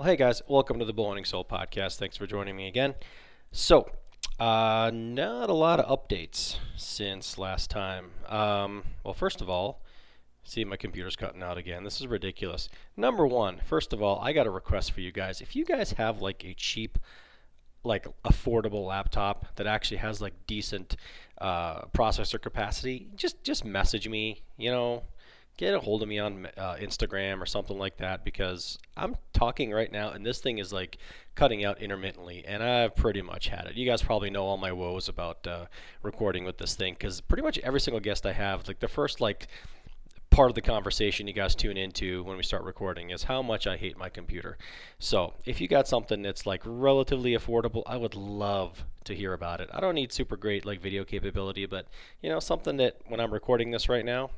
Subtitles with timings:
[0.00, 1.98] Well, hey guys, welcome to the Bowling Soul podcast.
[1.98, 2.94] Thanks for joining me again.
[3.52, 3.90] So,
[4.38, 8.12] uh, not a lot of updates since last time.
[8.26, 9.82] Um, well, first of all,
[10.42, 11.84] see my computer's cutting out again.
[11.84, 12.70] This is ridiculous.
[12.96, 15.42] Number one, first of all, I got a request for you guys.
[15.42, 16.98] If you guys have like a cheap,
[17.84, 20.96] like affordable laptop that actually has like decent
[21.42, 24.44] uh, processor capacity, just just message me.
[24.56, 25.02] You know,
[25.60, 29.72] get a hold of me on uh, Instagram or something like that because I'm talking
[29.72, 30.96] right now and this thing is like
[31.34, 33.74] cutting out intermittently and I've pretty much had it.
[33.74, 35.66] You guys probably know all my woes about uh,
[36.02, 39.20] recording with this thing because pretty much every single guest I have, like the first
[39.20, 39.48] like
[40.30, 43.66] part of the conversation you guys tune into when we start recording is how much
[43.66, 44.56] I hate my computer.
[44.98, 49.60] So if you got something that's like relatively affordable, I would love to hear about
[49.60, 49.68] it.
[49.74, 51.86] I don't need super great like video capability, but
[52.22, 54.30] you know something that when I'm recording this right now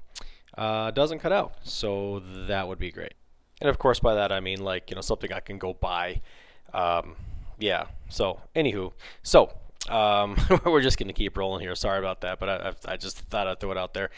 [0.57, 1.55] uh, doesn't cut out.
[1.63, 3.15] So that would be great.
[3.61, 6.21] And of course, by that I mean like you know something I can go buy.
[6.73, 7.17] Um,
[7.59, 7.87] yeah.
[8.09, 9.53] So anywho, so
[9.89, 11.75] um, we're just going to keep rolling here.
[11.75, 14.11] Sorry about that, but I, I, just thought I'd throw it out there.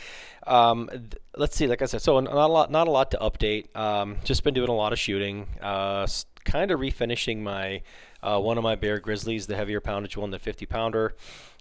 [0.47, 1.67] Um, th- let's see.
[1.67, 3.75] Like I said, so not a lot, not a lot to update.
[3.77, 5.47] Um, just been doing a lot of shooting.
[5.61, 6.06] Uh,
[6.44, 7.83] kind of refinishing my
[8.22, 11.14] uh, one of my Bear Grizzlies, the heavier poundage one, the 50 pounder.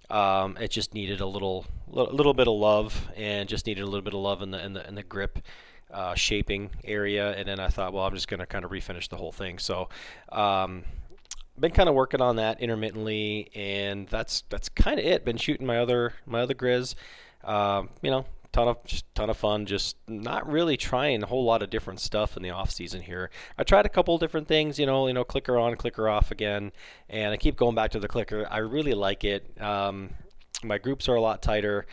[0.09, 4.01] Um, it just needed a little, little bit of love, and just needed a little
[4.01, 5.39] bit of love in the in the, in the grip.
[5.91, 9.09] Uh, shaping area, and then I thought, well, I'm just going to kind of refinish
[9.09, 9.59] the whole thing.
[9.59, 9.89] So,
[10.31, 10.85] um,
[11.59, 15.23] been kind of working on that intermittently, and that's that's kind of it.
[15.23, 16.95] Been shooting my other my other Grizz.
[17.43, 19.65] Uh, you know, ton of just ton of fun.
[19.65, 23.29] Just not really trying a whole lot of different stuff in the off season here.
[23.57, 24.79] I tried a couple different things.
[24.79, 26.71] You know, you know, clicker on, clicker off again,
[27.09, 28.47] and I keep going back to the clicker.
[28.49, 29.59] I really like it.
[29.61, 30.11] Um,
[30.63, 31.85] my groups are a lot tighter,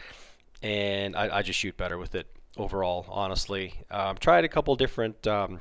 [0.63, 3.07] and I, I just shoot better with it overall.
[3.09, 5.27] Honestly, um, tried a couple different.
[5.27, 5.61] Um,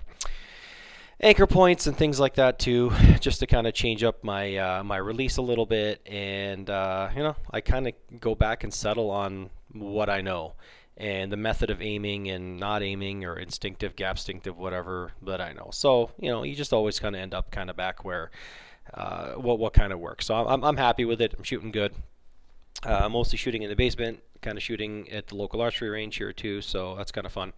[1.22, 4.84] anchor points and things like that too, just to kind of change up my uh,
[4.84, 6.06] my release a little bit.
[6.06, 10.56] And uh, you know, I kind of go back and settle on what I know
[10.99, 15.53] and the method of aiming and not aiming or instinctive, gap instinctive, whatever that I
[15.53, 15.69] know.
[15.71, 18.29] So you know, you just always kind of end up kind of back where
[18.93, 20.25] uh, what what kind of works.
[20.25, 21.33] So I'm I'm happy with it.
[21.37, 21.93] I'm shooting good.
[22.83, 26.31] Uh, mostly shooting in the basement, kind of shooting at the local archery range here
[26.31, 26.61] too.
[26.61, 27.53] So that's kind of fun.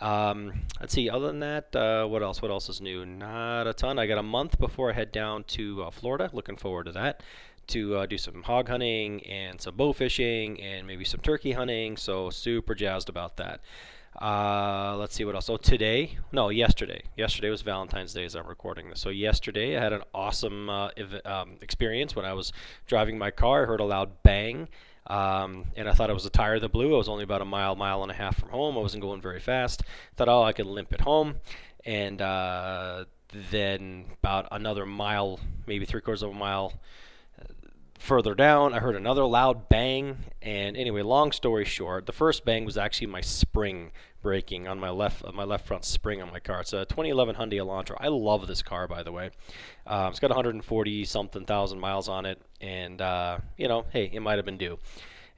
[0.00, 1.08] Um, let's see.
[1.08, 2.42] Other than that, uh, what else?
[2.42, 3.06] What else is new?
[3.06, 3.98] Not a ton.
[3.98, 6.30] I got a month before I head down to uh, Florida.
[6.32, 7.22] Looking forward to that.
[7.68, 11.96] To uh, do some hog hunting and some bow fishing and maybe some turkey hunting.
[11.96, 13.60] So super jazzed about that.
[14.20, 15.50] Uh, let's see what else.
[15.50, 17.02] Oh, today, no, yesterday.
[17.16, 19.00] Yesterday was Valentine's Day as I'm recording this.
[19.00, 22.52] So yesterday I had an awesome uh, ev- um, experience when I was
[22.86, 23.64] driving my car.
[23.64, 24.68] I heard a loud bang
[25.06, 26.94] um, and I thought it was a tire that blew.
[26.94, 28.76] I was only about a mile, mile and a half from home.
[28.76, 29.82] I wasn't going very fast.
[30.16, 31.36] Thought, oh, I could limp it home.
[31.84, 33.04] And uh,
[33.50, 36.72] then about another mile, maybe three quarters of a mile
[37.98, 40.16] further down, I heard another loud bang.
[40.42, 44.88] And anyway, long story short, the first bang was actually my spring breaking on my
[44.88, 46.60] left uh, my left front spring on my car.
[46.60, 47.96] It's a 2011 Hyundai Elantra.
[48.00, 49.30] I love this car, by the way.
[49.86, 54.20] Uh, it's got 140 something thousand miles on it, and uh, you know, hey, it
[54.20, 54.78] might have been due.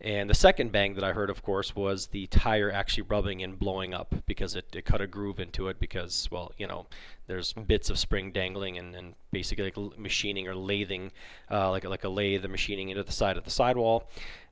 [0.00, 3.58] And the second bang that I heard, of course, was the tire actually rubbing and
[3.58, 6.86] blowing up because it, it cut a groove into it because, well, you know,
[7.28, 11.12] there's bits of spring dangling and, and basically like machining or lathing,
[11.50, 14.10] uh, like, like a lathe, the machining into the side of the sidewall.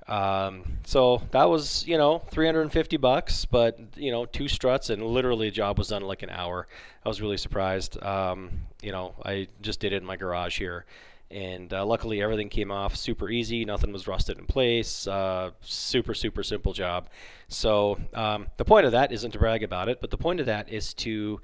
[0.09, 5.50] Um, so that was, you know, 350 bucks, but, you know, two struts and literally
[5.50, 6.66] the job was done in like an hour.
[7.05, 8.03] I was really surprised.
[8.03, 8.50] Um,
[8.82, 10.87] you know, I just did it in my garage here.
[11.34, 13.65] And uh, luckily, everything came off super easy.
[13.65, 15.09] Nothing was rusted in place.
[15.09, 17.09] Uh, super, super simple job.
[17.49, 20.47] So, um, the point of that isn't to brag about it, but the point of
[20.47, 21.41] that is to,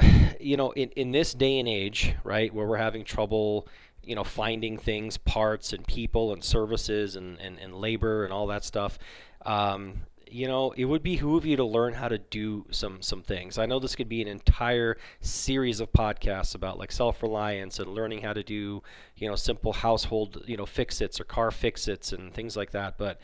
[0.40, 3.68] you know, in, in this day and age, right, where we're having trouble
[4.04, 8.46] you know finding things parts and people and services and, and, and labor and all
[8.46, 8.98] that stuff
[9.44, 10.00] um,
[10.32, 13.58] you know it would behoove you to learn how to do some some things.
[13.58, 18.22] I know this could be an entire series of podcasts about like self-reliance and learning
[18.22, 18.82] how to do
[19.16, 22.98] you know simple household you know fix-its or car fix-its and things like that.
[22.98, 23.20] But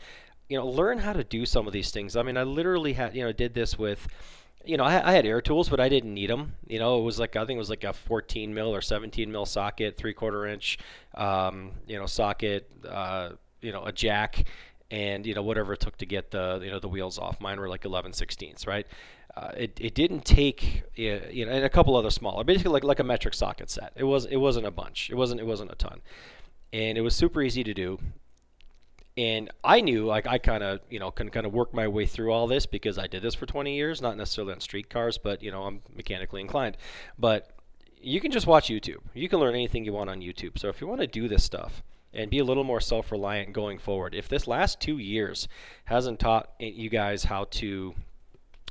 [0.49, 2.15] you know learn how to do some of these things.
[2.15, 4.07] I mean i literally had you know did this with
[4.65, 6.55] you know, I, I, had air tools, but I didn't need them.
[6.67, 9.31] You know, it was like I think it was like a 14 mil or 17
[9.31, 10.77] mil socket, three quarter inch,
[11.13, 13.31] um, you know, socket, uh,
[13.61, 14.45] you know, a jack,
[14.91, 17.39] and you know whatever it took to get the you know the wheels off.
[17.41, 18.87] Mine were like 11 16ths, right?
[19.35, 22.99] Uh, it, it didn't take you know and a couple other smaller, basically like like
[22.99, 23.93] a metric socket set.
[23.95, 25.09] It was it wasn't a bunch.
[25.09, 26.01] It wasn't it wasn't a ton,
[26.71, 27.99] and it was super easy to do
[29.17, 32.05] and I knew like I kind of you know can kind of work my way
[32.05, 35.17] through all this because I did this for 20 years, not necessarily on street cars,
[35.17, 36.77] but you know I'm mechanically inclined.
[37.17, 37.51] But
[38.01, 39.01] you can just watch YouTube.
[39.13, 40.59] You can learn anything you want on YouTube.
[40.59, 41.81] So if you want to do this stuff
[42.15, 45.47] and be a little more self-reliant going forward, if this last two years
[45.85, 47.93] hasn't taught you guys how to,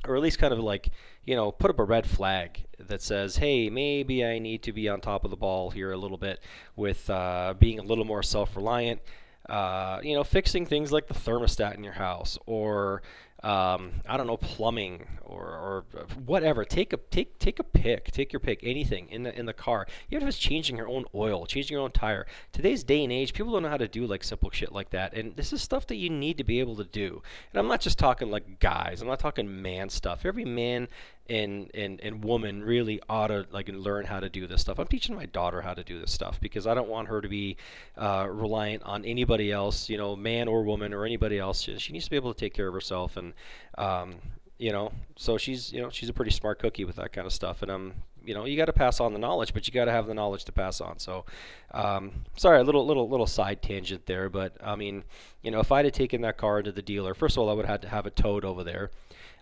[0.07, 0.91] or at least kind of like
[1.25, 4.87] you know, put up a red flag that says, hey, maybe I need to be
[4.87, 6.39] on top of the ball here a little bit
[6.75, 9.01] with uh, being a little more self reliant.
[9.49, 13.03] Uh, you know, fixing things like the thermostat in your house or
[13.45, 15.85] um, I don't know, plumbing or, or
[16.25, 16.65] whatever.
[16.65, 18.11] Take a take take a pick.
[18.11, 18.59] Take your pick.
[18.63, 19.85] Anything in the in the car.
[20.09, 22.25] Even if it's changing your own oil, changing your own tire.
[22.51, 25.13] Today's day and age, people don't know how to do like simple shit like that.
[25.13, 27.21] And this is stuff that you need to be able to do.
[27.53, 29.03] And I'm not just talking like guys.
[29.03, 30.25] I'm not talking man stuff.
[30.25, 30.87] Every man
[31.29, 34.79] and, and, and woman really ought to like learn how to do this stuff.
[34.79, 37.27] I'm teaching my daughter how to do this stuff because I don't want her to
[37.27, 37.57] be
[37.97, 41.61] uh, reliant on anybody else, you know, man or woman or anybody else.
[41.61, 43.33] She needs to be able to take care of herself, and
[43.77, 44.15] um,
[44.57, 47.33] you know, so she's you know she's a pretty smart cookie with that kind of
[47.33, 47.93] stuff, and I'm
[48.23, 50.13] you know you got to pass on the knowledge, but you got to have the
[50.13, 50.99] knowledge to pass on.
[50.99, 51.25] So,
[51.71, 55.03] um, sorry, a little little little side tangent there, but I mean,
[55.41, 57.53] you know, if I'd have taken that car to the dealer, first of all, I
[57.53, 58.91] would have had to have it towed over there.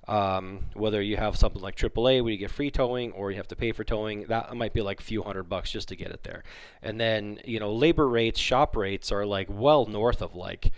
[0.06, 3.48] Um, whether you have something like AAA where you get free towing or you have
[3.48, 6.12] to pay for towing, that might be like a few hundred bucks just to get
[6.12, 6.44] it there.
[6.82, 10.72] And then, you know, labor rates, shop rates are like well north of like,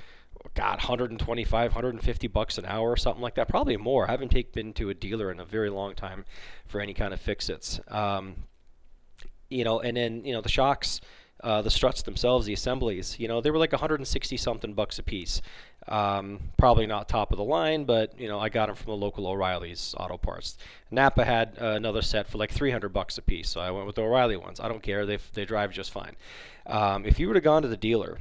[0.53, 3.47] God, 125, 150 bucks an hour or something like that.
[3.47, 4.07] Probably more.
[4.07, 6.23] I haven't take, been to a dealer in a very long time
[6.67, 7.79] for any kind of fix-its.
[7.87, 8.43] Um,
[9.49, 11.01] you know, and then, you know, the shocks,
[11.45, 15.03] uh, the struts themselves, the assemblies, you know, they were like 160 something bucks a
[15.03, 15.43] piece.
[15.87, 18.97] Um, probably not top of the line, but you know I got them from the
[18.97, 20.57] local O'Reilly's Auto Parts.
[20.89, 23.95] Napa had uh, another set for like 300 bucks a piece, so I went with
[23.95, 24.59] the O'Reilly ones.
[24.59, 26.15] I don't care; they they drive just fine.
[26.65, 28.17] Um, if you were to gone to the dealer,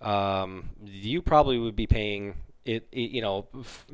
[0.00, 2.34] um, you probably would be paying
[2.64, 3.46] it, it, you know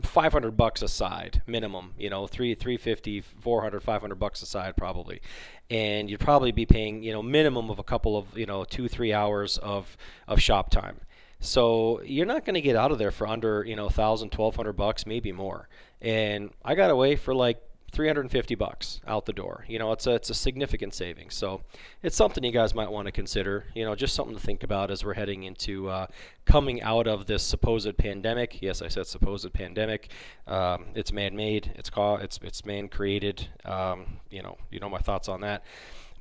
[0.02, 5.20] 500 bucks a side minimum you know 3 350 400 500 bucks a side probably
[5.68, 8.88] and you'd probably be paying you know minimum of a couple of you know 2
[8.88, 9.96] 3 hours of
[10.28, 11.00] of shop time
[11.40, 14.74] so you're not going to get out of there for under, you know, 1000, 1200
[14.74, 15.68] bucks, maybe more.
[16.02, 19.64] And I got away for like 350 bucks out the door.
[19.68, 21.34] You know, it's a, it's a significant savings.
[21.34, 21.62] So
[22.02, 24.90] it's something you guys might want to consider, you know, just something to think about
[24.90, 26.06] as we're heading into uh,
[26.44, 28.62] coming out of this supposed pandemic.
[28.62, 30.10] Yes, I said supposed pandemic.
[30.46, 31.72] Um, it's man-made.
[31.76, 33.48] It's called, it's, it's man-created.
[33.64, 35.64] Um, you know, you know my thoughts on that.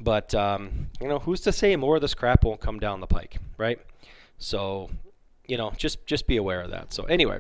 [0.02, 3.08] But, um, you know, who's to say more of this crap won't come down the
[3.08, 3.80] pike, right?
[4.38, 4.90] So
[5.50, 6.94] you know, just just be aware of that.
[6.94, 7.40] So anyway,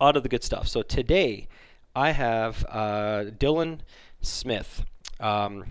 [0.00, 0.66] on to the good stuff.
[0.66, 1.46] So today
[1.94, 3.80] I have uh, Dylan
[4.20, 4.84] Smith.
[5.20, 5.64] Um,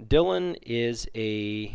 [0.00, 1.74] Dylan is a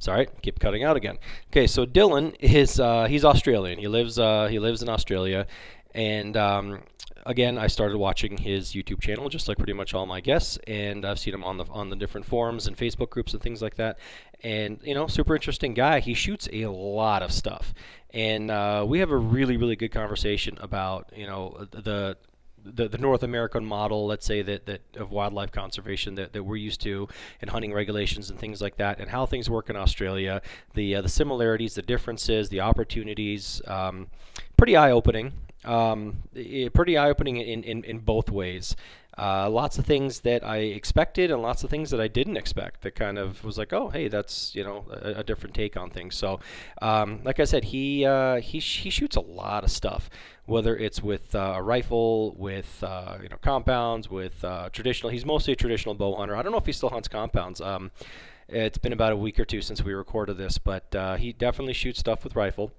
[0.00, 1.18] Sorry, keep cutting out again.
[1.50, 3.80] Okay, so Dylan is uh, he's Australian.
[3.80, 5.46] He lives uh, he lives in Australia,
[5.92, 6.82] and um,
[7.28, 11.04] again, I started watching his YouTube channel, just like pretty much all my guests, and
[11.04, 13.76] I've seen him on the on the different forums and Facebook groups and things like
[13.76, 13.98] that.
[14.42, 16.00] And you know, super interesting guy.
[16.00, 17.74] He shoots a lot of stuff,
[18.10, 22.16] and uh, we have a really really good conversation about you know the
[22.64, 26.56] the, the North American model, let's say that, that of wildlife conservation that, that we're
[26.56, 27.08] used to,
[27.40, 30.42] and hunting regulations and things like that, and how things work in Australia,
[30.74, 34.08] the uh, the similarities, the differences, the opportunities, um,
[34.56, 35.32] pretty eye opening
[35.64, 36.22] um,
[36.74, 38.76] pretty eye opening in, in, in both ways.
[39.18, 42.82] Uh, lots of things that I expected and lots of things that I didn't expect
[42.82, 45.90] that kind of was like, oh, hey, that's you know a, a different take on
[45.90, 46.14] things.
[46.14, 46.38] So,
[46.80, 50.08] um, like I said, he uh, he he shoots a lot of stuff,
[50.46, 55.10] whether it's with uh, a rifle, with uh, you know compounds, with uh, traditional.
[55.10, 56.36] He's mostly a traditional bow hunter.
[56.36, 57.60] I don't know if he still hunts compounds.
[57.60, 57.90] Um,
[58.48, 61.74] it's been about a week or two since we recorded this, but uh, he definitely
[61.74, 62.72] shoots stuff with rifle,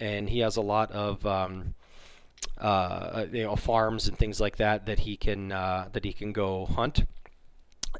[0.00, 1.74] and he has a lot of um,
[2.58, 6.32] uh, you know farms and things like that that he can uh, that he can
[6.32, 7.04] go hunt.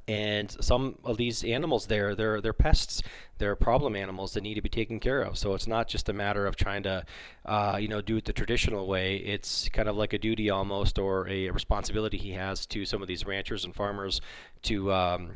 [0.09, 3.03] And some of these animals there, they're they're pests,
[3.39, 5.39] they're problem animals that need to be taken care of.
[5.39, 7.05] So it's not just a matter of trying to,
[7.47, 9.17] uh, you know, do it the traditional way.
[9.17, 13.09] It's kind of like a duty almost, or a responsibility he has to some of
[13.09, 14.21] these ranchers and farmers
[14.63, 15.31] to um,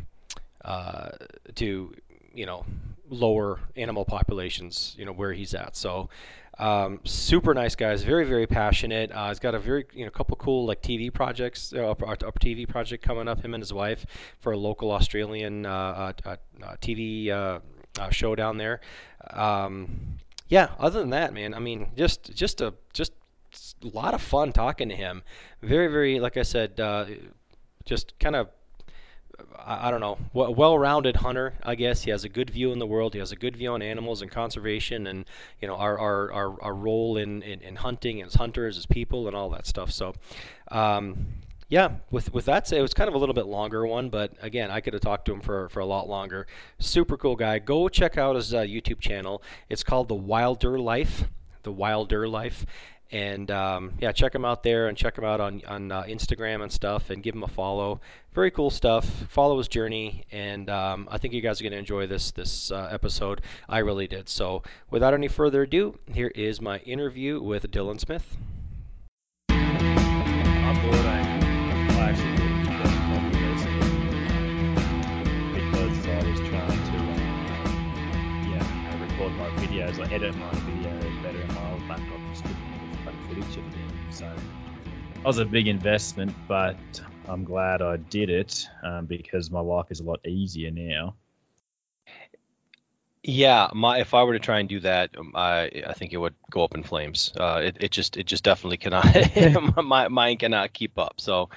[0.65, 1.11] uh,
[1.55, 1.95] to
[2.35, 2.67] you know
[3.09, 5.77] lower animal populations, you know where he's at.
[5.77, 6.11] So
[6.59, 9.13] um, super nice guys, very very passionate.
[9.13, 13.05] Uh, he's got a very you know couple cool like TV projects, uh, TV project
[13.05, 13.45] coming up.
[13.45, 14.05] Him and his wife
[14.41, 17.61] for a local Australian uh, uh, uh TV uh,
[18.11, 18.81] show down there.
[19.31, 23.13] Um, yeah, other than that, man, I mean, just just a just
[23.85, 25.23] a lot of fun talking to him.
[25.63, 26.77] Very very like I said,
[27.85, 28.49] just kind of
[29.65, 31.55] I, don't know, well-rounded hunter.
[31.63, 33.13] I guess he has a good view in the world.
[33.13, 35.27] He has a good view on animals and conservation, and
[35.61, 39.27] you know our our, our, our role in, in, in hunting as hunters, as people,
[39.27, 39.91] and all that stuff.
[39.91, 40.15] So,
[40.71, 41.27] um,
[41.69, 44.33] yeah, with with that said, it was kind of a little bit longer one, but
[44.41, 46.47] again, I could have talked to him for, for a lot longer.
[46.79, 47.59] Super cool guy.
[47.59, 49.43] Go check out his uh, YouTube channel.
[49.69, 51.25] It's called The Wilder Life.
[51.65, 52.65] The Wilder Life.
[53.11, 56.63] And um, yeah, check him out there and check him out on, on uh, Instagram
[56.63, 58.01] and stuff and give him a follow.
[58.33, 59.07] Very cool stuff.
[59.29, 62.71] Follow his journey, and um, I think you guys are going to enjoy this this
[62.71, 63.41] uh, episode.
[63.69, 64.29] I really did.
[64.29, 68.37] So, without any further ado, here is my interview with Dylan Smith.
[79.79, 82.68] videos, like edit my videos better in my old
[83.43, 84.15] couldn't footage of.
[84.15, 84.25] So
[85.15, 86.77] that was a big investment, but
[87.27, 91.15] I'm glad I did it um, because my life is a lot easier now.
[93.23, 96.17] Yeah, my if I were to try and do that, um, I I think it
[96.17, 97.33] would go up in flames.
[97.39, 99.85] Uh, it it just it just definitely cannot.
[99.85, 101.21] my mine cannot keep up.
[101.21, 101.51] So,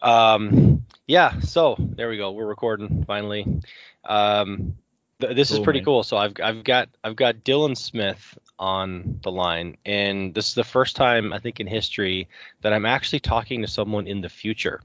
[0.00, 1.40] um, yeah.
[1.40, 2.30] So there we go.
[2.30, 3.60] We're recording finally.
[4.04, 4.76] Um,
[5.18, 5.84] this cool, is pretty man.
[5.84, 6.02] cool.
[6.04, 10.64] So I've I've got I've got Dylan Smith on the line, and this is the
[10.64, 12.28] first time I think in history
[12.62, 14.80] that I'm actually talking to someone in the future.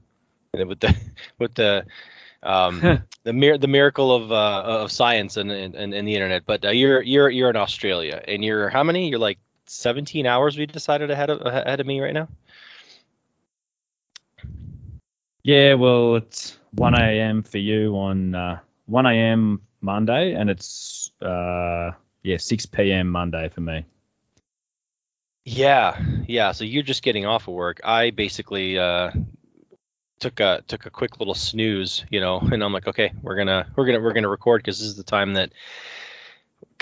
[0.54, 0.96] And with the
[1.38, 1.86] with the
[2.42, 2.80] um,
[3.24, 6.44] the mir- the miracle of uh, of science and, and, and the internet.
[6.46, 9.08] But uh, you're you're you're in Australia, and you're how many?
[9.08, 10.56] You're like 17 hours.
[10.56, 12.28] We decided ahead of ahead of me right now.
[15.42, 17.42] Yeah, well, it's 1 a.m.
[17.42, 19.62] for you on uh, 1 a.m.
[19.80, 23.08] Monday, and it's uh, yeah 6 p.m.
[23.08, 23.84] Monday for me.
[25.44, 25.98] Yeah,
[26.28, 26.52] yeah.
[26.52, 27.80] So you're just getting off of work.
[27.82, 29.10] I basically uh,
[30.20, 33.66] took a took a quick little snooze, you know, and I'm like, okay, we're gonna
[33.74, 35.50] we're gonna we're gonna record because this is the time that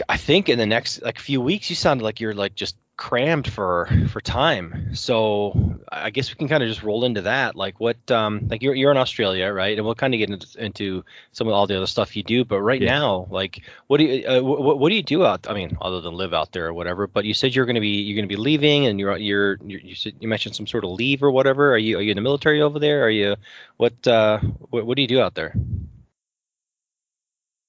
[0.08, 3.50] I think in the next like few weeks you sounded like you're like just crammed
[3.50, 4.94] for for time.
[4.94, 7.54] So I guess we can kind of just roll into that.
[7.54, 9.78] Like what um like you're you're in Australia, right?
[9.78, 12.44] And we'll kind of get into, into some of all the other stuff you do.
[12.44, 12.98] But right yeah.
[12.98, 15.48] now, like what do you uh, what, what do you do out?
[15.48, 17.06] I mean, other than live out there or whatever.
[17.06, 19.94] But you said you're gonna be you're gonna be leaving, and you're you're, you're you
[19.94, 21.72] said you mentioned some sort of leave or whatever.
[21.72, 23.04] Are you are you in the military over there?
[23.04, 23.36] Are you
[23.76, 24.40] what uh
[24.70, 25.54] what, what do you do out there?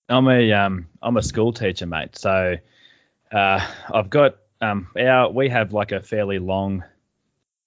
[0.10, 2.18] I'm a um I'm a school teacher, mate.
[2.18, 2.58] So
[3.32, 6.84] uh, I've got um, our we have like a fairly long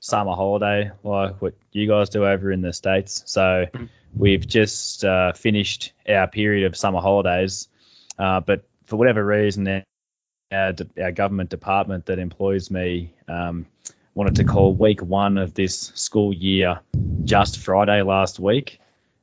[0.01, 3.23] summer holiday, like what you guys do over in the states.
[3.27, 3.85] So mm-hmm.
[4.15, 7.69] we've just uh, finished our period of summer holidays,
[8.19, 9.85] uh, but for whatever reason,
[10.53, 13.67] our, our government department that employs me um,
[14.15, 16.81] wanted to call week one of this school year
[17.25, 18.81] just Friday last week,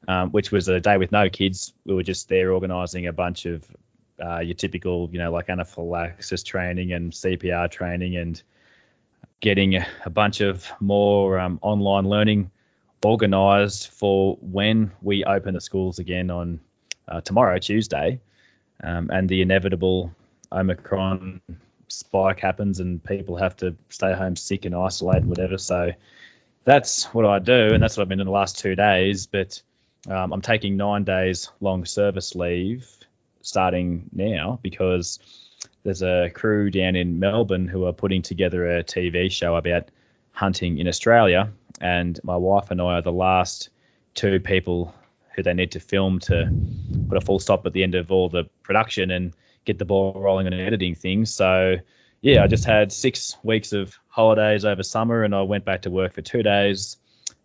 [0.08, 1.74] um, which was a day with no kids.
[1.86, 3.64] We were just there organising a bunch of
[4.24, 8.42] uh, your typical, you know, like anaphylaxis training and CPR training and
[9.40, 12.52] getting a bunch of more um, online learning
[13.04, 16.60] organized for when we open the schools again on
[17.08, 18.20] uh, tomorrow, Tuesday,
[18.84, 20.14] um, and the inevitable
[20.52, 21.42] Omicron
[21.88, 25.58] spike happens and people have to stay home sick and isolate and whatever.
[25.58, 25.92] So
[26.66, 29.28] that's what I do, and that's what I've been doing the last two days.
[29.28, 29.62] But
[30.10, 32.88] um, I'm taking nine days long service leave
[33.42, 35.20] starting now because
[35.84, 39.90] there's a crew down in Melbourne who are putting together a TV show about
[40.32, 43.70] hunting in Australia, and my wife and I are the last
[44.14, 44.94] two people
[45.36, 46.52] who they need to film to
[47.08, 49.34] put a full stop at the end of all the production and
[49.66, 51.34] get the ball rolling on editing things.
[51.34, 51.76] So
[52.22, 55.90] yeah, I just had six weeks of holidays over summer, and I went back to
[55.90, 56.98] work for two days,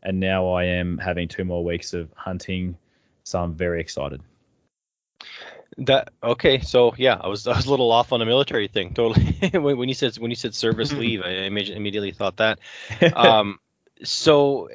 [0.02, 2.76] and now I am having two more weeks of hunting.
[3.22, 4.20] So I'm very excited.
[5.78, 8.94] That okay, so yeah, I was I was a little off on the military thing.
[8.94, 9.32] Totally.
[9.52, 12.58] when you said when you said service leave, I immediately thought that.
[13.14, 13.58] Um,
[14.02, 14.68] so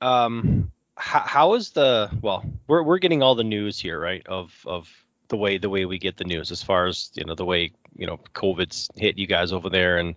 [0.00, 2.44] um, how, how is the well?
[2.66, 4.26] We're we're getting all the news here, right?
[4.26, 4.88] Of of
[5.28, 7.72] the way the way we get the news, as far as you know, the way
[7.96, 10.16] you know COVID's hit you guys over there and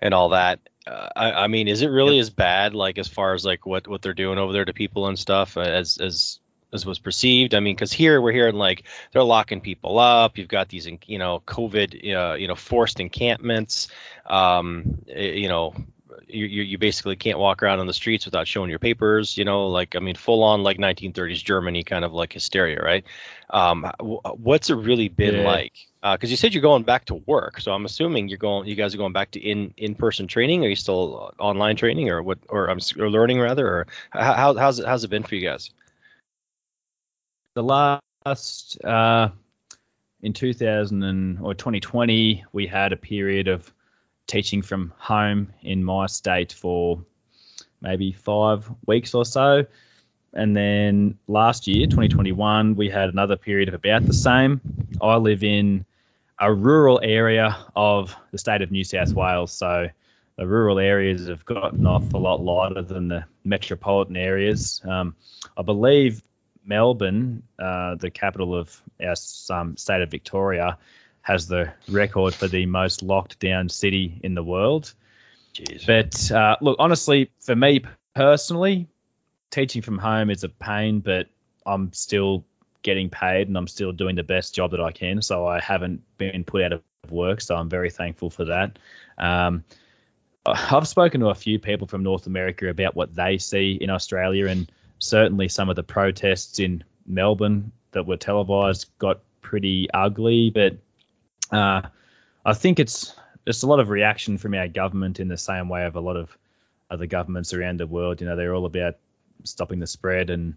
[0.00, 0.60] and all that.
[0.86, 2.22] Uh, I, I mean, is it really yep.
[2.22, 5.06] as bad, like as far as like what what they're doing over there to people
[5.08, 6.40] and stuff, as as
[6.74, 7.54] as was perceived.
[7.54, 10.36] I mean, because here we're hearing like they're locking people up.
[10.36, 13.88] You've got these, you know, COVID, uh, you know, forced encampments.
[14.26, 15.74] Um, eh, you know,
[16.26, 19.38] you, you basically can't walk around on the streets without showing your papers.
[19.38, 23.04] You know, like I mean, full on like 1930s Germany kind of like hysteria, right?
[23.50, 25.44] Um, what's it really been yeah.
[25.44, 25.72] like?
[26.02, 28.68] Because uh, you said you're going back to work, so I'm assuming you're going.
[28.68, 30.64] You guys are going back to in in person training.
[30.64, 32.38] Are you still online training, or what?
[32.48, 35.70] Or I'm or learning rather, or how, how's it how's it been for you guys?
[37.54, 39.28] The last uh,
[40.22, 43.72] in 2000 and, or 2020, we had a period of
[44.26, 47.04] teaching from home in my state for
[47.80, 49.66] maybe five weeks or so.
[50.32, 54.60] And then last year, 2021, we had another period of about the same.
[55.00, 55.84] I live in
[56.40, 59.88] a rural area of the state of New South Wales, so
[60.36, 64.82] the rural areas have gotten off a lot lighter than the metropolitan areas.
[64.84, 65.14] Um,
[65.56, 66.20] I believe
[66.64, 69.14] Melbourne, uh, the capital of our
[69.50, 70.78] um, state of Victoria,
[71.22, 74.92] has the record for the most locked down city in the world.
[75.54, 75.86] Jeez.
[75.86, 77.82] But uh, look, honestly, for me
[78.14, 78.88] personally,
[79.50, 81.28] teaching from home is a pain, but
[81.64, 82.44] I'm still
[82.82, 85.22] getting paid and I'm still doing the best job that I can.
[85.22, 87.40] So I haven't been put out of work.
[87.40, 88.78] So I'm very thankful for that.
[89.16, 89.64] Um,
[90.46, 94.48] I've spoken to a few people from North America about what they see in Australia,
[94.48, 94.70] and
[95.04, 100.50] certainly some of the protests in Melbourne that were televised got pretty ugly.
[100.50, 100.78] But
[101.50, 101.82] uh,
[102.44, 103.14] I think it's
[103.46, 106.16] just a lot of reaction from our government in the same way of a lot
[106.16, 106.36] of
[106.90, 108.20] other governments around the world.
[108.20, 108.96] You know, they're all about
[109.44, 110.56] stopping the spread, and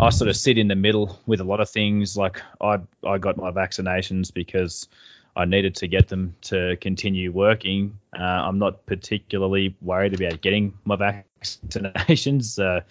[0.00, 2.16] I sort of sit in the middle with a lot of things.
[2.16, 4.88] Like I, I got my vaccinations because
[5.34, 7.98] I needed to get them to continue working.
[8.16, 10.96] Uh, I'm not particularly worried about getting my
[11.42, 12.62] vaccinations.
[12.62, 12.82] Uh,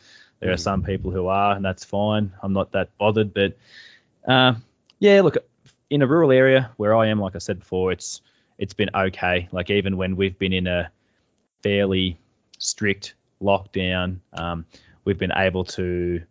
[0.42, 2.34] there are some people who are, and that's fine.
[2.42, 3.58] I'm not that bothered, but
[4.28, 4.56] uh,
[5.00, 5.38] yeah, look,
[5.90, 8.22] in a rural area where I am, like I said before, it's
[8.58, 9.48] it's been okay.
[9.52, 10.92] Like even when we've been in a
[11.64, 12.18] fairly
[12.58, 14.66] strict lockdown, um,
[15.06, 16.22] we've been able to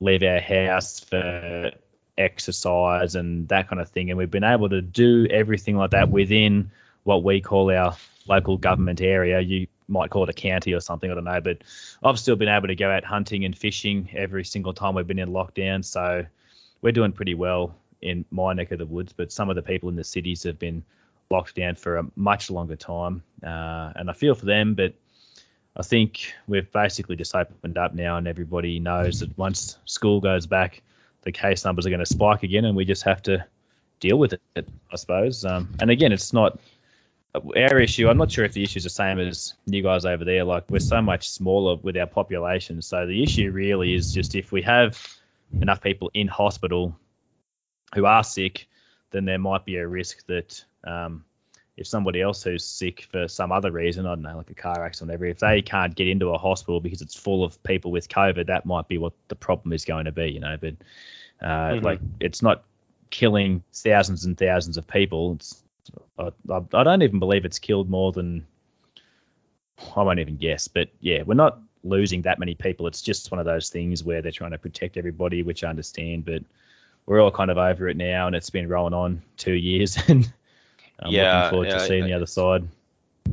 [0.00, 1.72] leave our house for
[2.18, 4.10] exercise and that kind of thing.
[4.10, 6.70] And we've been able to do everything like that within
[7.04, 7.96] what we call our
[8.26, 9.40] local government area.
[9.40, 11.40] You might call it a county or something, I don't know.
[11.40, 11.58] But
[12.02, 15.18] I've still been able to go out hunting and fishing every single time we've been
[15.18, 15.84] in lockdown.
[15.84, 16.26] So
[16.80, 19.12] we're doing pretty well in my neck of the woods.
[19.12, 20.82] But some of the people in the cities have been
[21.30, 23.22] locked down for a much longer time.
[23.42, 24.94] Uh, and I feel for them, but
[25.74, 30.46] I think we've basically just opened up now, and everybody knows that once school goes
[30.46, 30.82] back,
[31.22, 33.46] the case numbers are going to spike again, and we just have to
[33.98, 35.44] deal with it, I suppose.
[35.44, 36.60] Um, and again, it's not
[37.34, 38.08] our issue.
[38.08, 40.44] I'm not sure if the issue is the same as you guys over there.
[40.44, 44.52] Like we're so much smaller with our population, so the issue really is just if
[44.52, 44.98] we have
[45.60, 46.96] enough people in hospital
[47.94, 48.68] who are sick,
[49.10, 51.24] then there might be a risk that um,
[51.76, 54.84] if somebody else who's sick for some other reason, I don't know, like a car
[54.84, 57.90] accident, or whatever, if they can't get into a hospital because it's full of people
[57.90, 60.56] with COVID, that might be what the problem is going to be, you know.
[60.60, 60.74] But
[61.40, 61.84] uh, mm-hmm.
[61.84, 62.64] like, it's not
[63.10, 65.34] killing thousands and thousands of people.
[65.34, 65.61] It's,
[66.18, 68.46] I, I don't even believe it's killed more than
[69.96, 72.86] I won't even guess, but yeah, we're not losing that many people.
[72.86, 76.24] It's just one of those things where they're trying to protect everybody, which I understand,
[76.24, 76.42] but
[77.06, 80.32] we're all kind of over it now, and it's been rolling on two years, and
[81.00, 82.68] I'm yeah, looking forward yeah, to seeing I, the other side.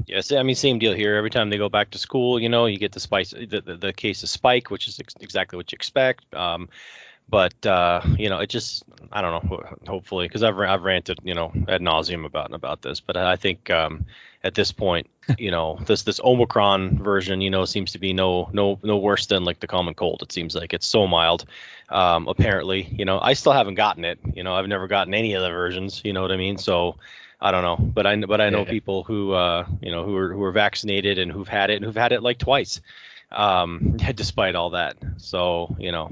[0.08, 1.16] Yes, I mean same deal here.
[1.16, 3.76] Every time they go back to school, you know, you get the spice, the, the,
[3.76, 6.34] the case of spike, which is ex- exactly what you expect.
[6.34, 6.70] Um,
[7.30, 9.64] but uh, you know, it just I don't know.
[9.88, 13.70] Hopefully, because I've I've ranted you know ad nauseum about about this, but I think
[13.70, 14.06] um,
[14.44, 18.50] at this point, you know, this this Omicron version, you know, seems to be no
[18.54, 20.22] no no worse than like the common cold.
[20.22, 21.46] It seems like it's so mild.
[21.90, 24.20] Um, apparently, you know, I still haven't gotten it.
[24.34, 26.02] You know, I've never gotten any of the versions.
[26.04, 26.58] You know what I mean?
[26.58, 26.98] So
[27.42, 28.72] I don't know, but I but I know yeah.
[28.72, 31.86] people who uh, you know who are who are vaccinated and who've had it and
[31.86, 32.82] who've had it like twice,
[33.32, 34.98] um, despite all that.
[35.18, 36.10] So you know,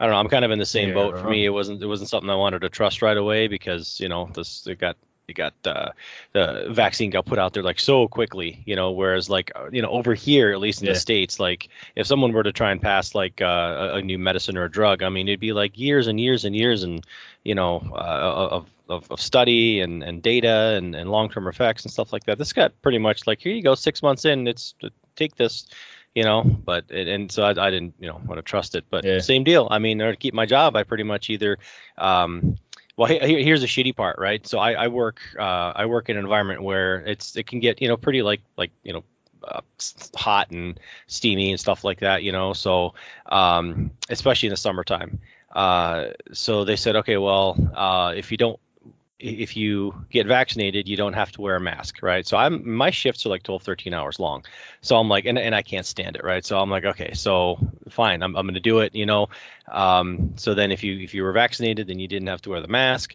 [0.00, 0.18] I don't know.
[0.18, 1.18] I'm kind of in the same yeah, boat.
[1.18, 4.08] For me, it wasn't it wasn't something I wanted to trust right away because you
[4.08, 4.96] know this it got
[5.26, 5.90] it got uh,
[6.32, 8.92] the vaccine got put out there like so quickly, you know.
[8.92, 10.92] Whereas like uh, you know over here, at least in yeah.
[10.92, 14.56] the states, like if someone were to try and pass like uh, a, new medicine
[14.56, 17.04] or a drug, I mean it'd be like years and years and years and
[17.42, 21.84] you know uh, of of, of study and, and data and, and long term effects
[21.84, 22.38] and stuff like that.
[22.38, 24.74] This got pretty much like here you go, six months in, it's
[25.16, 25.66] take this,
[26.14, 26.42] you know.
[26.42, 29.20] But and so I, I didn't you know want to trust it, but yeah.
[29.20, 29.68] same deal.
[29.70, 31.58] I mean, to keep my job, I pretty much either.
[31.98, 32.56] Um,
[32.96, 34.46] well, here's the shitty part, right?
[34.46, 37.82] So I, I work uh, I work in an environment where it's it can get
[37.82, 39.04] you know pretty like like you know
[39.46, 39.60] uh,
[40.14, 42.52] hot and steamy and stuff like that, you know.
[42.52, 42.94] So,
[43.26, 45.20] um, especially in the summertime.
[45.52, 48.58] Uh, so they said, okay, well, uh, if you don't
[49.24, 52.26] if you get vaccinated, you don't have to wear a mask, right?
[52.26, 54.44] So I'm my shifts are like 12, 13 hours long.
[54.82, 56.44] So I'm like, and, and I can't stand it, right?
[56.44, 57.58] So I'm like, okay, so
[57.88, 59.28] fine, I'm, I'm to do it, you know.
[59.68, 62.60] Um, so then if you if you were vaccinated, then you didn't have to wear
[62.60, 63.14] the mask.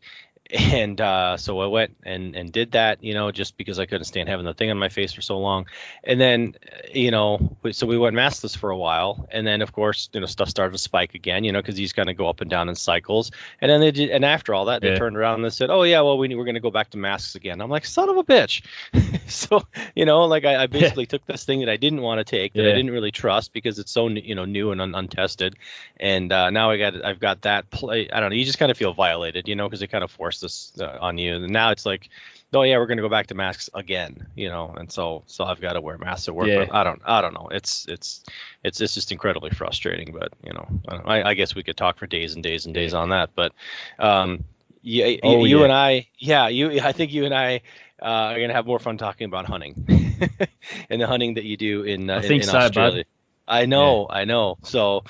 [0.51, 4.05] And uh, so I went and and did that, you know, just because I couldn't
[4.05, 5.67] stand having the thing on my face for so long.
[6.03, 6.55] And then,
[6.91, 10.25] you know, so we went maskless for a while, and then of course, you know,
[10.25, 12.67] stuff started to spike again, you know, because he's going to go up and down
[12.69, 13.31] in cycles.
[13.61, 14.97] And then they did, and after all that, they Yeah.
[14.97, 16.97] turned around and they said, "Oh yeah, well we we're going to go back to
[16.97, 18.63] masks again." I'm like, son of a bitch.
[19.29, 19.61] so
[19.95, 22.53] you know, like I, I basically took this thing that I didn't want to take,
[22.53, 25.55] that I didn't really trust because it's so you know new and un- untested,
[25.97, 28.09] and uh, now I got I've got that play.
[28.11, 28.35] I don't know.
[28.35, 30.97] You just kind of feel violated, you know, because they kind of forced this uh,
[30.99, 32.09] on you, and now it's like.
[32.51, 35.61] Oh yeah, we're gonna go back to masks again, you know, and so so I've
[35.61, 36.47] got to wear masks at work.
[36.47, 36.65] Yeah.
[36.65, 37.47] But I don't I don't know.
[37.51, 38.23] It's it's
[38.63, 40.11] it's it's just incredibly frustrating.
[40.19, 40.67] But you know,
[41.05, 43.29] I, I, guess we could talk for days and days and days on that.
[43.35, 43.51] But
[43.99, 44.45] um,
[44.81, 45.63] yeah, Oh, you yeah.
[45.65, 46.79] and I, yeah, you.
[46.79, 47.61] I think you and I
[48.01, 49.85] uh, are gonna have more fun talking about hunting
[50.89, 52.63] and the hunting that you do in uh, I in- think in so, bud.
[52.63, 53.03] Australia.
[53.47, 54.57] I know, I know.
[54.63, 55.03] So,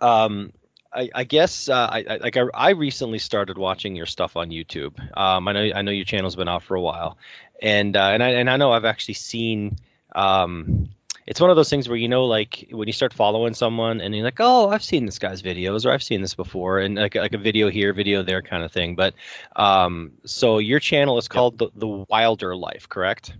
[0.00, 0.52] um,
[0.92, 4.50] I, I guess uh, I, I like I, I recently started watching your stuff on
[4.50, 4.98] YouTube.
[5.16, 7.18] Um, I know I know your channel's been out for a while,
[7.60, 9.76] and uh, and I and I know I've actually seen.
[10.14, 10.88] Um,
[11.26, 14.14] it's one of those things where you know, like when you start following someone and
[14.14, 17.14] you're like, oh, I've seen this guy's videos or I've seen this before, and like
[17.14, 18.94] like a video here, video there, kind of thing.
[18.96, 19.12] But
[19.54, 23.34] um, so your channel is called the, the Wilder Life, correct?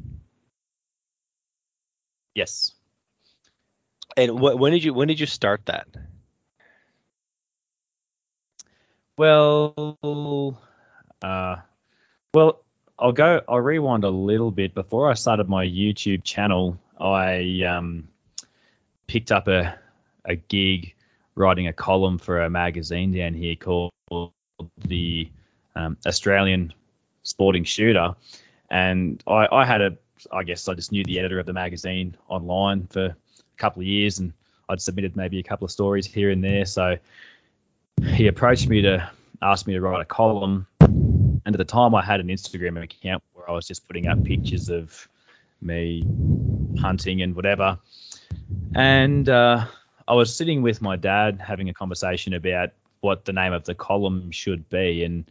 [2.34, 2.74] Yes.
[4.18, 5.86] And wh- when did you when did you start that?
[9.18, 9.98] Well,
[11.20, 11.56] uh,
[12.32, 12.64] well,
[12.96, 13.40] I'll go.
[13.48, 14.74] I'll rewind a little bit.
[14.74, 18.06] Before I started my YouTube channel, I um,
[19.08, 19.76] picked up a
[20.24, 20.94] a gig
[21.34, 23.90] writing a column for a magazine down here called
[24.86, 25.28] the
[25.74, 26.72] um, Australian
[27.24, 28.14] Sporting Shooter,
[28.70, 29.96] and I, I had a.
[30.30, 33.16] I guess I just knew the editor of the magazine online for a
[33.56, 34.32] couple of years, and
[34.68, 36.66] I'd submitted maybe a couple of stories here and there.
[36.66, 36.98] So
[38.02, 40.66] he approached me to ask me to write a column.
[40.80, 44.24] And at the time, I had an Instagram account where I was just putting up
[44.24, 45.08] pictures of
[45.60, 46.04] me
[46.78, 47.78] hunting and whatever.
[48.74, 49.66] And uh,
[50.06, 53.74] I was sitting with my dad having a conversation about what the name of the
[53.74, 55.04] column should be.
[55.04, 55.30] And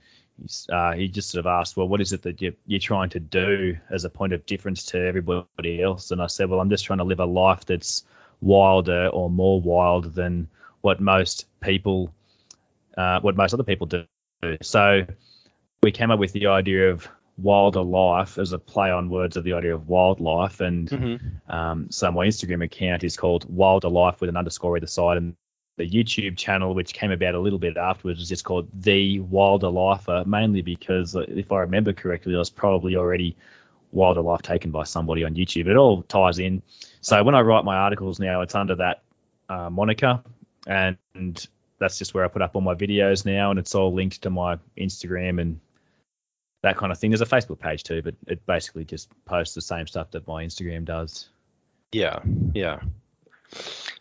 [0.69, 3.19] uh, he just sort of asked, Well, what is it that you're, you're trying to
[3.19, 6.11] do as a point of difference to everybody else?
[6.11, 8.03] And I said, Well, I'm just trying to live a life that's
[8.41, 10.47] wilder or more wild than
[10.81, 12.13] what most people
[12.97, 14.05] uh, what most other people do.
[14.61, 15.05] So
[15.81, 17.07] we came up with the idea of
[17.37, 20.59] wilder life as a play on words of the idea of wildlife.
[20.59, 21.51] And Mm-hmm.
[21.51, 25.17] um, so my Instagram account is called Wilder Life with an underscore either side.
[25.17, 25.35] And
[25.77, 29.69] the YouTube channel, which came about a little bit afterwards, is just called The Wilder
[29.69, 33.37] Lifer, mainly because uh, if I remember correctly, I was probably already
[33.91, 35.67] Wilder Life taken by somebody on YouTube.
[35.67, 36.63] It all ties in.
[37.01, 39.03] So when I write my articles now, it's under that
[39.49, 40.23] uh, moniker.
[40.65, 40.97] And
[41.79, 44.29] that's just where I put up all my videos now, and it's all linked to
[44.29, 45.59] my Instagram and
[46.63, 47.11] that kind of thing.
[47.11, 50.43] There's a Facebook page too, but it basically just posts the same stuff that my
[50.43, 51.29] Instagram does.
[51.91, 52.19] Yeah,
[52.53, 52.79] yeah.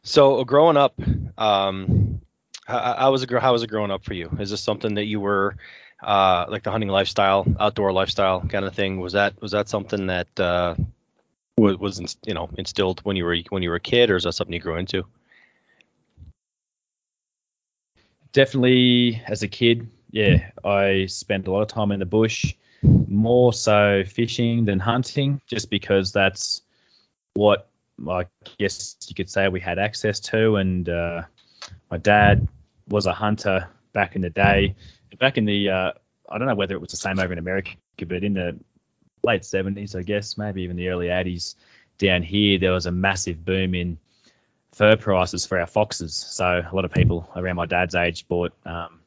[0.02, 0.98] So uh, growing up,
[1.38, 2.20] um,
[2.66, 3.30] how, how was it?
[3.30, 4.30] How was it growing up for you?
[4.40, 5.56] Is this something that you were
[6.02, 9.00] uh, like the hunting lifestyle, outdoor lifestyle kind of thing?
[9.00, 10.74] Was that was that something that uh,
[11.56, 14.24] was, was you know instilled when you were when you were a kid, or is
[14.24, 15.04] that something you grew into?
[18.36, 23.50] Definitely as a kid, yeah, I spent a lot of time in the bush, more
[23.54, 26.60] so fishing than hunting, just because that's
[27.32, 27.70] what
[28.06, 28.26] I
[28.58, 30.56] guess you could say we had access to.
[30.56, 31.22] And uh,
[31.90, 32.46] my dad
[32.86, 34.74] was a hunter back in the day.
[35.18, 35.92] Back in the, uh,
[36.28, 37.70] I don't know whether it was the same over in America,
[38.06, 38.58] but in the
[39.24, 41.54] late 70s, I guess, maybe even the early 80s,
[41.96, 43.96] down here, there was a massive boom in
[44.72, 46.14] fur prices for our foxes.
[46.14, 49.00] So a lot of people around my dad's age bought, um,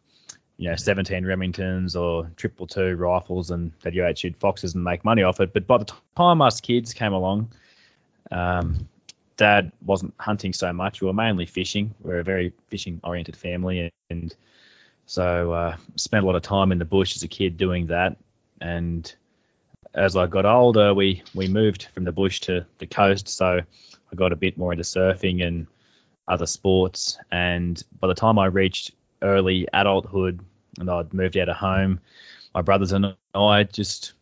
[0.58, 4.84] you know, 17 Remingtons or triple two rifles, and they'd go out shoot foxes and
[4.84, 5.54] make money off it.
[5.54, 7.52] But by the time us kids came along,
[8.32, 8.88] um,
[9.38, 11.02] dad wasn't hunting so much.
[11.02, 11.95] We were mainly fishing.
[12.02, 14.36] We're a very fishing oriented family, and
[15.06, 18.17] so uh, spent a lot of time in the bush as a kid doing that.
[18.60, 19.12] And
[19.93, 23.30] as I got older, we we moved from the bush to the coast.
[23.30, 23.62] So
[24.12, 25.67] I got a bit more into surfing and
[26.28, 27.17] other sports.
[27.32, 28.91] And by the time I reached
[29.22, 30.39] early adulthood
[30.78, 32.00] and I'd moved out of home,
[32.54, 34.13] my brothers and I just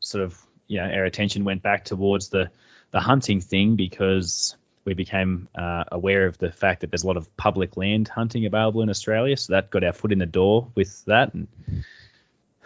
[0.00, 2.50] sort of, you know, our attention went back towards the,
[2.90, 7.16] the hunting thing because we became uh, aware of the fact that there's a lot
[7.16, 9.36] of public land hunting available in Australia.
[9.36, 11.34] So that got our foot in the door with that.
[11.34, 11.48] And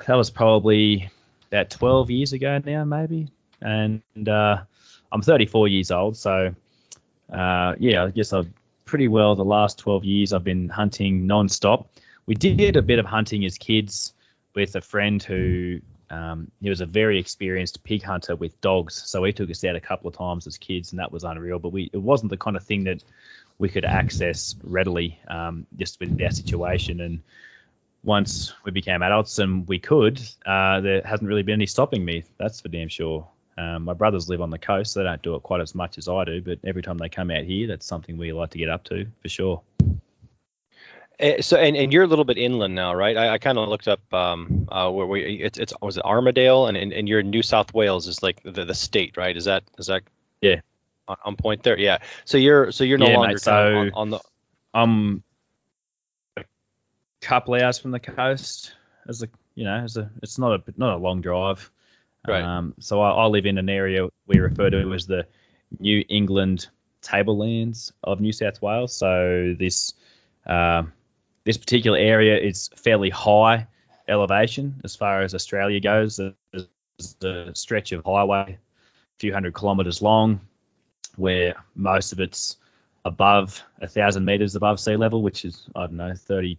[0.07, 1.11] that was probably
[1.51, 3.29] about 12 years ago now, maybe.
[3.63, 4.63] And uh,
[5.13, 6.55] I'm 34 years old, so
[7.33, 8.49] uh, yeah, I guess I've
[8.85, 11.89] pretty well the last 12 years I've been hunting non-stop.
[12.27, 14.13] We did a bit of hunting as kids
[14.55, 19.01] with a friend who um, he was a very experienced pig hunter with dogs.
[19.07, 21.59] So he took us out a couple of times as kids, and that was unreal.
[21.59, 23.03] But we it wasn't the kind of thing that
[23.59, 27.01] we could access readily um, just with our situation.
[27.01, 27.21] And
[28.03, 32.25] once we became adults and we could, uh, there hasn't really been any stopping me.
[32.39, 33.29] That's for damn sure.
[33.61, 34.93] Um, my brothers live on the coast.
[34.93, 37.09] So they don't do it quite as much as I do, but every time they
[37.11, 39.61] come out here, that's something we like to get up to for sure.
[41.19, 43.15] Eh, so and, and you're a little bit inland now, right?
[43.17, 46.67] I, I kind of looked up um, uh, where we it's it's was it Armidale
[46.69, 49.37] and, and and you're in New South Wales is like the, the state, right?
[49.37, 50.03] Is that is that
[50.41, 50.61] yeah
[51.07, 51.79] on, on point there?
[51.79, 51.99] Yeah.
[52.25, 54.21] So you're so you're no Yeah, longer mate, so- on, on the
[54.73, 55.23] I'm
[56.39, 56.45] a
[57.21, 58.73] couple hours from the coast.
[59.07, 61.71] As a you know, as a it's not a not a long drive.
[62.27, 62.43] Right.
[62.43, 65.27] Um, so I, I live in an area we refer to as the
[65.79, 66.69] New England
[67.03, 68.95] tablelands of New South Wales.
[68.95, 69.95] So this
[70.47, 70.93] um,
[71.45, 73.67] this particular area is fairly high
[74.09, 76.17] elevation as far as Australia goes.
[76.19, 80.41] There's a stretch of highway, a few hundred kilometres long,
[81.17, 82.57] where most of it's
[83.05, 86.59] above a thousand meters above sea level, which is I don't know 30,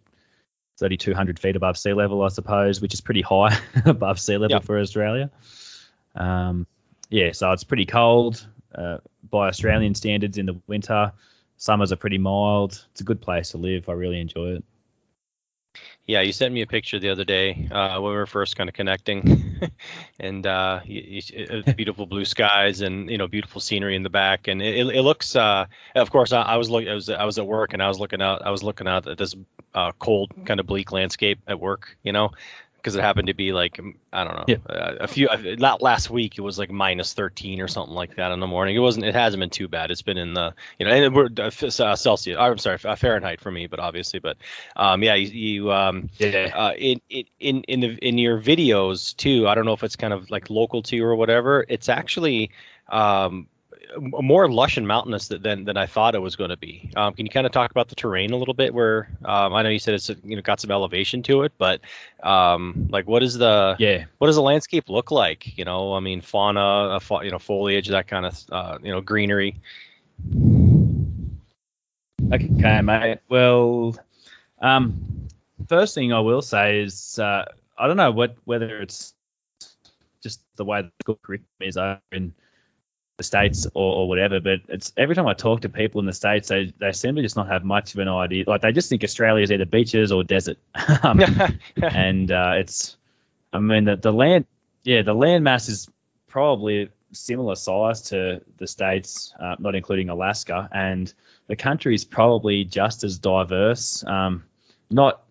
[0.78, 4.64] 3,200 feet above sea level, I suppose, which is pretty high above sea level Yep.
[4.64, 5.30] for Australia.
[6.16, 6.66] Um,
[7.10, 8.98] yeah, so it's pretty cold uh,
[9.30, 11.12] by Australian standards in the winter.
[11.58, 12.86] Summers are pretty mild.
[12.92, 13.88] It's a good place to live.
[13.90, 14.64] I really enjoy it.
[16.08, 18.70] Yeah, you sent me a picture the other day uh, when we were first kind
[18.70, 19.60] of connecting,
[20.20, 24.10] and uh, you, you, uh, beautiful blue skies and you know beautiful scenery in the
[24.10, 25.36] back, and it, it looks.
[25.36, 26.90] Uh, of course, I, I was looking.
[26.90, 28.42] I was I was at work and I was looking out.
[28.46, 29.36] I was looking out at this
[29.74, 31.96] uh, cold, kind of bleak landscape at work.
[32.04, 32.32] You know,
[32.82, 33.80] because it happened to be like
[34.12, 34.58] I don't know Yeah.
[35.00, 35.30] a few.
[35.58, 36.38] Not last week.
[36.38, 38.76] It was like minus 13 or something like that in the morning.
[38.76, 39.06] It wasn't.
[39.06, 39.92] It hasn't been too bad.
[39.92, 41.52] It's been in the you know and we're uh,
[41.84, 42.38] uh, Celsius.
[42.40, 44.38] I'm sorry, uh, Fahrenheit for me, but obviously, but
[44.76, 46.52] um, yeah, you, you um, Yeah.
[46.54, 47.00] uh, in,
[47.40, 49.48] in in the in your videos too.
[49.48, 51.64] I don't know if it's kind of like local to you or whatever.
[51.70, 52.52] It's actually
[52.90, 53.48] um,
[53.98, 56.92] more lush and mountainous than than I thought it was going to be.
[56.96, 58.74] Um, can you kind of talk about the terrain a little bit?
[58.74, 61.82] Where um, I know you said it's you know got some elevation to it, but
[62.24, 64.06] um, like what is the Yeah.
[64.18, 65.58] what does the landscape look like?
[65.58, 69.02] You know, I mean fauna, uh, you know foliage, that kind of uh, you know
[69.02, 69.58] greenery.
[72.32, 73.20] Okay, mate.
[73.28, 73.96] Well,
[74.62, 75.28] um,
[75.68, 77.46] first thing I will say is uh,
[77.78, 79.14] I don't know what whether it's
[80.24, 82.34] just the way the school curriculum is over in
[83.22, 86.14] the states or, or whatever, but it's every time I talk to people in the
[86.14, 88.46] states, they they seem to just not have much of an idea.
[88.48, 90.58] Like they just think Australia is either beaches or desert,
[91.04, 91.22] um,
[91.82, 92.98] and uh, it's
[93.54, 94.46] I mean the, the land
[94.84, 95.90] yeah the land mass is
[96.28, 101.14] probably similar size to the states, uh, not including Alaska, and
[101.48, 104.04] the country is probably just as diverse.
[104.06, 104.46] Um,
[104.90, 105.22] not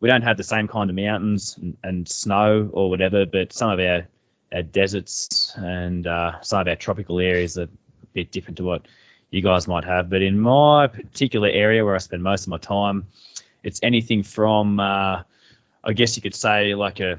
[0.00, 3.70] we don't have the same kind of mountains and, and snow or whatever, but some
[3.70, 4.08] of our,
[4.52, 7.68] our deserts and uh, some of our tropical areas are a
[8.12, 8.86] bit different to what
[9.30, 10.10] you guys might have.
[10.10, 13.06] But in my particular area where I spend most of my time,
[13.62, 15.22] it's anything from uh,
[15.82, 17.18] I guess you could say like a,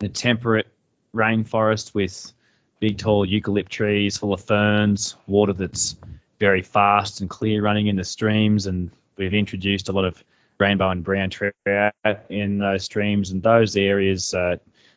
[0.00, 0.68] a temperate
[1.14, 2.32] rainforest with
[2.78, 5.96] big tall eucalypt trees full of ferns, water that's
[6.38, 10.22] very fast and clear running in the streams, and we've introduced a lot of
[10.60, 11.94] rainbow and brown trout
[12.28, 13.30] in those streams.
[13.30, 14.56] And those areas, uh,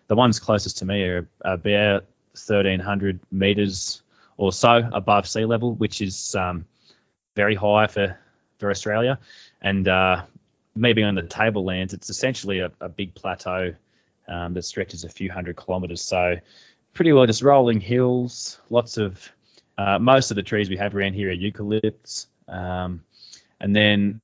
[0.09, 4.01] the ones closest to me are about 1,300 meters
[4.37, 6.65] or so above sea level, which is um,
[7.35, 8.17] very high for
[8.57, 9.19] for Australia.
[9.61, 10.23] And uh,
[10.75, 13.75] on the tablelands, it's essentially a, a big plateau
[14.27, 16.01] um, that stretches a few hundred kilometers.
[16.01, 16.37] So
[16.93, 19.31] pretty well just rolling hills, lots of
[19.77, 22.25] uh, most of the trees we have around here are eucalypts.
[22.47, 23.03] Um,
[23.61, 24.21] and then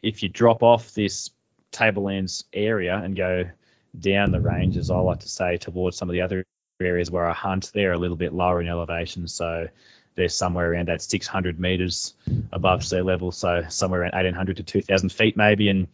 [0.00, 1.30] if you drop off this
[1.72, 3.50] tablelands area and go
[3.98, 6.44] down the range, as I like to say, towards some of the other
[6.80, 9.28] areas where I hunt, they're a little bit lower in elevation.
[9.28, 9.68] So
[10.14, 12.14] they're somewhere around that 600 meters
[12.52, 13.32] above sea level.
[13.32, 15.68] So somewhere around 1800 to 2000 feet maybe.
[15.68, 15.88] And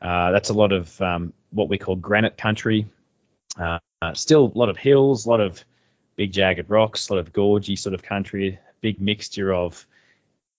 [0.00, 2.86] uh, that's a lot of um, what we call granite country.
[3.56, 3.78] Uh,
[4.14, 5.64] still a lot of hills, a lot of
[6.16, 9.86] big jagged rocks, a lot of gorgy sort of country, big mixture of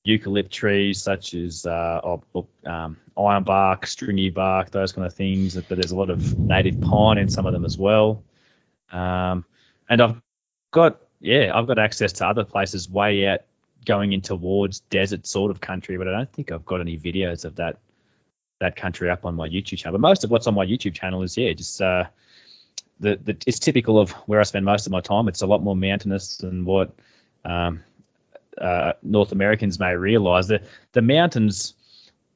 [0.05, 5.55] eucalypt trees such as uh, oh, um, ironbark, stringy bark, those kind of things.
[5.55, 8.23] But there's a lot of native pine in some of them as well.
[8.91, 9.45] Um,
[9.89, 10.21] and I've
[10.71, 13.41] got yeah, I've got access to other places way out
[13.85, 17.45] going in towards desert sort of country, but I don't think I've got any videos
[17.45, 17.77] of that
[18.59, 19.99] that country up on my YouTube channel.
[19.99, 22.05] But most of what's on my YouTube channel is yeah, just uh,
[22.99, 25.27] the, the it's typical of where I spend most of my time.
[25.27, 26.93] It's a lot more mountainous than what
[27.43, 27.83] um,
[28.59, 30.47] uh, North Americans may realize.
[30.47, 30.63] that
[30.93, 31.73] the mountains,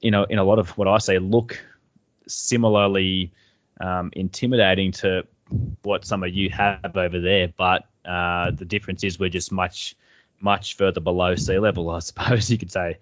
[0.02, 1.62] you know, in a lot of what I say, look
[2.28, 3.34] similarly
[3.80, 5.26] um, intimidating to
[5.82, 9.96] what some of you have over there, but uh, the difference is we're just much
[10.42, 12.98] much further below sea level, I suppose you could say.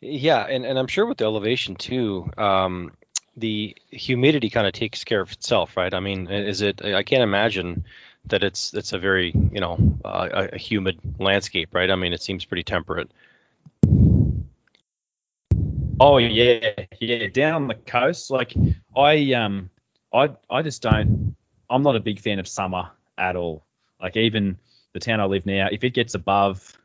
[0.00, 2.92] Yeah, and, and I'm sure with the elevation too, um,
[3.36, 5.92] the humidity kind of takes care of itself, right?
[5.92, 6.84] I mean, is it?
[6.84, 7.84] I can't imagine
[8.26, 11.90] that it's it's a very you know uh, a humid landscape, right?
[11.90, 13.10] I mean, it seems pretty temperate.
[16.00, 17.28] Oh yeah, yeah.
[17.28, 18.54] Down the coast, like
[18.96, 19.70] I um,
[20.12, 21.36] I I just don't.
[21.68, 23.64] I'm not a big fan of summer at all.
[24.00, 24.58] Like even
[24.92, 26.76] the town I live now, if it gets above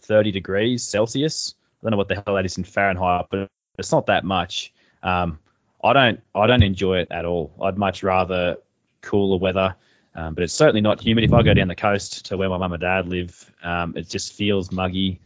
[0.00, 3.92] 30 degrees Celsius, I don't know what the hell that is in Fahrenheit, but it's
[3.92, 4.72] not that much.
[5.02, 5.38] Um,
[5.82, 7.52] I don't I don't enjoy it at all.
[7.62, 8.56] I'd much rather
[9.02, 9.76] cooler weather.
[10.14, 11.24] Um, but it's certainly not humid.
[11.24, 14.08] If I go down the coast to where my mum and dad live, um, it
[14.08, 15.20] just feels muggy.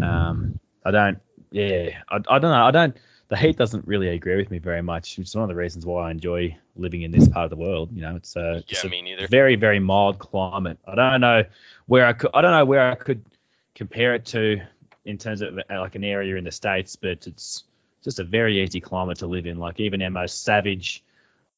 [0.00, 1.18] Um, I don't,
[1.50, 2.64] yeah, I, I don't know.
[2.64, 2.96] I don't.
[3.28, 5.18] The heat doesn't really agree with me very much.
[5.18, 7.90] It's one of the reasons why I enjoy living in this part of the world.
[7.92, 9.28] You know, it's a, yeah, it's a me neither.
[9.28, 10.78] very very mild climate.
[10.86, 11.44] I don't know
[11.86, 12.30] where I could.
[12.34, 13.24] I don't know where I could
[13.74, 14.60] compare it to
[15.04, 17.64] in terms of uh, like an area in the states, but it's
[18.02, 19.58] just a very easy climate to live in.
[19.58, 21.04] Like even our most savage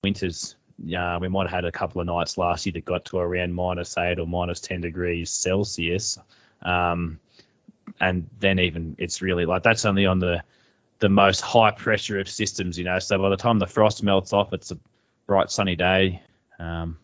[0.03, 0.57] winters
[0.97, 3.55] uh, we might have had a couple of nights last year that got to around
[3.55, 6.19] minus eight or minus 10 degrees Celsius.
[6.63, 7.19] Um,
[8.01, 10.43] and then even it's really like that's only on the
[11.01, 12.99] the most high pressure of systems, you know.
[13.01, 14.79] So by the time the frost melts off, it's a
[15.27, 16.23] bright sunny day.
[16.61, 16.97] Um,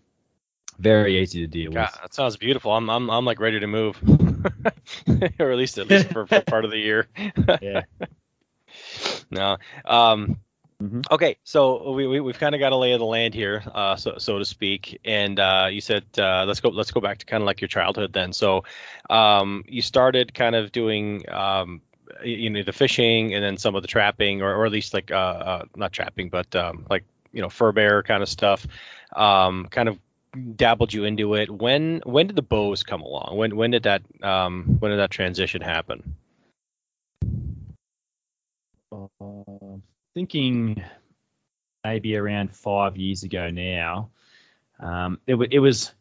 [0.79, 2.01] very easy to deal God, with.
[2.03, 2.73] that sounds beautiful.
[2.73, 4.01] I'm I'm I'm like ready to move,
[5.41, 7.09] or at least at least for, for part of the year.
[7.61, 7.83] Yeah.
[9.31, 9.57] no.
[9.85, 10.39] Um,
[10.83, 11.05] Mhm.
[11.11, 13.97] Okay, so we, we we've kind of got a lay of the land here, uh,
[13.97, 15.01] so so to speak.
[15.05, 17.69] And uh, you said uh, let's go let's go back to kind of like your
[17.69, 18.33] childhood then.
[18.33, 18.63] So
[19.11, 21.81] um, you started kind of doing um,
[22.23, 25.11] you know the fishing and then some of the trapping, or, or at least like
[25.11, 28.65] uh, uh, not trapping, but um, like you know fur bear kind of stuff.
[29.17, 29.99] Um, kind of
[30.55, 31.51] dabbled you into it.
[31.51, 33.37] When when did the bows come along?
[33.37, 36.15] When when did that um, when did that transition happen?
[40.19, 40.83] Thinking
[41.85, 44.11] maybe around five years ago now.
[44.81, 45.93] Um, it, w- it was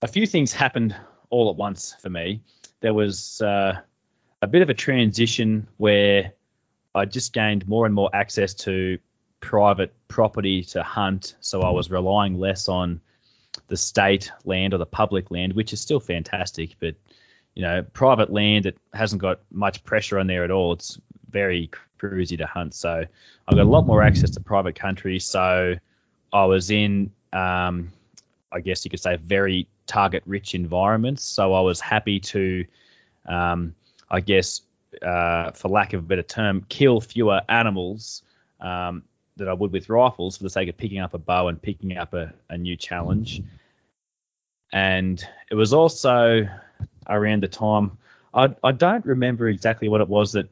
[0.00, 0.94] a few things happened
[1.28, 2.42] all at once for me.
[2.82, 3.80] There was uh,
[4.40, 6.34] a bit of a transition where
[6.94, 9.00] I just gained more and more access to
[9.40, 13.00] private property to hunt, so I was relying less on
[13.66, 16.94] the state land or the public land, which is still fantastic, but
[17.56, 20.74] you know, private land it hasn't got much pressure on there at all.
[20.74, 20.96] It's
[21.30, 23.04] very cruisy to hunt, so
[23.46, 25.18] I've got a lot more access to private country.
[25.18, 25.74] So
[26.32, 27.92] I was in, um,
[28.52, 31.24] I guess you could say, very target-rich environments.
[31.24, 32.64] So I was happy to,
[33.26, 33.74] um,
[34.10, 34.62] I guess,
[35.02, 38.22] uh, for lack of a better term, kill fewer animals
[38.60, 39.02] um,
[39.36, 41.96] that I would with rifles for the sake of picking up a bow and picking
[41.96, 43.42] up a, a new challenge.
[44.72, 46.48] And it was also
[47.08, 47.98] around the time
[48.34, 50.48] I, I don't remember exactly what it was that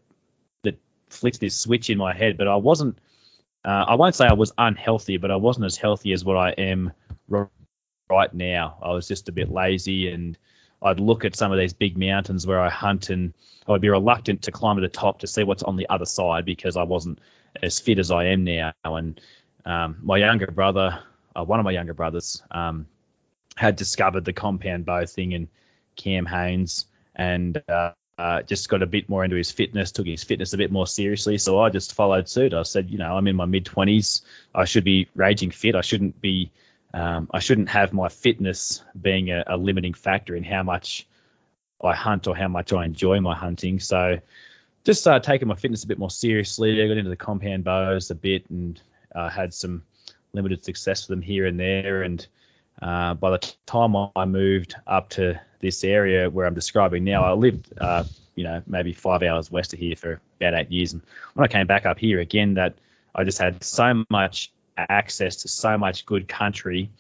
[1.09, 2.99] flicked this switch in my head, but I wasn't.
[3.64, 6.51] Uh, I won't say I was unhealthy, but I wasn't as healthy as what I
[6.51, 6.92] am
[8.09, 8.79] right now.
[8.81, 10.38] I was just a bit lazy, and
[10.81, 13.35] I'd look at some of these big mountains where I hunt, and
[13.66, 16.05] I would be reluctant to climb to the top to see what's on the other
[16.05, 17.19] side because I wasn't
[17.62, 18.73] as fit as I am now.
[18.85, 19.21] And
[19.64, 21.01] um, my younger brother,
[21.35, 22.87] uh, one of my younger brothers, um,
[23.57, 25.49] had discovered the compound bow thing and
[25.97, 27.62] Cam Hanes, and
[28.18, 30.87] uh, just got a bit more into his fitness, took his fitness a bit more
[30.87, 31.38] seriously.
[31.38, 32.55] So I just followed suit.
[32.55, 34.22] I said, you know, I'm in my mid 20s.
[34.55, 35.74] I should be raging fit.
[35.74, 36.50] I shouldn't be.
[36.94, 41.07] Um, I shouldn't have my fitness being a, a limiting factor in how much
[41.83, 43.81] I hunt or how much I enjoy my hunting.
[43.81, 44.20] So
[44.85, 46.83] just started taking my fitness a bit more seriously.
[46.83, 48.81] I got into the compound bows a bit and
[49.14, 49.83] uh, had some
[50.33, 52.02] limited success with them here and there.
[52.02, 52.26] And
[52.81, 57.33] uh, by the time I moved up to this area where I'm describing now, I
[57.33, 60.92] lived, uh, you know, maybe five hours west of here for about eight years.
[60.92, 61.03] And
[61.35, 62.75] when I came back up here again, that
[63.14, 66.90] I just had so much access to so much good country,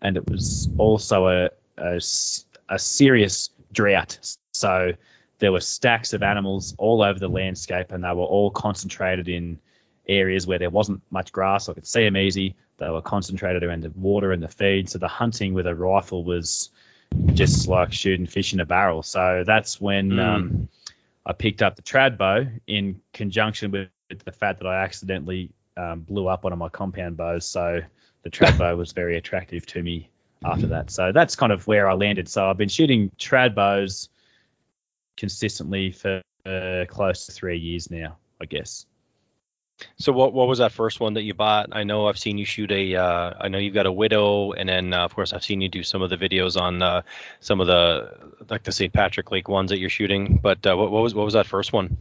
[0.00, 2.00] and it was also a
[2.68, 4.18] a serious drought.
[4.52, 4.92] So
[5.38, 9.58] there were stacks of animals all over the landscape, and they were all concentrated in
[10.08, 11.68] areas where there wasn't much grass.
[11.68, 12.54] I could see them easy.
[12.78, 14.88] They were concentrated around the water and the feed.
[14.88, 16.70] So the hunting with a rifle was
[17.34, 19.02] just like shooting fish in a barrel.
[19.02, 20.20] So that's when Mm.
[20.20, 20.68] um,
[21.24, 23.88] I picked up the trad bow in conjunction with
[24.24, 27.46] the fact that I accidentally um, blew up one of my compound bows.
[27.46, 27.80] So
[28.22, 30.08] the trad bow was very attractive to me
[30.44, 30.90] after that.
[30.90, 32.28] So that's kind of where I landed.
[32.28, 34.08] So I've been shooting trad bows
[35.16, 38.86] consistently for uh, close to three years now, I guess.
[39.98, 41.68] So what what was that first one that you bought?
[41.72, 42.96] I know I've seen you shoot a.
[42.96, 45.68] Uh, I know you've got a widow, and then uh, of course I've seen you
[45.68, 47.02] do some of the videos on uh,
[47.40, 48.92] some of the like the St.
[48.92, 50.38] Patrick Lake ones that you're shooting.
[50.42, 51.98] But uh, what, what was what was that first one?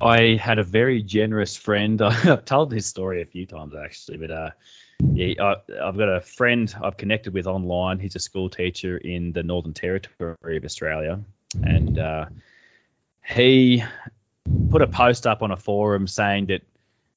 [0.00, 2.00] I had a very generous friend.
[2.02, 4.50] I've told this story a few times actually, but uh,
[5.00, 7.98] yeah, I, have got a friend I've connected with online.
[7.98, 11.20] He's a school teacher in the Northern Territory of Australia,
[11.62, 12.26] and uh,
[13.26, 13.82] he
[14.70, 16.62] put a post up on a forum saying that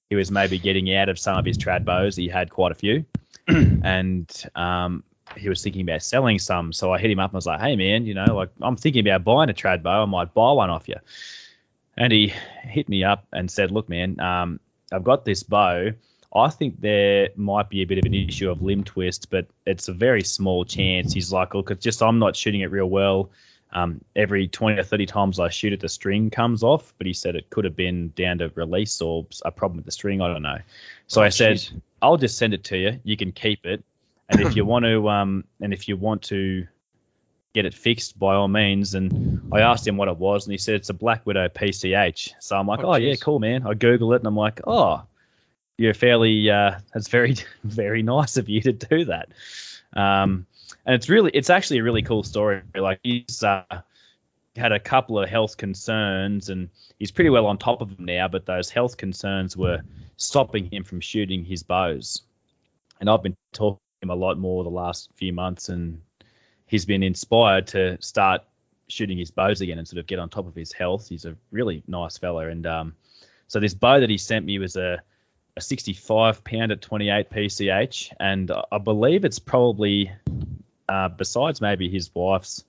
[0.09, 2.15] he was maybe getting out of some of his trad bows.
[2.15, 3.05] He had quite a few,
[3.47, 5.03] and um,
[5.37, 6.73] he was thinking about selling some.
[6.73, 8.75] So I hit him up and I was like, "Hey man, you know, like I'm
[8.75, 10.01] thinking about buying a trad bow.
[10.01, 10.97] I might buy one off you."
[11.95, 12.33] And he
[12.63, 14.59] hit me up and said, "Look, man, um,
[14.91, 15.91] I've got this bow.
[16.33, 19.89] I think there might be a bit of an issue of limb twist, but it's
[19.89, 23.29] a very small chance." He's like, "Look, it's just I'm not shooting it real well.
[23.71, 27.13] Um, every 20 or 30 times I shoot it, the string comes off." But he
[27.13, 30.21] said it could have been down to release or a problem with the string.
[30.21, 30.59] I don't know.
[31.07, 31.73] So oh, I said, geez.
[32.01, 32.99] "I'll just send it to you.
[33.03, 33.83] You can keep it,
[34.27, 36.67] and if you want to, um, and if you want to."
[37.53, 38.93] get it fixed by all means.
[38.93, 42.33] And I asked him what it was, and he said it's a Black Widow PCH.
[42.39, 43.65] So I'm like, oh, oh yeah, cool, man.
[43.65, 45.03] I Google it, and I'm like, oh,
[45.77, 46.49] you're fairly.
[46.49, 49.29] Uh, that's very, very nice of you to do that.
[49.93, 50.45] Um,
[50.85, 52.61] and it's really, it's actually a really cool story.
[52.75, 53.63] Like he's uh,
[54.55, 58.27] had a couple of health concerns, and he's pretty well on top of them now.
[58.27, 59.81] But those health concerns were
[60.17, 62.21] stopping him from shooting his bows.
[62.99, 66.01] And I've been talking to him a lot more the last few months, and
[66.65, 68.41] he's been inspired to start
[68.87, 71.07] shooting his bows again and sort of get on top of his health.
[71.07, 72.95] He's a really nice fella, and um,
[73.47, 75.01] so this bow that he sent me was a,
[75.57, 80.11] a 65 pound at 28 PCH, and I believe it's probably
[80.89, 82.63] uh, besides maybe his wife's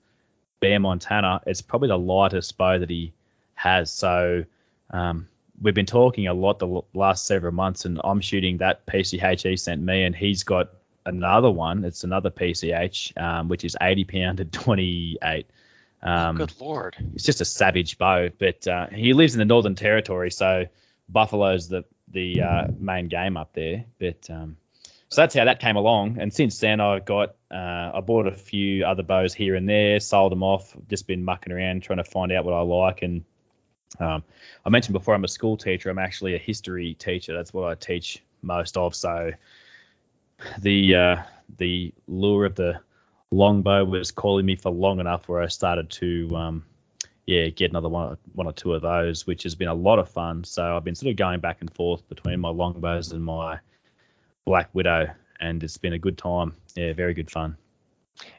[0.59, 3.13] Bear Montana, it's probably the lightest bow that he
[3.55, 3.91] has.
[3.91, 4.45] So
[4.91, 5.27] um,
[5.59, 9.57] we've been talking a lot the last several months, and I'm shooting that PCH he
[9.57, 10.69] sent me, and he's got
[11.05, 11.83] another one.
[11.83, 15.47] It's another PCH, um, which is 80 pound to 28.
[16.03, 16.95] Um, good lord!
[17.13, 20.65] It's just a savage bow, but uh, he lives in the Northern Territory, so
[21.09, 23.85] buffalo's the the uh, main game up there.
[23.99, 24.57] But um,
[25.11, 26.19] so that's how that came along.
[26.21, 29.99] And since then, I got uh, I bought a few other bows here and there,
[29.99, 30.73] sold them off.
[30.89, 33.01] Just been mucking around trying to find out what I like.
[33.01, 33.25] And
[33.99, 34.23] um,
[34.65, 35.89] I mentioned before, I'm a school teacher.
[35.89, 37.33] I'm actually a history teacher.
[37.35, 38.95] That's what I teach most of.
[38.95, 39.33] So
[40.59, 41.15] the uh,
[41.57, 42.79] the lure of the
[43.31, 46.65] longbow was calling me for long enough where I started to um,
[47.25, 50.07] yeah get another one one or two of those, which has been a lot of
[50.07, 50.45] fun.
[50.45, 53.59] So I've been sort of going back and forth between my longbows and my
[54.51, 55.07] Black Widow,
[55.39, 56.53] and it's been a good time.
[56.75, 57.55] Yeah, very good fun.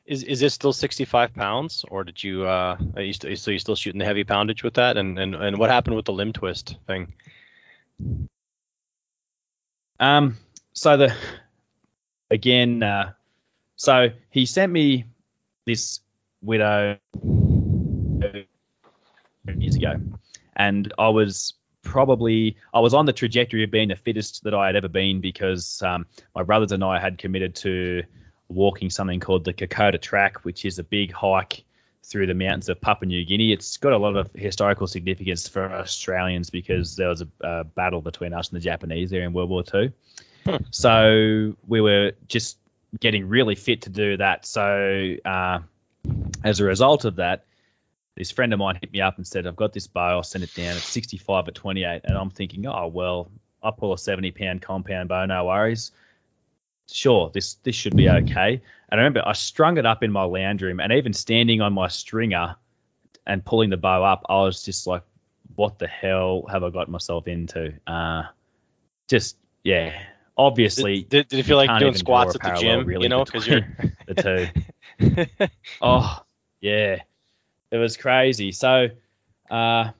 [0.05, 3.59] Is is it still 65 pounds, or did you uh are you, st- so you
[3.59, 4.99] still shooting the heavy poundage with that?
[4.99, 7.15] And and and what happened with the limb twist thing?
[9.99, 10.37] Um,
[10.75, 11.15] so the
[12.31, 13.13] again, uh,
[13.77, 15.07] so he sent me
[15.65, 16.01] this
[16.43, 16.99] widow
[19.57, 19.95] years ago,
[20.55, 24.67] and I was probably I was on the trajectory of being the fittest that I
[24.67, 28.05] had ever been because um, my brothers and I had committed to
[28.49, 31.65] walking something called the Kokoda Track, which is a big hike
[32.05, 33.53] through the mountains of Papua New Guinea.
[33.53, 38.01] It's got a lot of historical significance for Australians because there was a, a battle
[38.01, 39.93] between us and the Japanese there in World War Two.
[40.71, 42.59] So we were just
[42.99, 44.45] getting really fit to do that.
[44.45, 45.61] So uh,
[46.43, 47.45] as a result of that,
[48.17, 50.45] this friend of mine hit me up and said, I've got this bow, I'll send
[50.45, 50.77] it down.
[50.77, 52.03] It's 65 at 28.
[52.05, 53.31] And I'm thinking, oh, well,
[53.63, 55.93] I'll pull a 70 pound compound bow, no worries.
[56.91, 58.61] Sure, this this should be okay.
[58.91, 61.73] And I remember I strung it up in my lounge room, and even standing on
[61.73, 62.57] my stringer
[63.27, 65.03] and pulling the bow up, I was just like,
[65.55, 67.73] what the hell have I got myself into?
[67.87, 68.25] Uh,
[69.09, 70.03] just, yeah,
[70.37, 71.03] obviously.
[71.03, 72.85] Did, did, you feel like doing squats at the gym?
[72.85, 73.67] Really you know, because you're
[74.07, 74.51] the
[74.99, 75.49] two.
[75.81, 76.23] oh
[76.61, 76.99] yeah,
[77.73, 78.53] it was crazy.
[78.53, 78.89] So
[79.51, 79.91] uh,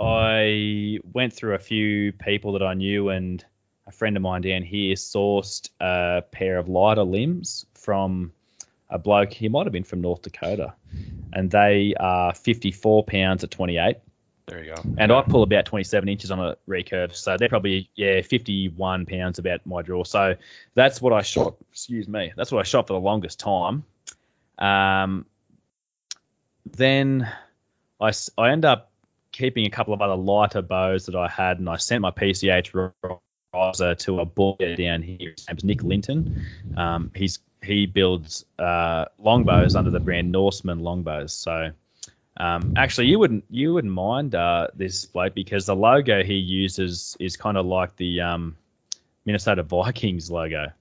[0.00, 3.44] I went through a few people that I knew, and
[3.86, 8.32] a friend of mine down here sourced a pair of lighter limbs from
[8.88, 9.32] a bloke.
[9.32, 10.72] He might have been from North Dakota,
[11.32, 13.98] and they are 54 pounds at 28.
[14.46, 14.82] There you go.
[14.96, 19.38] And I pull about 27 inches on a recurve, so they're probably yeah 51 pounds
[19.38, 20.04] about my draw.
[20.04, 20.36] So
[20.74, 21.56] that's what I shot.
[21.72, 22.32] Excuse me.
[22.36, 23.84] That's what I shot for the longest time.
[24.58, 25.26] Um,
[26.72, 27.28] then
[28.00, 28.90] I I end up
[29.32, 32.92] keeping a couple of other lighter bows that I had, and I sent my PCH
[33.54, 35.32] riser to a boy down here.
[35.36, 36.46] His name's Nick Linton.
[36.76, 41.32] Um, he's he builds uh, longbows under the brand Norseman Longbows.
[41.32, 41.72] So
[42.38, 47.16] Um, actually, you wouldn't you wouldn't mind uh, this bloke because the logo he uses
[47.18, 48.56] is kind of like the um,
[49.24, 50.72] Minnesota Vikings logo.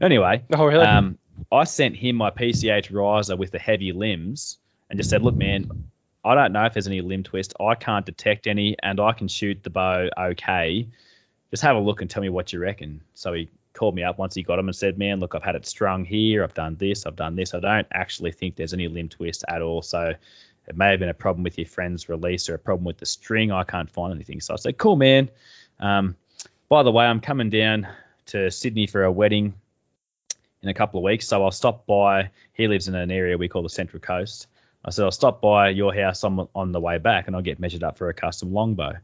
[0.00, 0.84] Anyway, oh really?
[0.84, 1.18] Um,
[1.50, 4.58] I sent him my PCH riser with the heavy limbs
[4.90, 5.88] and just said, look, man,
[6.24, 7.54] I don't know if there's any limb twist.
[7.60, 10.88] I can't detect any, and I can shoot the bow okay.
[11.50, 13.02] Just have a look and tell me what you reckon.
[13.14, 15.54] So he called me up once he got him and said, man, look, I've had
[15.54, 16.42] it strung here.
[16.42, 17.06] I've done this.
[17.06, 17.54] I've done this.
[17.54, 19.82] I don't actually think there's any limb twist at all.
[19.82, 20.14] So
[20.66, 23.06] it may have been a problem with your friend's release or a problem with the
[23.06, 23.52] string.
[23.52, 24.40] I can't find anything.
[24.40, 25.30] So I said, cool, man.
[25.80, 26.16] Um,
[26.68, 27.86] by the way, I'm coming down
[28.26, 29.54] to Sydney for a wedding
[30.62, 31.28] in a couple of weeks.
[31.28, 32.30] So I'll stop by.
[32.52, 34.48] He lives in an area we call the Central Coast.
[34.84, 37.58] I said I'll stop by your house on, on the way back, and I'll get
[37.58, 38.94] measured up for a custom longbow.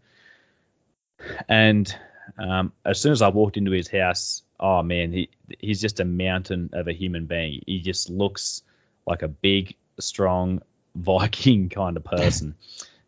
[1.49, 1.95] And
[2.39, 6.05] um, as soon as I walked into his house, oh man, he he's just a
[6.05, 7.63] mountain of a human being.
[7.67, 8.63] He just looks
[9.07, 10.63] like a big, strong
[10.97, 12.55] Viking kind of person.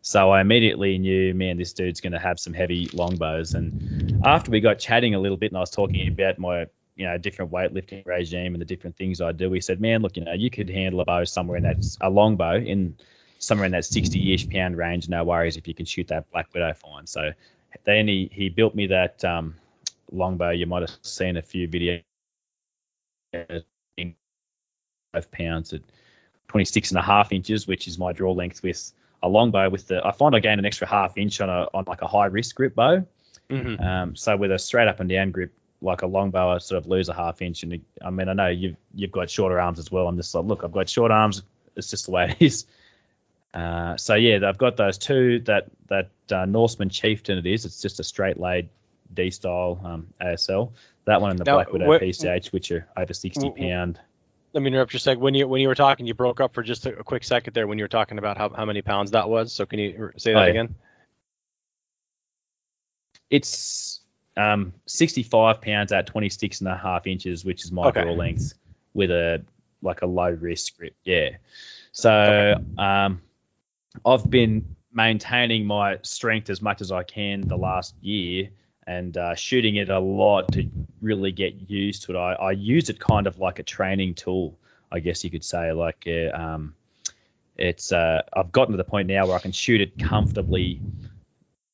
[0.01, 3.53] So I immediately knew, man, this dude's going to have some heavy longbows.
[3.53, 7.05] And after we got chatting a little bit, and I was talking about my you
[7.05, 9.51] know different weightlifting regime and the different things I do.
[9.51, 12.09] He said, "Man, look, you know, you could handle a bow somewhere in that a
[12.09, 12.97] long bow in
[13.39, 15.07] somewhere in that 60-ish pound range.
[15.07, 17.31] No worries if you can shoot that black widow fine." So
[17.83, 19.55] then he he built me that um,
[20.11, 20.49] longbow.
[20.49, 22.03] You might have seen a few videos
[25.13, 25.81] five pounds at
[26.49, 28.91] 26 and a half inches, which is my draw length with
[29.21, 29.69] a longbow.
[29.69, 32.07] With the I find I gain an extra half inch on a on like a
[32.07, 33.05] high wrist grip bow.
[33.49, 33.81] Mm-hmm.
[33.81, 36.87] Um, so with a straight up and down grip like a longbow, I sort of
[36.87, 37.63] lose a half inch.
[37.63, 40.07] And I mean, I know you've you've got shorter arms as well.
[40.07, 41.43] I'm just like, look, I've got short arms.
[41.75, 42.65] It's just the way it is.
[43.53, 45.39] Uh, so yeah, I've got those two.
[45.41, 47.65] That that uh, Norseman Chieftain it is.
[47.65, 48.69] It's just a straight laid
[49.13, 50.71] D style um, ASL.
[51.05, 53.99] That one and the now, Black Widow PCH, which are over 60 pound.
[54.53, 55.19] Let me interrupt you a sec.
[55.19, 57.53] When you when you were talking, you broke up for just a, a quick second
[57.53, 59.53] there when you were talking about how, how many pounds that was.
[59.53, 60.49] So can you say that oh, yeah.
[60.49, 60.75] again?
[63.29, 64.01] It's
[64.37, 68.03] um, 65 pounds at 26 and a half inches, which is my okay.
[68.03, 68.53] draw length,
[68.93, 69.43] with a
[69.81, 70.95] like a low wrist grip.
[71.03, 71.29] Yeah.
[71.91, 72.63] So okay.
[72.77, 73.21] um,
[74.05, 78.49] I've been maintaining my strength as much as I can the last year
[78.85, 80.69] and uh, shooting it a lot to
[81.01, 82.17] really get used to it.
[82.17, 84.57] I, I use it kind of like a training tool,
[84.91, 85.73] I guess you could say.
[85.73, 86.73] Like uh, um,
[87.57, 90.81] it's uh, I've gotten to the point now where I can shoot it comfortably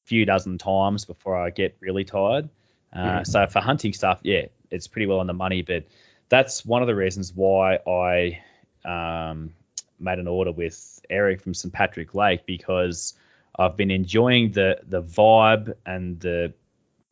[0.05, 2.49] few dozen times before I get really tired.
[2.91, 3.23] Uh, mm-hmm.
[3.23, 5.61] So for hunting stuff, yeah, it's pretty well on the money.
[5.61, 5.85] But
[6.29, 8.41] that's one of the reasons why I
[8.85, 9.53] um,
[9.99, 13.13] made an order with Eric from St Patrick Lake because
[13.57, 16.53] I've been enjoying the the vibe and the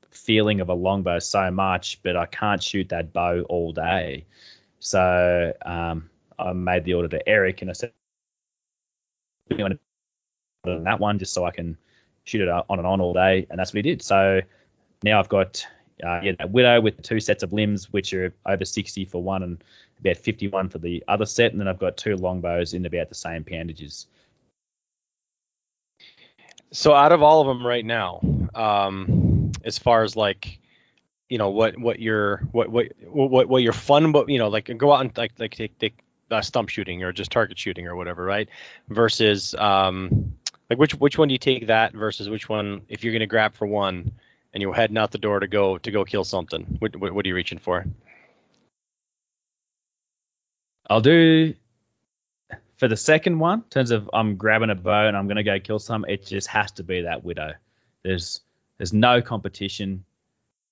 [0.10, 4.26] feeling of a longbow so much, but I can't shoot that bow all day.
[4.80, 7.94] So um, I made the order to Eric and I said,
[9.52, 9.80] on
[10.84, 11.78] that one just so I can
[12.26, 14.02] shoot it on and on all day, and that's what he did.
[14.02, 14.42] So
[15.04, 15.66] now I've got
[16.04, 19.44] uh, yeah, that widow with two sets of limbs, which are over 60 for one
[19.44, 19.64] and
[20.00, 23.16] about 51 for the other set, and then I've got two longbows in about the
[23.16, 24.08] same poundages.
[26.72, 28.22] So out of all of them right now,
[28.56, 30.60] um, as far as like,
[31.30, 34.92] you know, what what your what what what your fun, but you know, like go
[34.92, 36.00] out and like like take take
[36.30, 38.50] uh, stump shooting or just target shooting or whatever, right?
[38.90, 40.34] Versus um,
[40.72, 43.56] like which which one do you take that versus which one if you're gonna grab
[43.56, 44.14] for one
[44.54, 46.78] and you're heading out the door to go to go kill something?
[46.80, 47.84] What what, what are you reaching for?
[50.90, 51.56] I'll do
[52.78, 53.60] for the second one.
[53.60, 56.48] In terms of I'm grabbing a bow and I'm gonna go kill some, it just
[56.48, 57.52] has to be that widow.
[58.02, 58.40] There's
[58.78, 60.06] there's no competition.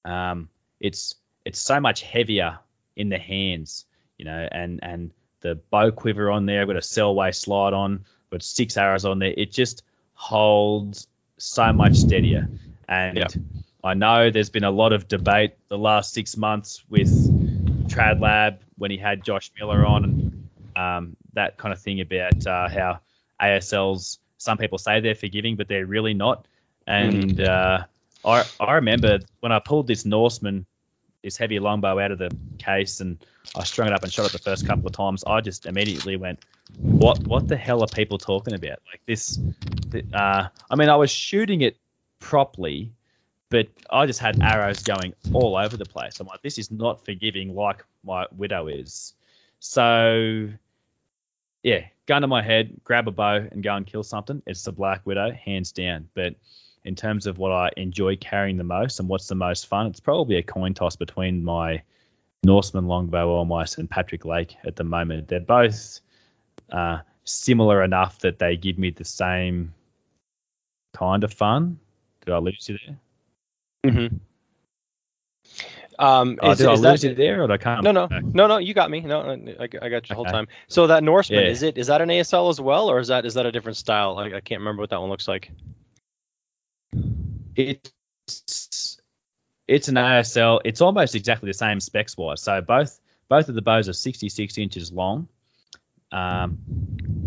[0.06, 0.48] Um,
[0.80, 2.60] it's it's so much heavier
[2.96, 3.84] in the hands,
[4.18, 6.62] you know, and and the bow quiver on there.
[6.62, 9.34] I've got a Selway slide on, got six arrows on there.
[9.36, 9.84] It just
[10.20, 11.08] holds
[11.38, 12.50] so much steadier.
[12.90, 13.32] And yep.
[13.82, 17.10] I know there's been a lot of debate the last six months with
[17.88, 22.46] Trad Lab when he had Josh Miller on and um, that kind of thing about
[22.46, 23.00] uh, how
[23.42, 26.46] ASLs, some people say they're forgiving, but they're really not.
[26.86, 27.48] And mm.
[27.48, 27.86] uh,
[28.26, 30.66] I, I remember when I pulled this Norseman,
[31.24, 33.24] this heavy longbow out of the case, and
[33.56, 36.18] I strung it up and shot it the first couple of times, I just immediately
[36.18, 36.40] went,
[36.78, 38.80] what what the hell are people talking about?
[38.88, 39.40] Like this,
[40.14, 41.78] uh, I mean, I was shooting it
[42.20, 42.92] properly,
[43.50, 46.20] but I just had arrows going all over the place.
[46.20, 49.14] I'm like, this is not forgiving like my widow is.
[49.60, 50.50] So,
[51.64, 54.42] yeah, gun to my head, grab a bow and go and kill something.
[54.46, 56.08] It's the black widow, hands down.
[56.14, 56.36] But
[56.86, 60.00] in terms of what I enjoy carrying the most and what's the most fun, it's
[60.00, 61.82] probably a coin toss between my
[62.44, 65.28] Norseman longbow or my St Patrick Lake at the moment.
[65.28, 66.00] They're both
[66.72, 69.74] uh, similar enough that they give me the same
[70.94, 71.80] kind of fun.
[72.26, 73.92] Did I lose you there?
[73.92, 74.16] Mm-hmm.
[75.98, 77.84] Um, Oh, is, did I lose that, you there, or I come?
[77.84, 78.58] no, no, no, no.
[78.58, 79.02] You got me.
[79.02, 80.32] No, I, I got you the whole Okay.
[80.32, 80.48] time.
[80.68, 81.50] So that Norseman Yeah.
[81.50, 81.78] is it?
[81.78, 84.18] Is that an ASL as well, or is that is that a different style?
[84.18, 85.52] I, I can't remember what that one looks like.
[87.56, 87.92] It's
[89.68, 90.62] it's an ASL.
[90.64, 92.42] It's almost exactly the same specs wise.
[92.42, 95.28] So both both of the bows are 66 inches long.
[96.12, 96.60] Um,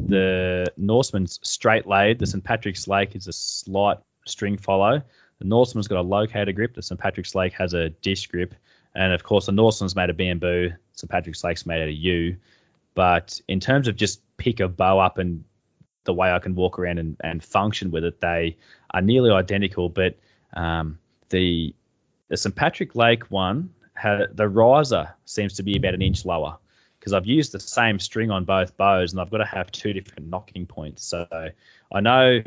[0.07, 2.18] the Norseman's straight laid.
[2.18, 5.03] The St Patrick's Lake is a slight string follow.
[5.39, 6.74] The Norseman's got a locator grip.
[6.74, 8.55] The St Patrick's Lake has a disc grip,
[8.95, 10.72] and of course the Norseman's made of bamboo.
[10.93, 12.37] St Patrick's Lake's made out of yew.
[12.95, 15.45] But in terms of just pick a bow up and
[16.05, 18.57] the way I can walk around and, and function with it, they
[18.91, 19.89] are nearly identical.
[19.89, 20.18] But
[20.53, 20.99] um,
[21.30, 21.74] the
[22.28, 26.59] the St Patrick Lake one had the riser seems to be about an inch lower
[27.03, 29.92] because I've used the same string on both bows and I've got to have two
[29.92, 31.05] different nocking points.
[31.05, 31.26] So
[31.92, 32.42] I know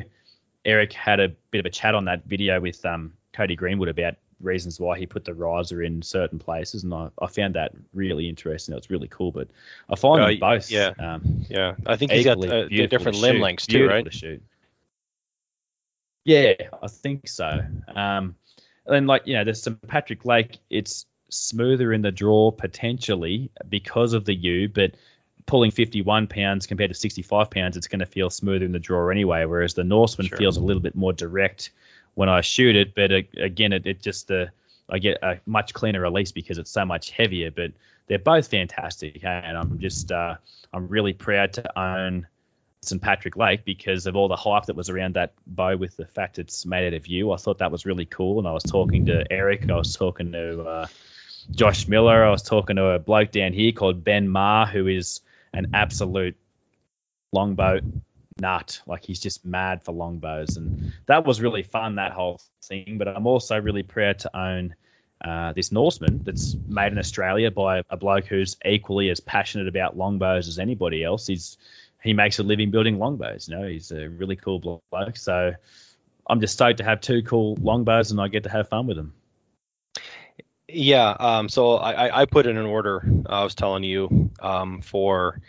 [0.64, 4.14] Eric had a bit of a chat on that video with um, Cody Greenwood about
[4.40, 8.30] reasons why he put the riser in certain places, and I, I found that really
[8.30, 8.72] interesting.
[8.72, 9.50] It was really cool, but
[9.90, 10.94] I find Uh, both yeah.
[11.00, 14.06] um, Yeah, I think he's got uh, different limb lengths too, right?
[14.06, 14.42] to shoot.
[16.24, 17.62] Yeah, I think so.
[17.90, 18.36] Um,
[18.86, 20.60] and then like you know, there's some Patrick Lake.
[20.70, 21.06] It's
[21.36, 24.92] smoother in the draw potentially because of the yew, but
[25.46, 29.10] pulling 51 pounds compared to 65 pounds, it's going to feel smoother in the draw
[29.10, 29.46] anyway.
[29.46, 30.38] Whereas the Norseman Sure.
[30.38, 31.72] feels a little bit more direct
[32.16, 34.48] when I shoot it, but uh, again, it, it just uh,
[34.90, 37.52] I get a much cleaner release because it's so much heavier.
[37.52, 37.72] But
[38.08, 39.28] they're both fantastic, eh?
[39.30, 40.36] and I'm just uh,
[40.74, 42.28] I'm really proud to own
[42.82, 46.06] St Patrick Lake because of all the hype that was around that bow with the
[46.06, 47.32] fact it's made out of yew.
[47.32, 50.32] I thought that was really cool, and I was talking to Eric, I was talking
[50.32, 50.88] to uh,
[51.52, 55.22] Josh Miller, I was talking to a bloke down here called Ben Marr, who is
[55.54, 56.36] an absolute
[57.32, 57.80] longbow
[58.40, 58.82] nut.
[58.86, 62.98] Like he's just mad for longbows, and that was really fun that whole thing.
[62.98, 64.76] But I'm also really proud to own
[65.24, 69.98] uh, this Norseman that's made in Australia by a bloke who's equally as passionate about
[69.98, 71.28] longbows as anybody else.
[71.28, 71.58] He's
[72.04, 73.48] he makes a living building longbows.
[73.48, 75.18] You know, he's a really cool bloke.
[75.18, 75.54] So
[76.28, 78.98] I'm just stoked to have two cool longbows, and I get to have fun with
[78.98, 79.14] them.
[80.68, 81.10] Yeah.
[81.20, 81.50] Um.
[81.50, 83.08] So I I, put in an order.
[83.28, 85.40] I was telling you um for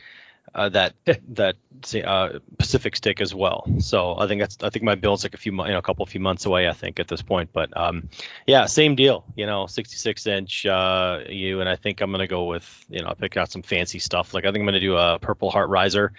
[0.56, 0.94] uh, that
[1.28, 1.56] that
[2.04, 3.66] uh, Pacific stick as well.
[3.78, 6.02] So I think that's I think my build's like a few you know a couple
[6.02, 7.50] of few months away I think at this point.
[7.52, 8.08] But um
[8.46, 9.24] yeah same deal.
[9.36, 13.08] You know 66 inch uh you and I think I'm gonna go with you know
[13.08, 15.68] I pick out some fancy stuff like I think I'm gonna do a purple heart
[15.68, 16.12] riser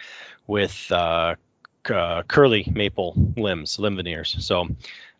[0.45, 1.35] with uh,
[1.89, 4.35] uh curly maple limbs limb veneers.
[4.39, 4.67] So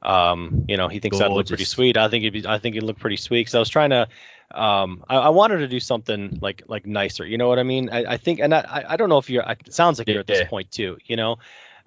[0.07, 1.97] um you know he thinks that'd look pretty sweet.
[1.97, 3.41] I think it'd be I think it'd look pretty sweet.
[3.41, 4.07] Because I was trying to
[4.51, 7.25] um I, I wanted to do something like like nicer.
[7.25, 7.89] You know what i mean?
[7.91, 10.27] I, I think and I- i don't know if you're it sounds like you're at
[10.27, 10.47] this Yeah.
[10.47, 11.37] point too you know?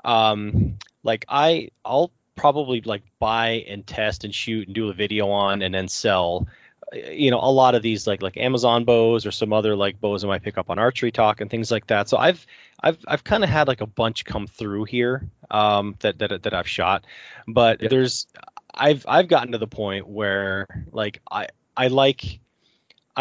[0.05, 5.31] Um like i i'll probably like buy and test and shoot and do a video
[5.31, 6.47] on and then sell
[6.93, 10.25] you know a lot of these like like amazon bows or some other like bows
[10.25, 12.45] i might pick up on archery talk and things like that so i've
[12.83, 16.55] i've i've kind of had like a bunch come through here um that that, that
[16.55, 17.05] i've shot
[17.47, 17.91] but Yep.
[17.91, 18.27] there's
[18.75, 22.41] i've i've gotten to the point where like i i like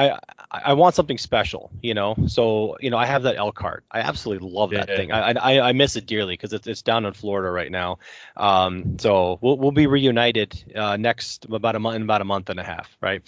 [0.08, 0.20] I
[0.52, 2.16] I- want something special, you know.
[2.28, 3.84] So you know, I have that Elkhart.
[3.92, 4.96] I absolutely love that Yeah.
[4.96, 5.12] thing.
[5.12, 8.00] I, I I miss it dearly because it's it's down in Florida right now.
[8.36, 12.50] Um, so we'll we'll be reunited uh, next about a month in about a month
[12.50, 13.22] and a half, right?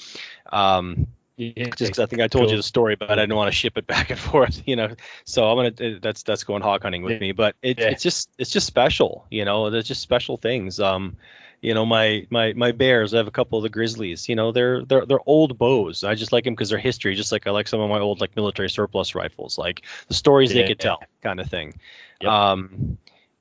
[0.52, 1.08] Um,
[1.38, 3.58] Yeah, just because I think I told you the story, but I didn't want to
[3.58, 4.90] ship it back and forth, you know.
[5.26, 7.20] So I'm gonna uh, that's that's going hog hunting with Yeah.
[7.20, 9.70] me, but it, it's just it's just special, you know.
[9.70, 10.80] There's just special things.
[10.80, 11.18] Um,
[11.62, 13.14] you know, my my my bears.
[13.14, 14.28] I have a couple of the grizzlies.
[14.30, 16.04] You know, they're they're they're old bows.
[16.04, 17.16] I just like them because they're history.
[17.16, 20.54] Just like I like some of my old like military surplus rifles, like the stories
[20.54, 20.68] they Yeah.
[20.68, 21.76] could tell, kind of thing.
[22.22, 22.32] Yep.
[22.32, 22.98] Um,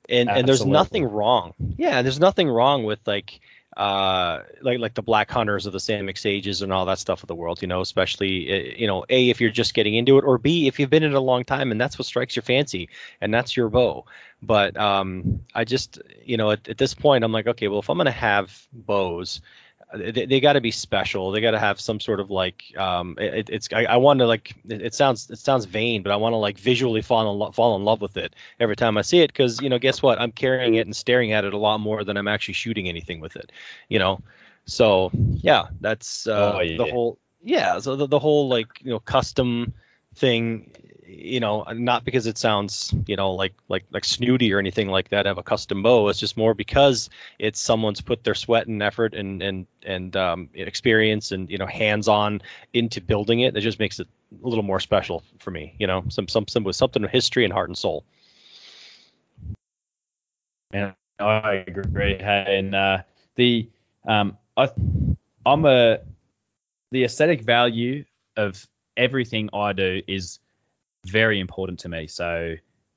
[0.09, 1.53] and and there's nothing wrong.
[1.77, 3.39] Yeah, there's nothing wrong with like
[3.77, 7.27] uh like like the black hunters of the Samick Sages and all that stuff of
[7.27, 10.25] the world, you know, especially uh, you know, A if you're just getting into it
[10.25, 12.43] or B if you've been in it a long time and that's what strikes your
[12.43, 12.89] fancy
[13.21, 14.05] and that's your bow.
[14.41, 17.89] But um I just you know, at, at this point I'm like, okay, well if
[17.89, 19.41] I'm going to have bows
[19.93, 21.31] they, they got to be special.
[21.31, 24.27] They got to have some sort of like um it, it's I, I want to
[24.27, 27.39] like it, it sounds it sounds vain, but I want to like visually fall in
[27.39, 30.01] lo- fall in love with it every time I see it because you know guess
[30.01, 32.87] what I'm carrying it and staring at it a lot more than I'm actually shooting
[32.87, 33.51] anything with it,
[33.89, 34.21] you know.
[34.65, 35.11] So
[35.41, 37.79] yeah, that's uh, Oh, the whole yeah.
[37.79, 39.73] So the, the whole like you know custom
[40.15, 40.71] thing,
[41.11, 45.09] you know, not because it sounds you know like like like snooty or anything like
[45.09, 45.25] that.
[45.25, 46.07] Have a custom bow.
[46.07, 50.49] It's just more because it's someone's put their sweat and effort and and and um,
[50.53, 52.41] experience and you know hands on
[52.73, 53.55] into building it.
[53.55, 54.07] It just makes it
[54.43, 55.75] a little more special for me.
[55.79, 58.05] You know, some some some with something with history and heart and soul.
[60.71, 62.15] And I agree.
[62.15, 62.99] And uh,
[63.35, 63.69] the
[64.07, 64.69] um, I,
[65.45, 65.99] I'm a
[66.91, 68.05] the aesthetic value
[68.37, 70.39] of everything I do is
[71.05, 72.07] very important to me.
[72.07, 72.55] So,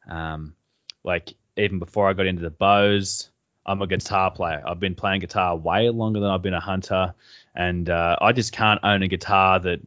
[0.09, 0.55] um,
[1.03, 3.31] like even before I got into the bows,
[3.67, 4.63] I'm a guitar player.
[4.67, 7.15] I've been playing guitar way longer than I've been a hunter,
[7.55, 9.81] and uh, I just can't own a guitar that,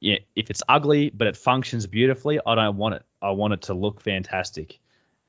[0.00, 3.02] yeah, if it's ugly but it functions beautifully, I don't want it.
[3.20, 4.78] I want it to look fantastic.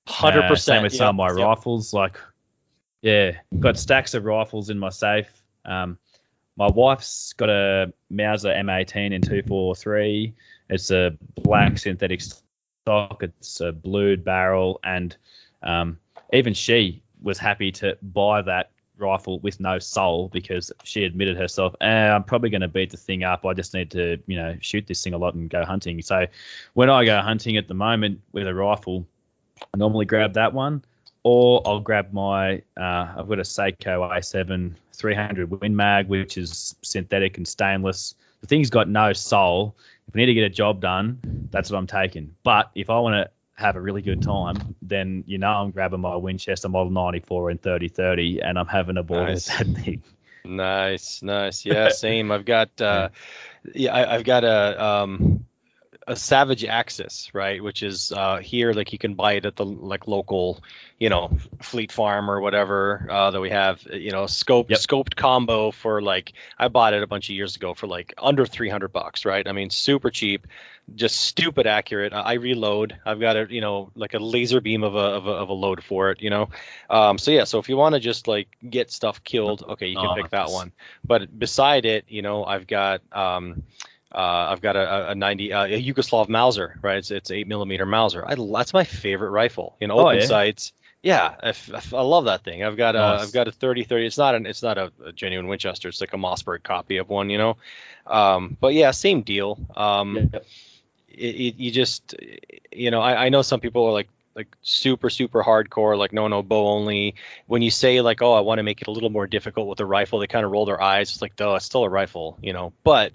[0.08, 0.76] Hundred Uh, percent.
[0.78, 1.94] Same with some of my rifles.
[1.94, 2.20] Like,
[3.02, 5.30] yeah, got stacks of rifles in my safe.
[5.66, 5.98] Um,
[6.56, 10.34] my wife's got a Mauser M18 in 243.
[10.74, 13.22] It's a black synthetic stock.
[13.22, 15.16] It's a blued barrel, and
[15.62, 16.00] um,
[16.34, 21.76] even she was happy to buy that rifle with no soul because she admitted herself,
[21.82, 23.46] eh, I'm probably going to beat the thing up.
[23.46, 26.02] I just need to, you know, shoot this thing a lot and go hunting.
[26.02, 26.26] So
[26.74, 29.06] when I go hunting at the moment with a rifle,
[29.74, 30.84] I normally grab that one,
[31.24, 32.64] or I'll grab my.
[32.76, 38.16] Uh, I've got a Sako A7 300 Win Mag, which is synthetic and stainless.
[38.42, 39.76] The thing's got no soul.
[40.08, 42.36] If I need to get a job done, that's what I'm taking.
[42.44, 46.02] But if I want to have a really good time, then you know I'm grabbing
[46.02, 49.48] my Winchester Model 94 and 3030, and I'm having a ball Nice.
[49.48, 50.04] with that thing.
[50.46, 51.66] Nice, nice.
[51.66, 52.32] Yeah, same.
[52.32, 53.10] I've got uh
[53.74, 55.43] yeah, I, I've got a um
[56.08, 59.66] a Savage Axis, right, which is uh here like you can buy it at the
[59.66, 60.64] like local,
[61.00, 64.80] you know, Fleet Farm or whatever uh that we have, you know, scoped Yep.
[64.80, 68.46] scoped combo for like I bought it a bunch of years ago for like under
[68.46, 69.48] 300 bucks, right?
[69.48, 70.48] I mean, super cheap,
[70.96, 72.14] just stupid accurate.
[72.14, 72.98] I I reload.
[73.06, 75.54] I've got a, you know, like a laser beam of a of a, of a
[75.54, 76.50] load for it, you know.
[76.90, 79.98] Um so yeah, so if you want to just like get stuff killed, okay, you
[79.98, 80.72] can pick that one
[81.04, 83.64] but beside it, you know, I've got um,
[84.14, 86.98] uh, I've got a, a- a 90 uh, a Yugoslav Mauser, right?
[86.98, 88.24] It's it's eight millimeter Mauser.
[88.26, 89.76] I, that's my favorite rifle.
[89.82, 90.26] in Oh, open yeah?
[90.28, 90.74] sights.
[91.02, 92.64] Yeah, I, f- I f- I love that thing.
[92.64, 93.22] I've got a Nice.
[93.22, 94.06] have got a 30 30.
[94.06, 95.90] It's not an it's not a, a genuine Winchester.
[95.90, 97.30] It's like a Mossberg copy of one.
[97.30, 97.58] You know,
[98.08, 99.60] um, but yeah, same deal.
[99.76, 100.46] Um, Yep.
[101.10, 102.16] it, it, you just
[102.72, 106.28] you know I, I know some people are like like super super hardcore like no
[106.28, 109.12] no bow only when you say like oh i want to make it a little
[109.12, 111.66] more difficult with the rifle they kind of roll their eyes it's like duh it's
[111.66, 113.14] still a rifle you know but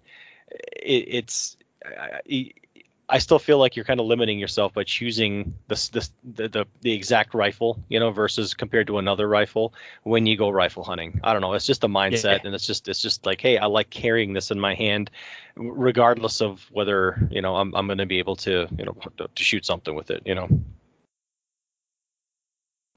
[0.51, 2.53] it, it's I,
[3.11, 6.67] I still feel like you're kind of limiting yourself by choosing this, this the, the
[6.83, 9.73] the exact rifle you know versus compared to another rifle
[10.03, 12.41] when you go rifle hunting i don't know it's just a mindset Yeah.
[12.45, 15.11] and it's just it's just like hey i like carrying this in my hand
[15.57, 19.29] regardless of whether you know i'm, I'm going to be able to you know to,
[19.35, 20.49] to shoot something with it you know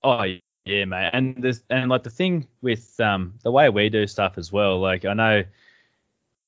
[0.03, 0.23] Oh
[0.65, 1.11] yeah, mate.
[1.13, 4.79] And this and like the thing with um the way we do stuff as well.
[4.79, 5.43] Like I know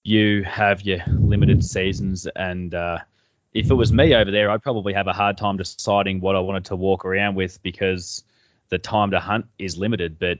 [0.03, 2.99] you have your limited seasons, and uh,
[3.53, 6.39] if it was me over there, I'd probably have a hard time deciding what I
[6.39, 8.23] wanted to walk around with because
[8.69, 10.19] the time to hunt is limited.
[10.19, 10.39] But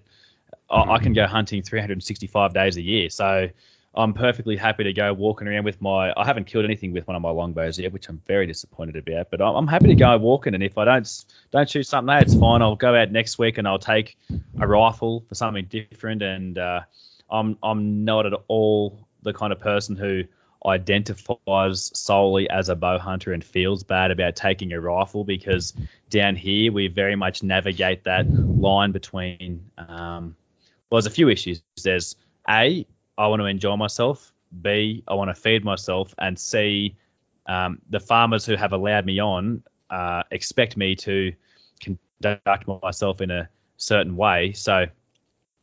[0.69, 3.49] I, I can go hunting 365 days a year, so
[3.95, 6.11] I'm perfectly happy to go walking around with my.
[6.15, 9.31] I haven't killed anything with one of my longbows yet, which I'm very disappointed about.
[9.31, 12.21] But I'm, I'm happy to go walking, and if I don't don't shoot something, there,
[12.21, 12.61] it's fine.
[12.61, 14.17] I'll go out next week and I'll take
[14.59, 16.21] a rifle for something different.
[16.21, 16.81] And uh,
[17.29, 20.23] I'm I'm not at all the kind of person who
[20.65, 25.73] identifies solely as a bow hunter and feels bad about taking a rifle because
[26.09, 30.35] down here we very much navigate that line between um,
[30.93, 31.63] well, there's a few issues.
[31.83, 32.15] There's
[32.47, 32.85] a
[33.17, 34.31] I want to enjoy myself.
[34.61, 36.95] B I want to feed myself, and C
[37.47, 41.33] um, the farmers who have allowed me on uh, expect me to
[41.81, 44.53] conduct myself in a certain way.
[44.53, 44.85] So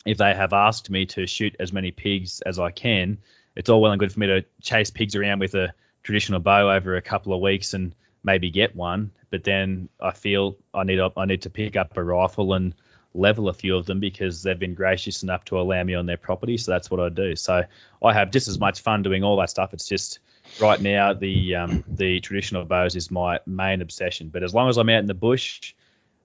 [0.05, 3.19] if they have asked me to shoot as many pigs as I can,
[3.57, 5.73] it's all well and good for me to chase pigs around with a
[6.03, 9.11] traditional bow over a couple of weeks and maybe get one.
[9.31, 12.75] But then I feel I need I need to pick up a rifle and
[13.15, 16.17] level a few of them because they've been gracious enough to allow me on their
[16.17, 16.57] property.
[16.57, 17.35] So that's what I do.
[17.37, 17.65] So
[18.03, 19.75] I have just as much fun doing all that stuff.
[19.75, 20.21] It's just
[20.61, 24.29] right now the um, the traditional bows is my main obsession.
[24.29, 25.75] But as long as I'm out in the bush,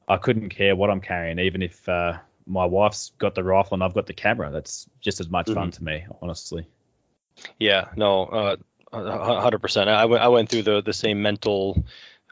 [0.07, 2.17] I couldn't care what I'm carrying, even if uh,
[2.47, 4.51] my wife's got the rifle and I've got the camera.
[4.51, 6.67] That's just as much fun to me, honestly.
[7.59, 8.55] Yeah, no, uh,
[9.41, 9.89] hundred percent.
[9.89, 11.83] I went went through the the same mental,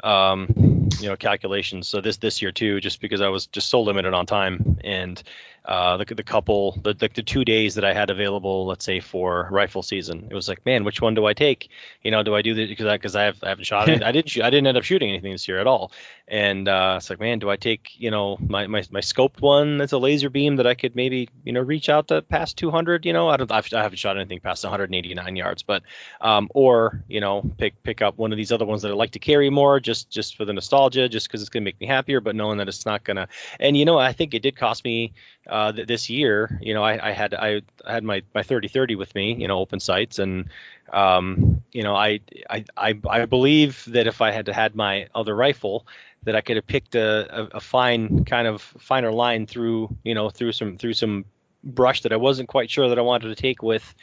[0.03, 1.87] um, you know, calculations.
[1.87, 5.21] So this this year too, just because I was just so limited on time, and
[5.65, 8.99] uh, the the couple the, the the two days that I had available, let's say
[8.99, 11.69] for rifle season, it was like, man, which one do I take?
[12.03, 14.03] You know, do I do the because I because I have I haven't shot it.
[14.09, 15.91] I didn't shoot, I didn't end up shooting anything this year at all,
[16.27, 19.77] and uh, it's like, man, do I take you know my my my scoped one
[19.77, 23.05] that's a laser beam that I could maybe you know reach out to past 200?
[23.05, 25.83] You know, I don't I've, I haven't shot anything past 189 yards, but
[26.21, 29.11] um, or you know pick pick up one of these other ones that I like
[29.11, 31.87] to carry more just just for the nostalgia nostalgia, just because it's gonna make me
[31.87, 33.27] happier, but knowing that it's not gonna.
[33.59, 35.13] And you know, I think it did cost me
[35.47, 36.59] uh, th- this year.
[36.61, 39.59] You know, I, I had I, I had my my 3030 with me, you know,
[39.59, 40.49] open sights, and
[40.91, 45.35] um, you know, I, I I I believe that if I had had my other
[45.35, 45.85] rifle,
[46.23, 50.15] that I could have picked a, a, a fine kind of finer line through, you
[50.15, 51.25] know, through some through some
[51.63, 53.95] brush that I wasn't quite sure that I wanted to take with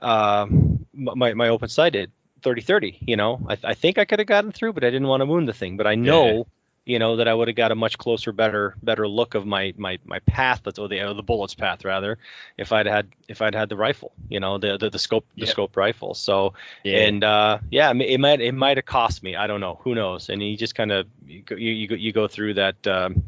[0.00, 0.46] uh,
[0.92, 2.98] my my open sighted 3030.
[3.00, 5.26] You know, I, I think I could have gotten through, but I didn't want to
[5.26, 5.76] wound the thing.
[5.76, 6.46] But I know.
[6.86, 6.92] Yeah.
[6.92, 9.72] You know that I would have got a much closer, better, better look of my
[9.76, 12.18] my my path, or the or the bullet's path rather,
[12.58, 15.42] if I'd had if I'd had the rifle, you know, the the, the scope the
[15.42, 15.50] yep.
[15.50, 16.14] scope rifle.
[16.14, 16.98] So yeah.
[16.98, 19.34] and uh, yeah, it might it might have cost me.
[19.34, 19.80] I don't know.
[19.82, 20.28] Who knows?
[20.28, 22.86] And you just kind of you, you you go through that.
[22.86, 23.24] Um,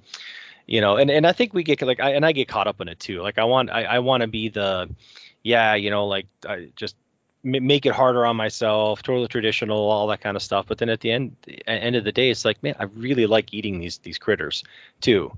[0.68, 2.80] you know and, and i think we get like I, and i get caught up
[2.80, 4.90] in it too like i want i, I want to be the
[5.44, 6.96] yeah you know like I just
[7.47, 10.66] make it harder on myself totally traditional all that kind of stuff.
[10.66, 11.36] But then at the end
[11.66, 14.64] end of the day it's like man i really like eating these these critters
[15.01, 15.32] too.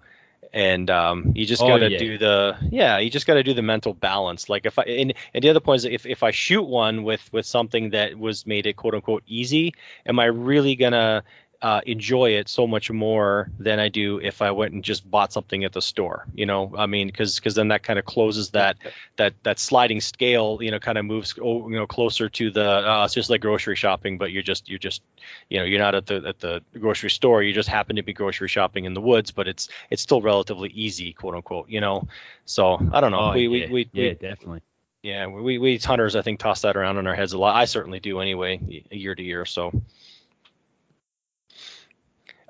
[0.50, 1.98] And um, you just got to oh, yeah.
[1.98, 4.48] do the yeah you just got to do the mental balance.
[4.48, 7.28] Like if i and, and the other point is if, if i shoot one with
[7.32, 9.74] with something that was made it quote unquote easy
[10.06, 11.22] am i really gonna
[11.60, 15.32] uh, enjoy it so much more than I do if I went and just bought
[15.32, 16.24] something at the store.
[16.34, 18.76] You know, I mean, because because then that kind of closes that
[19.16, 20.58] that that sliding scale.
[20.60, 22.64] You know, kind of moves you know closer to the.
[22.64, 25.02] Uh, it's just like grocery shopping, but you're just you're just
[25.48, 27.42] you know you're not at the at the grocery store.
[27.42, 30.68] You just happen to be grocery shopping in the woods, but it's it's still relatively
[30.68, 31.68] easy, quote unquote.
[31.68, 32.06] You know,
[32.44, 33.30] so I don't know.
[33.30, 33.66] Oh, we, yeah.
[33.66, 34.62] we, we yeah we, definitely.
[35.02, 37.56] Yeah, we, we hunters I think toss that around in our heads a lot.
[37.56, 39.44] I certainly do anyway, year to year.
[39.44, 39.72] So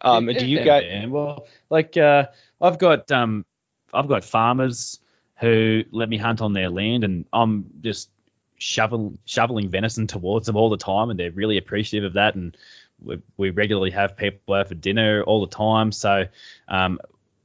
[0.02, 0.82] um, do you got?
[1.08, 2.26] Well, like uh,
[2.60, 3.44] I've got um,
[3.92, 5.00] I've got farmers
[5.40, 8.10] who let me hunt on their land, and I'm just
[8.58, 12.34] shoveling shoveling venison towards them all the time, and they're really appreciative of that.
[12.34, 12.56] And
[13.02, 15.92] we, we regularly have people out for dinner all the time.
[15.92, 16.24] So,
[16.68, 16.98] um,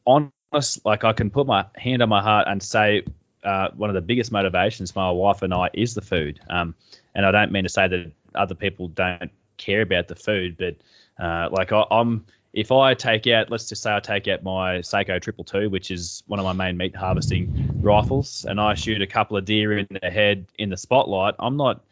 [0.05, 3.03] honest, like I can put my hand on my heart and say
[3.43, 6.39] uh, one of the biggest motivations for my wife and I is the food.
[6.49, 6.75] Um,
[7.13, 10.75] and I don't mean to say that other people don't care about the food, but
[11.23, 14.81] uh, like I, am if I take out, let's just say I take out my
[14.81, 19.01] Sako Triple Two, which is one of my main meat harvesting rifles, and I shoot
[19.01, 21.83] a couple of deer in the head in the spotlight, I'm not,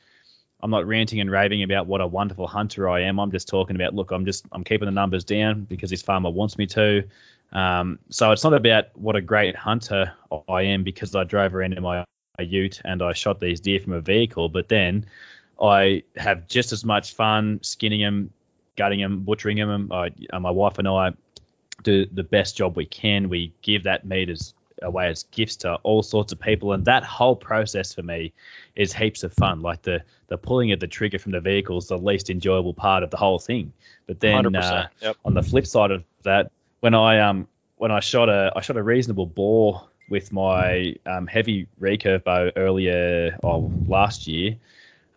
[0.62, 3.20] I'm not ranting and raving about what a wonderful hunter I am.
[3.20, 6.30] I'm just talking about, look, I'm just, I'm keeping the numbers down because this farmer
[6.30, 7.06] wants me to.
[7.52, 10.14] Um, so it's not about what a great hunter
[10.48, 12.06] I am because I drove around in my
[12.40, 15.08] ute and I shot these deer from a vehicle, but then
[15.60, 18.32] I have just as much fun skinning them,
[18.76, 19.92] gutting them, butchering them.
[19.92, 21.12] I, uh, my wife and I
[21.84, 23.30] do the best job we can.
[23.30, 27.04] We give that meat as away as gifts to all sorts of people, and that
[27.04, 28.34] whole process for me
[28.76, 29.62] is heaps of fun.
[29.62, 33.04] Like the the pulling of the trigger from the vehicle is the least enjoyable part
[33.04, 33.74] of the whole thing.
[34.08, 35.18] But then uh, yep.
[35.26, 37.48] on the flip side of that, when I um
[37.78, 42.52] when I shot a I shot a reasonable boar with my um, heavy recurve bow
[42.56, 44.58] earlier oh, last year.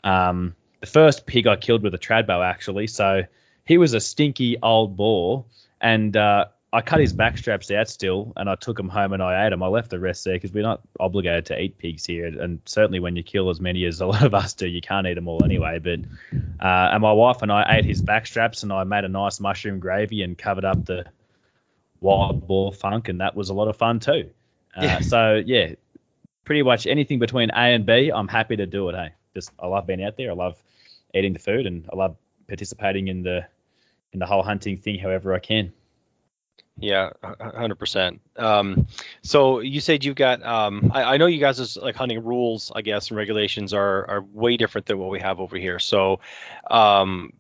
[0.04, 3.22] Um, the first pig I killed with a trad bow actually, so
[3.64, 5.44] he was a stinky old boar,
[5.80, 9.22] and uh, I cut his back straps out still, and I took him home and
[9.22, 9.62] I ate them.
[9.62, 13.00] I left the rest there because we're not obligated to eat pigs here, and certainly
[13.00, 15.28] when you kill as many as a lot of us do, you can't eat them
[15.28, 15.78] all anyway.
[15.78, 16.00] But
[16.60, 19.40] uh, and my wife and I ate his back straps, and I made a nice
[19.40, 21.04] mushroom gravy and covered up the
[22.00, 24.30] wild boar funk, and that was a lot of fun too.
[24.76, 25.00] Uh, yeah.
[25.00, 25.74] So yeah,
[26.44, 28.96] pretty much anything between A and B, I'm happy to do it.
[28.96, 30.30] Hey, just I love being out there.
[30.30, 30.60] I love
[31.14, 32.16] eating the food, and I love
[32.48, 33.46] participating in the
[34.14, 35.72] in the whole hunting thing however I can.
[36.76, 38.20] Yeah, hundred um, percent.
[39.22, 40.42] So you said you've got.
[40.42, 44.10] Um, I, I, know you guys' is like hunting rules, I guess, and regulations are
[44.10, 45.78] are way different than what we have over here.
[45.78, 46.18] So,
[46.68, 47.32] um,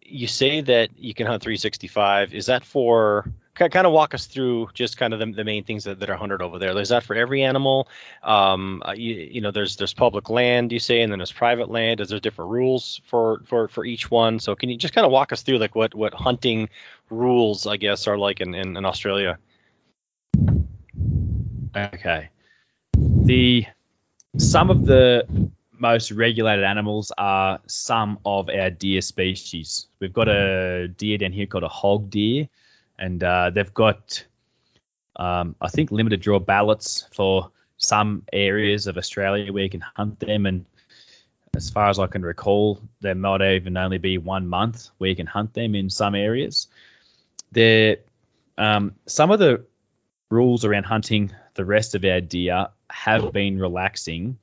[0.00, 2.32] you say that you can hunt 365.
[2.32, 5.84] Is that for kind of walk us through just kind of the, the main things
[5.84, 6.72] that, that are hunted over there.
[6.74, 6.82] there.
[6.82, 7.88] Is that for every animal?
[8.22, 11.70] Um, uh, you, you, know, there's there's public land, you say, and then there's private
[11.70, 12.00] land.
[12.00, 14.38] Is there different rules for for for each one?
[14.38, 16.68] So can you just kind of walk us through like what what hunting
[17.10, 19.38] rules, I guess, are like in in, in Australia?
[21.76, 22.28] Okay.
[22.96, 23.66] The
[24.36, 25.26] some of the
[25.78, 29.86] most regulated animals are some of our deer species.
[30.00, 32.48] We've got a deer down here called a hog deer
[32.98, 34.24] and uh, they've got
[35.16, 40.20] um, I think limited draw ballots for some areas of Australia where you can hunt
[40.20, 40.64] them, and
[41.54, 45.16] as far as I can recall, there might even only be one month where you
[45.16, 46.68] can hunt them in some areas.
[47.52, 47.98] There,
[48.56, 49.64] um, some of the
[50.30, 54.38] rules around hunting the rest of our deer have been relaxing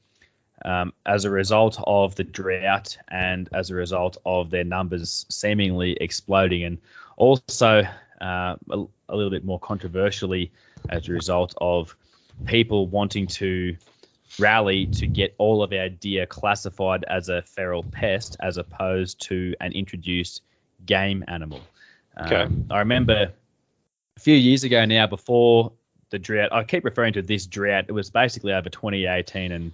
[0.64, 5.94] um, as a result of the drought and as a result of their numbers seemingly
[6.00, 6.64] exploding.
[6.64, 6.78] And
[7.18, 7.84] also,
[8.22, 10.52] uh, a, a little bit more controversially
[10.90, 11.96] as a result of
[12.46, 13.76] people wanting to
[14.40, 19.56] rally to get all of our deer classified as a feral pest as opposed to
[19.62, 20.42] an introduced
[20.86, 21.62] game animal.
[22.20, 22.36] Okay.
[22.36, 23.32] Um, I remember
[24.18, 25.72] a few years ago now, before
[26.10, 27.86] the drought, I keep referring to this drought.
[27.88, 29.72] It was basically over 2018 and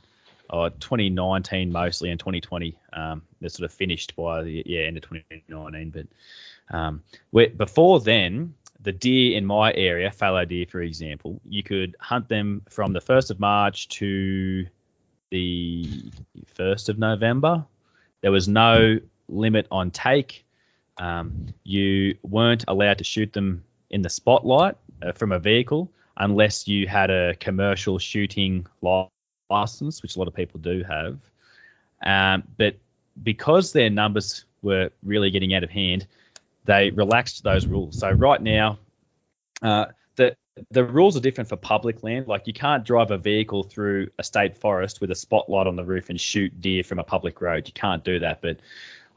[0.50, 2.76] or 2019 mostly, and 2020.
[2.94, 5.90] Um, they're sort of finished by the yeah end of 2019.
[5.92, 6.08] But
[6.72, 12.28] um, before then, the deer in my area, fallow deer, for example, you could hunt
[12.30, 14.66] them from the 1st of March to
[15.30, 15.86] the
[16.58, 17.66] 1st of November.
[18.22, 20.46] There was no limit on take.
[20.98, 26.68] Um, you weren't allowed to shoot them in the spotlight uh, from a vehicle unless
[26.68, 28.66] you had a commercial shooting
[29.50, 31.18] license, which a lot of people do have.
[32.04, 32.76] Um, but
[33.22, 36.08] because their numbers were really getting out of hand,
[36.66, 38.00] they relaxed those rules.
[38.00, 38.80] So right now,
[39.62, 39.86] uh,
[40.16, 40.36] the
[40.70, 42.28] the rules are different for public land.
[42.28, 45.84] Like you can't drive a vehicle through a state forest with a spotlight on the
[45.84, 47.68] roof and shoot deer from a public road.
[47.68, 48.42] You can't do that.
[48.42, 48.60] But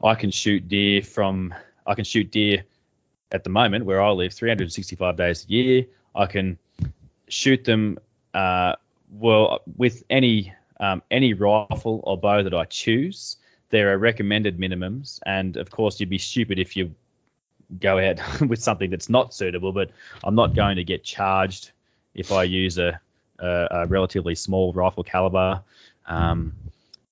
[0.03, 1.53] I can shoot deer from
[1.85, 2.63] I can shoot deer
[3.31, 5.85] at the moment where I live 365 days a year.
[6.15, 6.57] I can
[7.27, 7.99] shoot them
[8.33, 8.75] uh,
[9.11, 13.37] well with any um, any rifle or bow that I choose.
[13.69, 16.93] There are recommended minimums, and of course, you'd be stupid if you
[17.79, 19.71] go out with something that's not suitable.
[19.71, 19.91] But
[20.23, 21.71] I'm not going to get charged
[22.13, 22.99] if I use a,
[23.39, 25.61] a, a relatively small rifle caliber.
[26.05, 26.53] Um,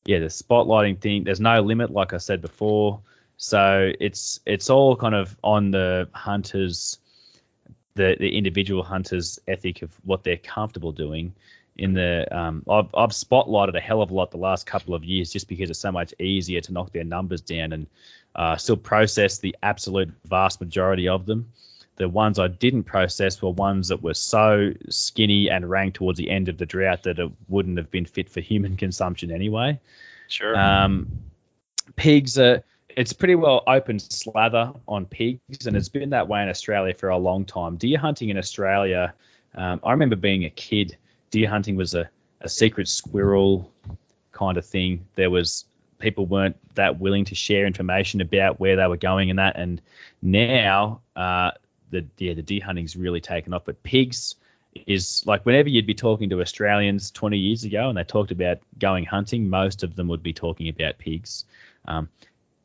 [0.06, 1.24] yeah, the spotlighting thing.
[1.24, 3.00] There's no limit, like I said before.
[3.38, 7.00] So it's it's all kind of on the hunters,
[7.96, 11.34] the the individual hunters' ethic of what they're comfortable doing
[11.78, 15.04] in the um, I've, I've spotlighted a hell of a lot the last couple of
[15.04, 17.88] years just because it's so much easier to knock their numbers down and
[18.36, 21.52] uh, still process the absolute vast majority of them.
[21.96, 26.30] The ones I didn't process were ones that were so skinny and ranked towards the
[26.30, 29.80] end of the drought that it wouldn't have been fit for human consumption anyway.
[30.28, 30.58] Sure.
[30.58, 31.08] Um,
[31.96, 32.64] pigs are
[32.96, 37.10] it's pretty well open slather on pigs, and it's been that way in Australia for
[37.10, 37.78] a long time.
[37.78, 39.14] Deer hunting in Australia,
[39.56, 40.98] um, I remember being a kid
[41.32, 42.10] deer hunting was a,
[42.42, 43.72] a secret squirrel
[44.32, 45.08] kind of thing.
[45.16, 45.66] There was
[46.04, 49.56] people weren't that willing to share information about where they were going and that.
[49.56, 49.82] And
[50.22, 51.52] now uh,
[51.90, 53.64] the yeah the deer hunting's really taken off.
[53.66, 54.36] But pigs
[54.86, 58.60] is like whenever you'd be talking to Australians 20 years ago and they talked about
[58.78, 61.46] going hunting, most of them would be talking about pigs.
[61.86, 62.10] Um,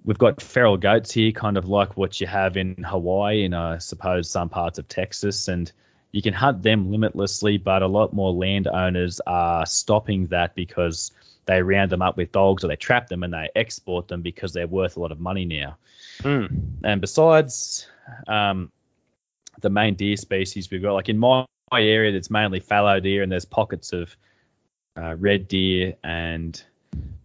[0.05, 3.79] we've got feral goats here, kind of like what you have in Hawaii and I
[3.79, 5.71] suppose some parts of Texas and
[6.11, 11.13] you can hunt them limitlessly, but a lot more landowners are stopping that because
[11.49, 14.53] they round them up with dogs or they trap them and they export them because
[14.53, 15.79] they're worth a lot of money now.
[16.21, 16.75] Mm.
[16.85, 17.89] And besides
[18.27, 18.71] um,
[19.59, 23.23] the main deer species we've got, like in my, my area, it's mainly fallow deer
[23.23, 24.15] and there's pockets of
[24.95, 26.63] uh, red deer and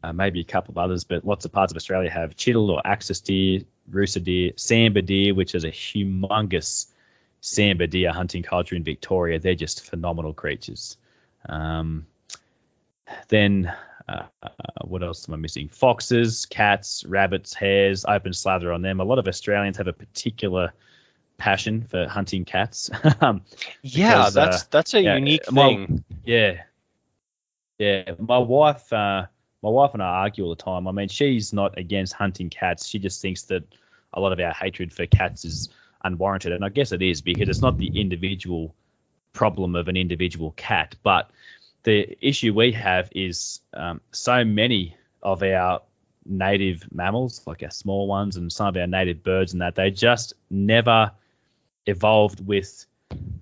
[0.02, 2.82] uh, maybe a couple of others, but lots of parts of Australia have chital or
[2.86, 6.86] axis deer, rusa deer, sambar deer, which is a humongous
[7.42, 9.38] sambar deer hunting culture in Victoria.
[9.38, 10.96] They're just phenomenal creatures.
[11.50, 12.06] Um,
[13.28, 13.74] then
[14.08, 14.24] uh,
[14.86, 15.70] what else am I missing?
[15.70, 19.00] Foxes, cats, rabbits, hares, open slather on them.
[19.00, 20.74] A lot of Australians have a particular
[21.38, 22.90] passion for hunting cats.
[23.22, 23.44] Um,
[23.82, 26.04] yeah, because, that's uh, that's a yeah, unique thing.
[26.26, 26.64] yeah,
[27.78, 28.12] yeah.
[28.20, 29.28] My wife, uh,
[29.62, 30.88] my wife and I argue all the time.
[30.88, 32.86] I mean, she's not against hunting cats.
[32.88, 33.64] She just thinks that
[34.14, 35.70] a lot of our hatred for cats is
[36.04, 36.52] unwarranted.
[36.52, 38.76] And I guess it is because it's not the individual
[39.32, 41.30] problem of an individual cat, but
[41.84, 45.82] the issue we have is um, so many of our
[46.26, 49.92] native mammals, like our small ones and some of our native birds, and that they
[49.92, 51.12] just never
[51.86, 52.86] evolved with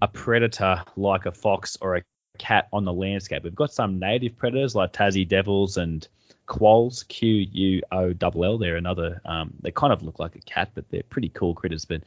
[0.01, 2.03] a predator like a fox or a
[2.37, 3.43] cat on the landscape.
[3.43, 6.07] We've got some native predators like Tassie devils and
[6.47, 8.57] quolls, Q U O L L.
[8.57, 9.21] They're another.
[9.23, 11.85] Um, they kind of look like a cat, but they're pretty cool critters.
[11.85, 12.03] But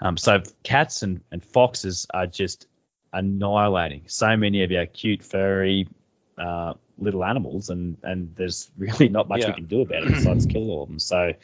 [0.00, 2.66] um, so cats and, and foxes are just
[3.12, 5.88] annihilating so many of our cute, furry
[6.36, 9.48] uh, little animals, and, and there's really not much yeah.
[9.48, 10.98] we can do about it besides kill all of them.
[10.98, 11.34] So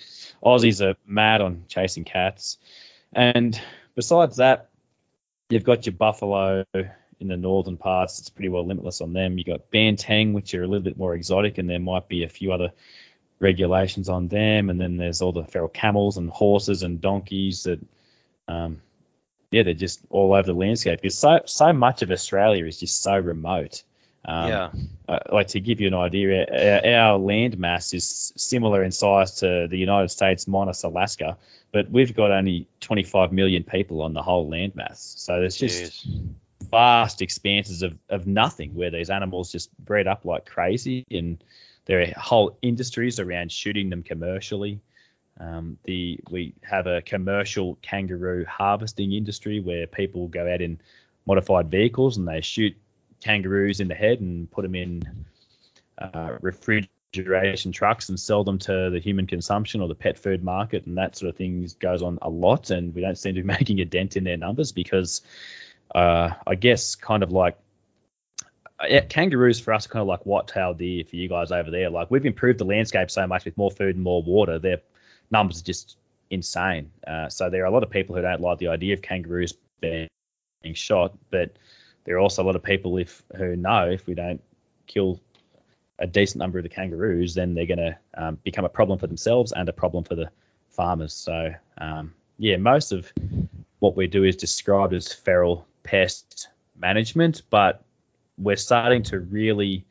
[0.43, 2.59] Aussies are mad on chasing cats.
[3.13, 3.59] And
[3.95, 4.71] besides that,
[5.49, 8.19] you've got your buffalo in the northern parts.
[8.19, 9.39] It's pretty well limitless on them.
[9.39, 12.29] You've got banteng, which are a little bit more exotic, and there might be a
[12.29, 12.73] few other
[13.41, 14.71] regulations on them.
[14.71, 17.81] And then there's all the feral camels and horses and donkeys that
[18.49, 18.81] um,
[19.55, 21.01] yeah, they're just all over the landscape.
[21.01, 23.83] Because so so much of Australia is just so remote.
[24.27, 24.71] Um, yeah.
[25.07, 26.47] uh, like to give you an idea,
[26.83, 31.37] our, our land mass is similar in size to the United States minus Alaska,
[31.73, 35.15] but we've got only 25 million people on the whole land mass.
[35.19, 36.29] So there's just Jeez.
[36.71, 41.45] vast expanses of, of nothing where these animals just bred up like crazy and
[41.85, 44.81] there are whole industries around shooting them commercially.
[45.39, 50.81] Um, the we have a commercial kangaroo harvesting industry where people go out in
[51.27, 52.77] modified vehicles and they shoot
[53.21, 55.03] kangaroos in the head and put them in
[55.99, 60.87] uh, refrigeration trucks and sell them to the human consumption or the pet food market
[60.87, 63.47] and that sort of thing goes on a lot and we don't seem to be
[63.59, 65.23] making a dent in their numbers because
[65.95, 67.59] uh, I guess kind of like
[68.89, 71.91] yeah, kangaroos for us are kind of like white-tailed deer for you guys over there.
[71.91, 74.81] Like we've improved the landscape so much with more food and more water, their
[75.31, 75.97] numbers are just
[76.31, 76.91] insane.
[77.07, 79.55] Uh, so there are a lot of people who don't like the idea of kangaroos
[79.81, 80.09] being
[80.73, 81.57] shot, but
[82.05, 84.43] there are also a lot of people if who know if we don't
[84.87, 85.21] kill
[85.99, 89.07] a decent number of the kangaroos, then they're going to um, become a problem for
[89.07, 90.31] themselves and a problem for the
[90.71, 91.13] farmers.
[91.13, 93.13] So um, yeah, most of
[93.79, 97.85] what we do is described as feral pest management, but
[98.37, 99.85] we're starting to really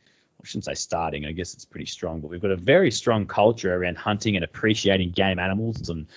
[0.43, 3.27] I shouldn't say starting, I guess it's pretty strong, but we've got a very strong
[3.27, 6.07] culture around hunting and appreciating game animals and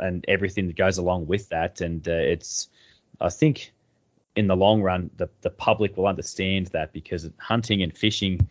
[0.00, 1.80] and everything that goes along with that.
[1.80, 2.68] And uh, it's,
[3.20, 3.72] I think,
[4.34, 8.48] in the long run, the the public will understand that because hunting and fishing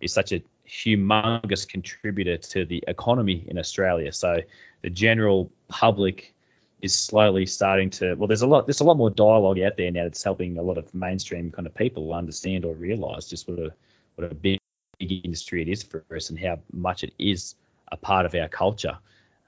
[0.00, 4.12] is such a humongous contributor to the economy in Australia.
[4.12, 4.42] So
[4.82, 6.34] the general public
[6.82, 9.90] is slowly starting to well there's a lot there's a lot more dialogue out there
[9.90, 13.58] now that's helping a lot of mainstream kind of people understand or realize just what
[13.58, 13.74] a
[14.20, 14.58] what a big,
[14.98, 17.54] big industry it is for us and how much it is
[17.90, 18.98] a part of our culture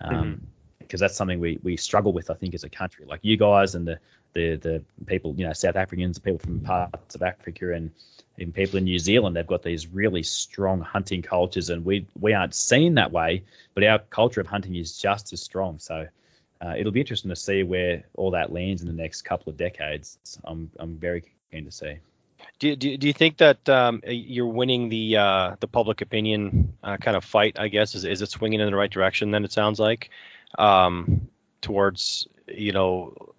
[0.00, 0.46] um,
[0.78, 3.74] because that's something we we struggle with I think as a country like you guys
[3.74, 3.98] and the
[4.32, 7.92] the the people you know South Africans people from parts of Africa and
[8.38, 12.32] even people in New Zealand they've got these really strong hunting cultures and we we
[12.32, 13.44] aren't seen that way
[13.74, 16.08] but our culture of hunting is just as strong so
[16.60, 19.56] uh, it'll be interesting to see where all that lands in the next couple of
[19.56, 20.16] decades.
[20.44, 21.98] I'm I'm very keen to see.
[22.62, 26.96] Do, do, do you think that um, you're winning the uh, the public opinion uh,
[26.96, 27.58] kind of fight?
[27.58, 29.32] I guess is is it swinging in the right direction?
[29.32, 30.10] Then it sounds like
[30.56, 31.28] um,
[31.60, 33.34] towards you know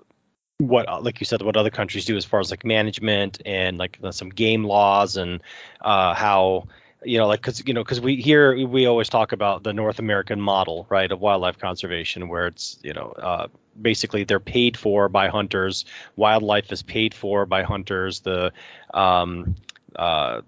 [0.58, 3.98] what like you said what other countries do as far as like management and like
[4.12, 5.40] some game laws and
[5.80, 6.68] uh, how
[7.06, 10.00] you know like because you know because we here we always talk about the North
[10.00, 13.48] American model right of wildlife conservation where it's you know uh,
[13.80, 18.52] basically they're paid for by hunters wildlife is paid for by hunters the
[18.94, 19.56] um,
[19.96, 20.42] uh,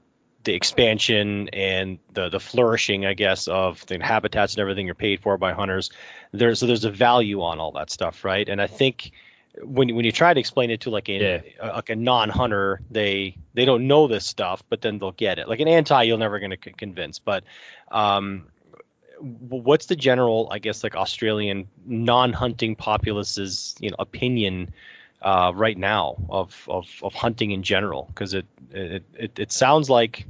[0.44, 5.22] the expansion and the the flourishing, I guess, of the habitats and everything are paid
[5.22, 5.90] for by hunters.
[6.32, 8.48] There's so there's a value on all that stuff, right?
[8.48, 9.12] And I think
[9.64, 11.42] when when you try to explain it to like a, Yeah.
[11.60, 15.48] a- like a non-hunter, they they don't know this stuff, but then they'll get it.
[15.50, 17.18] Like an anti, you're never going to convince.
[17.18, 17.44] But
[17.90, 18.48] um,
[19.20, 24.74] what's the general, I guess, like Australian non-hunting populace's you know opinion
[25.22, 28.06] uh, right now of, of of hunting in general?
[28.08, 30.26] Because it, it it it sounds like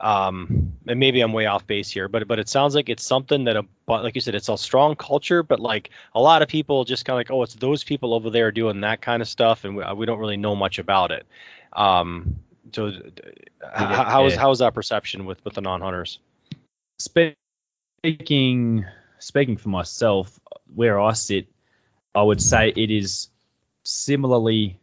[0.00, 3.44] um and maybe i'm way off base here but but it sounds like it's something
[3.44, 6.48] that a but like you said it's a strong culture but like a lot of
[6.48, 9.28] people just kind of like oh it's those people over there doing that kind of
[9.28, 11.26] stuff and we, we don't really know much about it.
[11.72, 12.36] Um
[12.72, 12.92] so uh,
[13.72, 16.18] how, how is how is that perception with with the non-hunters
[17.98, 18.84] Speaking
[19.18, 20.38] speaking for myself,
[20.74, 21.48] where I sit,
[22.14, 23.28] I would say it is
[23.82, 24.78] similarly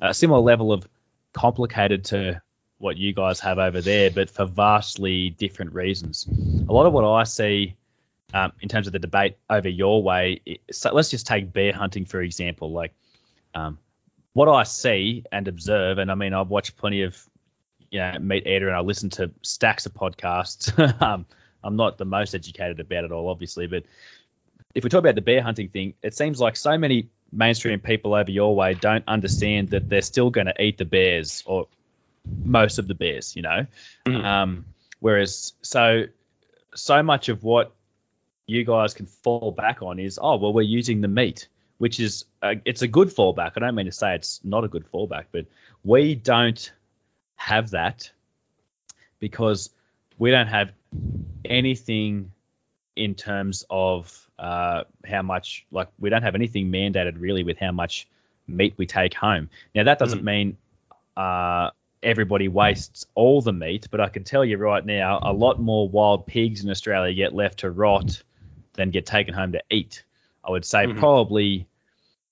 [0.00, 0.88] a similar level of
[1.32, 2.42] complicated to
[2.78, 6.26] what you guys have over there, but for vastly different reasons.
[6.68, 7.76] A lot of what I see
[8.32, 11.72] um, in terms of the debate over your way, it, so let's just take bear
[11.72, 12.72] hunting for example.
[12.72, 12.94] Like
[13.54, 13.78] um,
[14.32, 17.22] what I see and observe, and I mean I've watched plenty of
[17.90, 20.72] you know meat eater and I listen to stacks of podcasts.
[21.02, 21.26] um,
[21.62, 23.84] I'm not the most educated about it all, obviously, but
[24.74, 28.14] if we talk about the bear hunting thing, it seems like so many mainstream people
[28.14, 31.66] over your way don't understand that they're still going to eat the bears or
[32.44, 33.66] most of the bears, you know.
[34.06, 34.24] Mhm.
[34.24, 34.64] Um,
[35.00, 36.04] whereas so
[36.74, 37.72] so much of what
[38.46, 42.24] you guys can fall back on is oh well we're using the meat, which is
[42.42, 43.52] a, it's a good fallback.
[43.56, 45.46] I don't mean to say it's not a good fallback, but
[45.84, 46.72] we don't
[47.36, 48.10] have that
[49.18, 49.70] because
[50.20, 50.70] we don't have
[51.46, 52.30] anything
[52.94, 57.72] in terms of uh, how much like we don't have anything mandated really with how
[57.72, 58.06] much
[58.46, 59.48] meat we take home.
[59.74, 60.58] Now that doesn't mean
[61.16, 61.70] uh,
[62.02, 65.88] everybody wastes all the meat, but I can tell you right now, a lot more
[65.88, 68.22] wild pigs in Australia get left to rot
[68.74, 70.04] than get taken home to eat.
[70.44, 70.98] I would say Mhm.
[70.98, 71.66] probably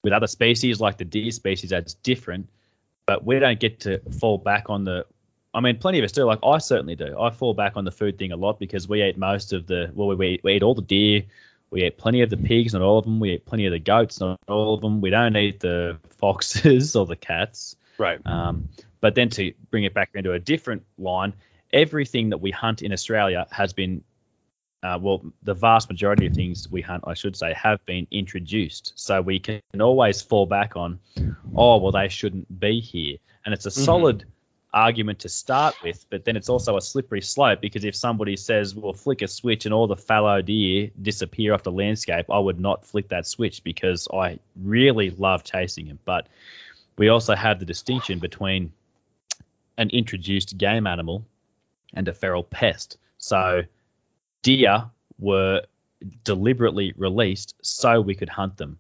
[0.04, 2.48] with other species like the deer species, that's different,
[3.06, 5.06] but we don't get to fall back on the
[5.58, 6.24] I mean, plenty of us do.
[6.24, 7.18] Like I certainly do.
[7.18, 9.90] I fall back on the food thing a lot because we eat most of the.
[9.92, 11.24] Well, we eat, we eat all the deer.
[11.68, 13.18] We eat plenty of the pigs, not all of them.
[13.18, 15.00] We eat plenty of the goats, not all of them.
[15.00, 17.74] We don't eat the foxes or the cats.
[17.98, 18.20] Right.
[18.24, 18.68] Um,
[19.00, 21.34] but then to bring it back into a different line,
[21.72, 24.04] everything that we hunt in Australia has been,
[24.84, 28.92] uh, well, the vast majority of things we hunt, I should say, have been introduced.
[28.94, 31.00] So we can always fall back on,
[31.56, 33.16] oh, well, they shouldn't be here.
[33.44, 33.84] And it's a Mhm.
[33.84, 34.24] solid
[34.72, 38.74] argument to start with, but then it's also a slippery slope because if somebody says,
[38.74, 42.60] well, flick a switch and all the fallow deer disappear off the landscape, I would
[42.60, 45.98] not flick that switch because I really love chasing them.
[46.04, 46.28] But
[46.98, 48.72] we also have the distinction between
[49.78, 51.24] an introduced game animal
[51.94, 52.98] and a feral pest.
[53.16, 53.62] So
[54.42, 55.62] deer were
[56.24, 58.78] deliberately released so we could hunt them,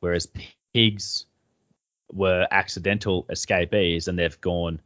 [0.00, 0.28] whereas
[0.74, 1.26] pigs
[2.12, 4.80] were accidental escapees and they've gone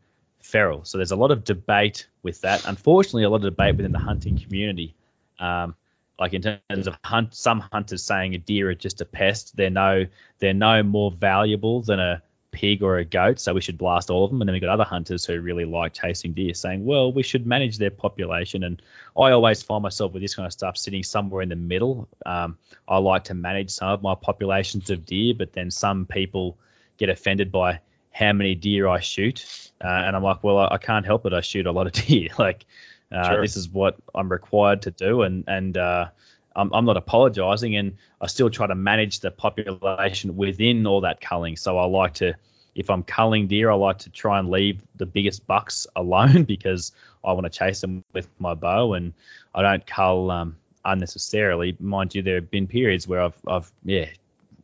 [0.44, 0.84] feral.
[0.84, 2.66] So there's a lot of debate with that.
[2.66, 4.94] Unfortunately, a lot of debate within the hunting community.
[5.38, 5.74] Um,
[6.18, 9.56] like in terms of hunt, some hunters saying a deer are just a pest.
[9.56, 10.06] They're no
[10.38, 12.22] they're no more valuable than a
[12.52, 14.40] pig or a goat, so we should blast all of them.
[14.40, 17.46] And then we've got other hunters who really like chasing deer, saying, well, we should
[17.46, 18.62] manage their population.
[18.62, 18.80] And
[19.18, 22.06] I always find myself with this kind of stuff sitting somewhere in the middle.
[22.24, 26.58] Um, I like to manage some of my populations of deer, but then some people
[26.96, 27.80] get offended by
[28.14, 31.32] how many deer I shoot, uh, and I'm like, well, I, I can't help it.
[31.32, 32.28] I shoot a lot of deer.
[32.38, 32.64] like,
[33.12, 33.42] uh, Sure.
[33.42, 36.08] this is what I'm required to do, and and uh,
[36.54, 41.20] I'm, I'm not apologizing, and I still try to manage the population within all that
[41.20, 41.56] culling.
[41.56, 42.34] So I like to,
[42.76, 46.92] if I'm culling deer, I like to try and leave the biggest bucks alone because
[47.24, 49.12] I want to chase them with my bow, and
[49.52, 51.76] I don't cull um, unnecessarily.
[51.80, 54.06] Mind you, there have been periods where I've, I've yeah,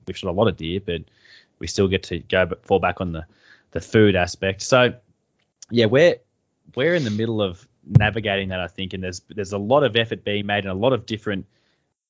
[0.06, 1.02] we've shot a lot of deer, but
[1.58, 3.26] we still get to go but fall back on the
[3.72, 4.62] the food aspect.
[4.62, 4.94] So
[5.70, 6.16] yeah, we're
[6.74, 9.96] we're in the middle of navigating that, I think, and there's there's a lot of
[9.96, 11.46] effort being made in a lot of different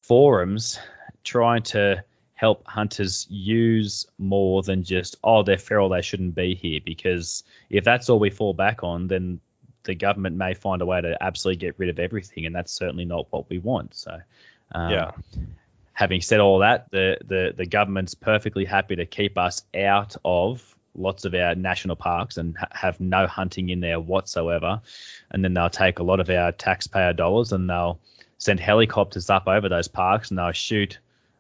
[0.01, 0.79] forums
[1.23, 2.03] trying to
[2.35, 7.85] help hunters use more than just oh they're feral they shouldn't be here because if
[7.85, 9.39] that's all we fall back on then
[9.83, 13.05] the government may find a way to absolutely get rid of everything and that's certainly
[13.05, 14.19] not what we want so
[14.73, 15.11] um, yeah.
[15.93, 20.77] having said all that, the, the, the government's perfectly happy to keep us out of
[20.95, 24.81] lots of our national parks and ha- have no hunting in there whatsoever.
[25.31, 28.01] And then they'll take a lot of our taxpayer dollars and they'll
[28.39, 30.99] send helicopters up over those parks and they'll shoot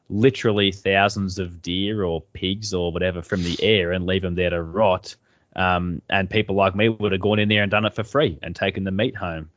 [0.08, 4.50] literally thousands of deer or pigs or whatever from the air and leave them there
[4.50, 5.16] to rot.
[5.54, 8.38] Um, and people like me would have gone in there and done it for free
[8.42, 9.50] and taken the meat home.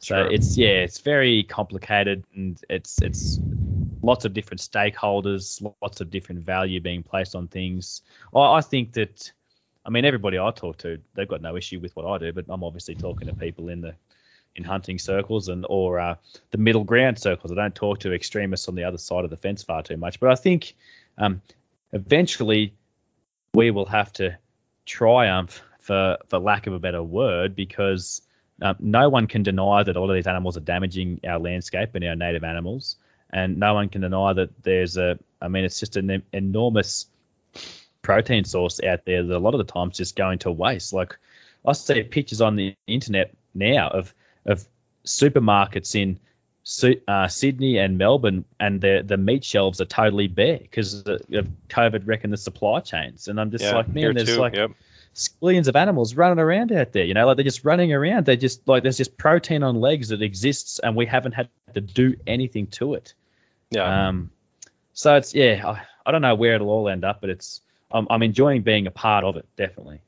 [0.00, 0.32] So Sure.
[0.32, 3.38] it's yeah, it's very complicated and it's it's
[4.02, 8.02] lots of different stakeholders, lots of different value being placed on things.
[8.34, 9.32] I, I think that,
[9.84, 12.46] I mean, everybody I talk to, they've got no issue with what I do, but
[12.48, 13.94] I'm obviously talking to people in the
[14.56, 16.14] in hunting circles and or uh,
[16.50, 17.52] the middle ground circles.
[17.52, 20.18] I don't talk to extremists on the other side of the fence far too much,
[20.18, 20.74] but I think
[21.18, 21.40] um,
[21.92, 22.74] eventually
[23.54, 24.38] we will have to
[24.86, 28.22] triumph, for for lack of a better word, because
[28.60, 32.04] um, no one can deny that all of these animals are damaging our landscape and
[32.04, 32.96] our native animals,
[33.32, 35.18] and no one can deny that there's a.
[35.40, 37.06] I mean, it's just an enormous
[38.02, 40.92] protein source out there that a lot of the times just going to waste.
[40.92, 41.18] Like
[41.66, 44.66] I see pictures on the internet now of of
[45.04, 46.18] supermarkets in
[47.08, 52.06] uh, Sydney and Melbourne, and the the meat shelves are totally bare because of COVID
[52.06, 53.28] wrecking the supply chains.
[53.28, 53.76] And I'm just yeah.
[53.76, 54.40] like, man, there's too.
[54.40, 54.70] like yep.
[55.40, 57.04] millions of animals running around out there.
[57.04, 58.26] You know, like they're just running around.
[58.26, 61.80] They just like there's just protein on legs that exists, and we haven't had to
[61.80, 63.14] do anything to it.
[63.70, 64.08] Yeah.
[64.08, 64.30] Um,
[64.92, 67.60] so it's yeah, I, I don't know where it'll all end up, but it's
[67.90, 70.00] I'm, I'm enjoying being a part of it, definitely.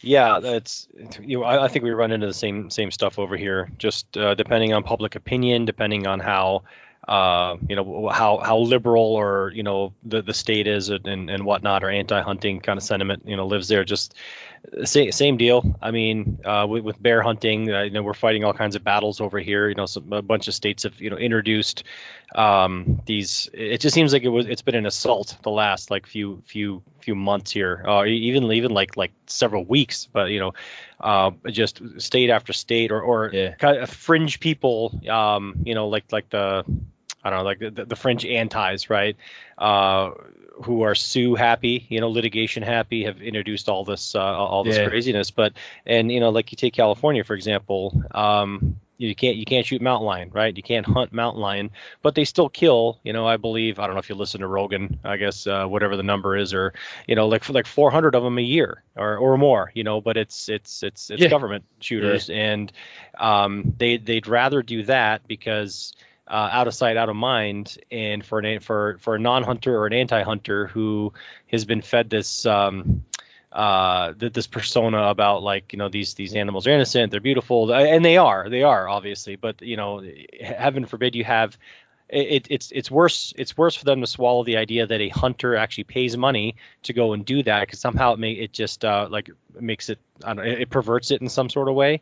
[0.00, 0.86] Yeah, that's
[1.20, 3.70] you know, I, I think we run into the same same stuff over here.
[3.78, 6.64] Just uh, depending on public opinion, depending on how
[7.08, 11.44] uh, you know how how liberal or you know the the state is and and
[11.44, 13.84] whatnot or anti-hunting kind of sentiment you know lives there.
[13.84, 14.14] Just
[14.84, 15.76] same same deal.
[15.80, 18.84] I mean, uh, with, with bear hunting, uh, you know, we're fighting all kinds of
[18.84, 19.68] battles over here.
[19.68, 21.84] You know, some, a bunch of states have you know introduced
[22.34, 23.48] um, these.
[23.52, 26.82] It just seems like it was it's been an assault the last like few few
[27.00, 30.08] few months here, uh, even even like like several weeks.
[30.12, 30.52] But you know,
[31.00, 33.54] uh, just state after state or or Yeah.
[33.54, 36.64] kind of fringe people, um, you know, like like the
[37.24, 39.16] I don't know, like the, the fringe antis, right?
[39.56, 40.10] Uh,
[40.62, 44.76] who are sue happy, you know, litigation happy, have introduced all this uh, all this
[44.76, 44.88] Yeah.
[44.88, 45.30] craziness.
[45.30, 45.54] But
[45.86, 49.82] and you know, like you take California for example, um, you can't you can't shoot
[49.82, 50.56] mountain lion, right?
[50.56, 51.70] You can't hunt mountain lion,
[52.02, 53.00] but they still kill.
[53.02, 55.66] You know, I believe I don't know if you listen to Rogan, I guess uh,
[55.66, 56.72] whatever the number is, or
[57.08, 59.72] you know, like like 400 of them a year or or more.
[59.74, 61.28] You know, but it's it's it's it's yeah.
[61.28, 62.36] government shooters, yeah.
[62.36, 62.72] and
[63.18, 65.92] um, they they'd rather do that because.
[66.26, 69.86] Uh, out of sight, out of mind, and for an for for a non-hunter or
[69.86, 71.12] an anti-hunter who
[71.48, 73.04] has been fed this um,
[73.54, 78.04] uh, this persona about like you know these these animals are innocent, they're beautiful, and
[78.04, 79.36] they are, they are obviously.
[79.36, 80.02] But you know,
[80.40, 81.56] heaven forbid you have
[82.14, 85.56] it, it's it's worse it's worse for them to swallow the idea that a hunter
[85.56, 86.54] actually pays money
[86.84, 89.98] to go and do that because somehow it may it just uh, like makes it
[90.22, 92.00] I don't know, it perverts it in some sort of way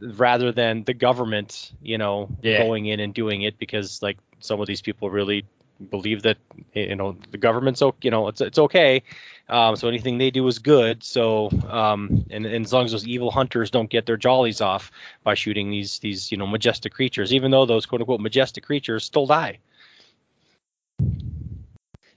[0.00, 2.58] rather than the government you know yeah.
[2.58, 5.44] going in and doing it because like some of these people really
[5.90, 6.38] believe that
[6.72, 9.02] you know the government's okay you know it's it's okay
[9.48, 11.04] um, so anything they do is good.
[11.04, 14.90] So um, and, and as long as those evil hunters don't get their jollies off
[15.22, 19.04] by shooting these these you know majestic creatures, even though those quote unquote majestic creatures
[19.04, 19.58] still die.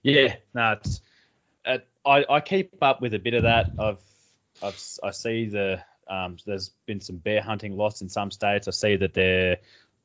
[0.01, 1.01] Yeah, no, it's,
[1.65, 3.71] uh, I I keep up with a bit of that.
[3.77, 4.01] I've
[4.63, 8.67] I've I see the um, there's been some bear hunting lost in some states.
[8.67, 9.57] I see that they're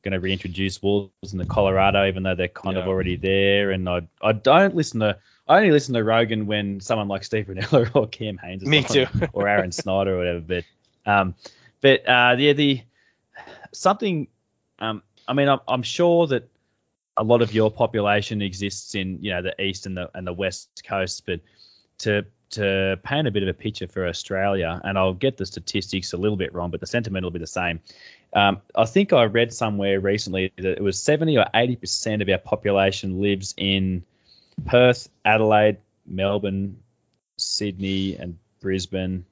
[0.05, 2.83] going to reintroduce wolves in the Colorado, even though they're kind yeah.
[2.83, 3.71] of already there.
[3.71, 5.17] And I I don't listen to
[5.47, 8.83] I only listen to Rogan when someone like Steve Rinella or Cam Hanes, or me
[8.83, 10.39] too, or Aaron Snyder or whatever.
[10.39, 10.63] But
[11.05, 11.35] um,
[11.81, 12.81] but uh, yeah, the
[13.73, 14.27] something.
[14.79, 16.49] Um, I mean, I'm, I'm sure that
[17.17, 20.33] a lot of your population exists in you know the east and the and the
[20.33, 21.41] west coast, but
[21.99, 26.13] to to paint a bit of a picture for Australia, and I'll get the statistics
[26.13, 27.79] a little bit wrong, but the sentiment will be the same.
[28.33, 32.29] Um, I think I read somewhere recently that it was 70 or 80 percent of
[32.29, 34.03] our population lives in
[34.65, 36.77] Perth, Adelaide, Melbourne,
[37.37, 39.25] Sydney, and Brisbane.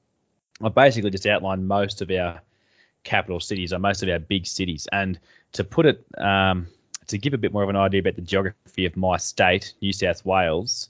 [0.61, 2.41] I basically just outlined most of our
[3.03, 4.88] capital cities or most of our big cities.
[4.91, 5.19] And
[5.53, 6.68] to put it, um,
[7.07, 9.94] to give a bit more of an idea about the geography of my state, New
[9.94, 10.90] South Wales,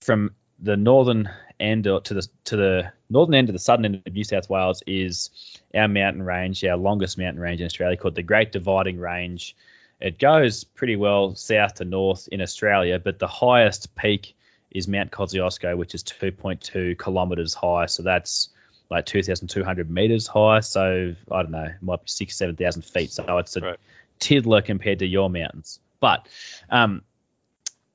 [0.00, 0.32] from
[0.62, 1.28] the northern
[1.58, 4.82] end to the to the northern end to the southern end of New South Wales
[4.86, 5.30] is
[5.74, 9.56] our mountain range, our longest mountain range in Australia, called the Great Dividing Range.
[10.00, 14.34] It goes pretty well south to north in Australia, but the highest peak
[14.70, 17.86] is Mount Kosciuszko, which is 2.2 kilometers high.
[17.86, 18.48] So that's
[18.90, 20.60] like 2,200 meters high.
[20.60, 23.12] So I don't know, it might be six, 7,000 feet.
[23.12, 23.76] So it's a right.
[24.18, 25.78] tiddler compared to your mountains.
[26.00, 26.26] But
[26.68, 27.02] um,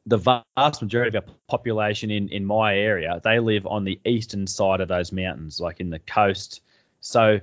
[0.08, 4.48] the vast majority of our population in, in my area, they live on the eastern
[4.48, 6.62] side of those mountains, like in the coast.
[7.02, 7.42] So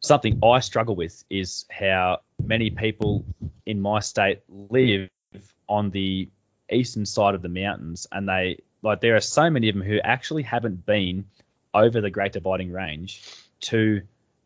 [0.00, 3.24] something I struggle with is how many people
[3.64, 5.08] in my state live
[5.66, 6.28] on the
[6.70, 9.98] eastern side of the mountains, and they like there are so many of them who
[9.98, 11.24] actually haven't been
[11.72, 13.22] over the Great Dividing Range
[13.60, 14.02] to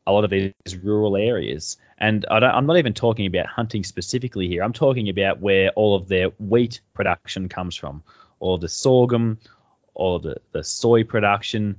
[0.09, 0.53] a lot of these
[0.83, 1.77] rural areas.
[1.99, 4.63] And I am not even talking about hunting specifically here.
[4.63, 8.03] I'm talking about where all of their wheat production comes from,
[8.41, 9.39] or the sorghum,
[9.95, 11.77] or the, the soy production,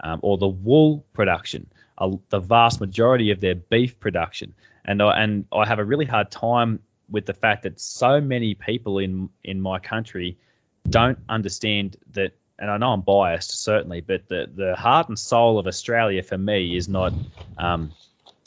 [0.00, 4.54] um, or the wool production a, the vast majority of their beef production.
[4.84, 8.54] And I, and I have a really hard time with the fact that so many
[8.54, 10.38] people in in my country
[10.88, 12.32] don't understand that.
[12.62, 16.38] And I know I'm biased certainly, but the the heart and soul of Australia for
[16.38, 17.12] me is not
[17.58, 17.92] um,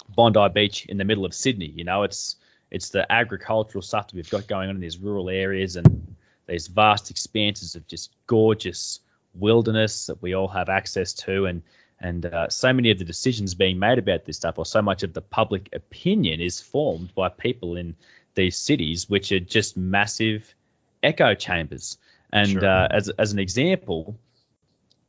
[0.08, 1.66] Bondi Beach in the middle of Sydney.
[1.66, 2.38] You know, it's
[2.72, 6.16] it's the agricultural stuff that we've got going on in these rural areas and
[6.48, 9.02] these vast expanses of just gorgeous
[9.34, 11.62] wilderness that we all have access to and
[12.00, 15.04] and uh, so many of the decisions being made about this stuff, or so much
[15.04, 17.98] of the public opinion, is formed by people in
[18.34, 20.56] these cities, which are just massive
[21.04, 21.98] echo chambers.
[22.36, 22.66] And sure.
[22.66, 24.20] uh, as as an example,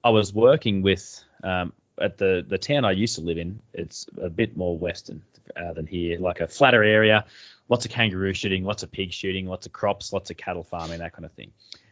[0.05, 3.61] I was working with um, at the the town I used to live in.
[3.75, 5.23] It's a bit more western
[5.57, 7.25] uh, than here, like a flatter area,
[7.69, 11.01] lots of kangaroo shooting, lots of pig shooting, lots of crops, lots of cattle farming,
[11.01, 11.51] that kind of thing.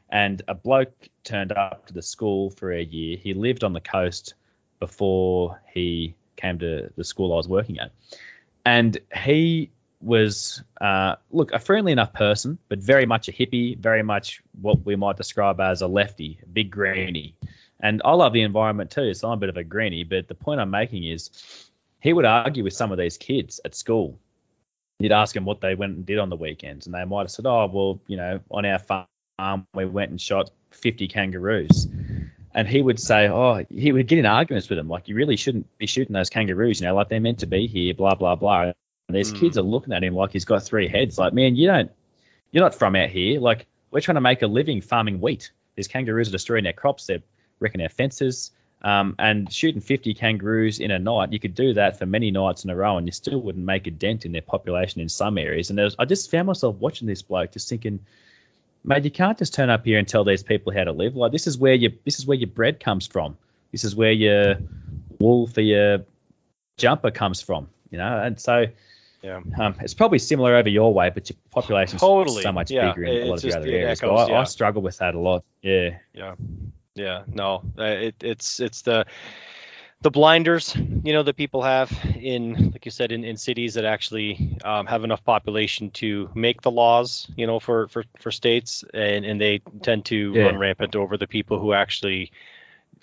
[0.08, 3.16] And a bloke turned up to the school for a year.
[3.16, 4.34] He lived on the coast
[4.78, 7.90] before he came to the school I was working at.
[8.64, 9.70] And he
[10.04, 14.84] was, uh, look, a friendly enough person, but very much a hippie, very much what
[14.84, 17.34] we might describe as a lefty, big greenie.
[17.80, 20.04] And I love the environment too, so I'm a bit of a greenie.
[20.04, 21.30] But the point I'm making is
[22.00, 24.18] he would argue with some of these kids at school.
[25.00, 27.30] You'd ask them what they went and did on the weekends, and they might have
[27.30, 31.88] said, oh, well, you know, on our farm, we went and shot 50 kangaroos
[32.54, 35.36] and he would say, oh, he would get in arguments with them, like you really
[35.36, 38.36] shouldn't be shooting those kangaroos, you know, like they're meant to be here, blah blah
[38.36, 38.72] blah.
[39.14, 39.38] And these mm.
[39.38, 41.18] kids are looking at him like he's got three heads.
[41.18, 41.90] Like, man, you don't,
[42.50, 43.38] you're not from out here.
[43.38, 45.52] Like, we're trying to make a living farming wheat.
[45.76, 47.06] These kangaroos are destroying our crops.
[47.06, 47.22] They're
[47.60, 48.50] wrecking our fences.
[48.82, 52.64] Um, and shooting 50 kangaroos in a night, you could do that for many nights
[52.64, 55.38] in a row, and you still wouldn't make a dent in their population in some
[55.38, 55.70] areas.
[55.70, 58.00] And was, I just found myself watching this bloke, just thinking,
[58.82, 61.14] mate, you can't just turn up here and tell these people how to live.
[61.14, 63.38] Like this is where your this is where your bread comes from.
[63.70, 64.56] This is where your
[65.20, 66.04] wool for your
[66.76, 67.68] jumper comes from.
[67.90, 68.66] You know, and so
[69.24, 69.40] yeah.
[69.58, 72.42] Um, it's probably similar over your way, but your population's totally.
[72.42, 72.92] so much yeah.
[72.92, 74.02] bigger in a lot of the just, other areas.
[74.02, 74.40] echoes, I, yeah.
[74.40, 75.44] I struggle with that a lot.
[75.62, 75.98] Yeah.
[76.12, 76.34] Yeah,
[76.94, 79.06] yeah, no, uh, it, it's it's the
[80.02, 83.86] the blinders, you know, that people have in, like you said, in, in cities that
[83.86, 88.84] actually um, have enough population to make the laws, you know, for for, for states,
[88.92, 90.42] and and they tend to Yeah.
[90.42, 92.32] run rampant over the people who actually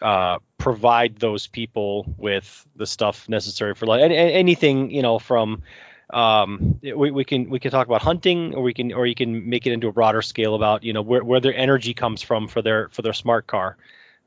[0.02, 4.02] uh, provide those people with the stuff necessary for life.
[4.04, 5.64] And, and anything, you know, from
[6.14, 9.50] um, we, we can we can talk about hunting, or we can or you can
[9.50, 12.48] make it into a broader scale about you know where, where their energy comes from
[12.48, 13.78] for their for their smart car,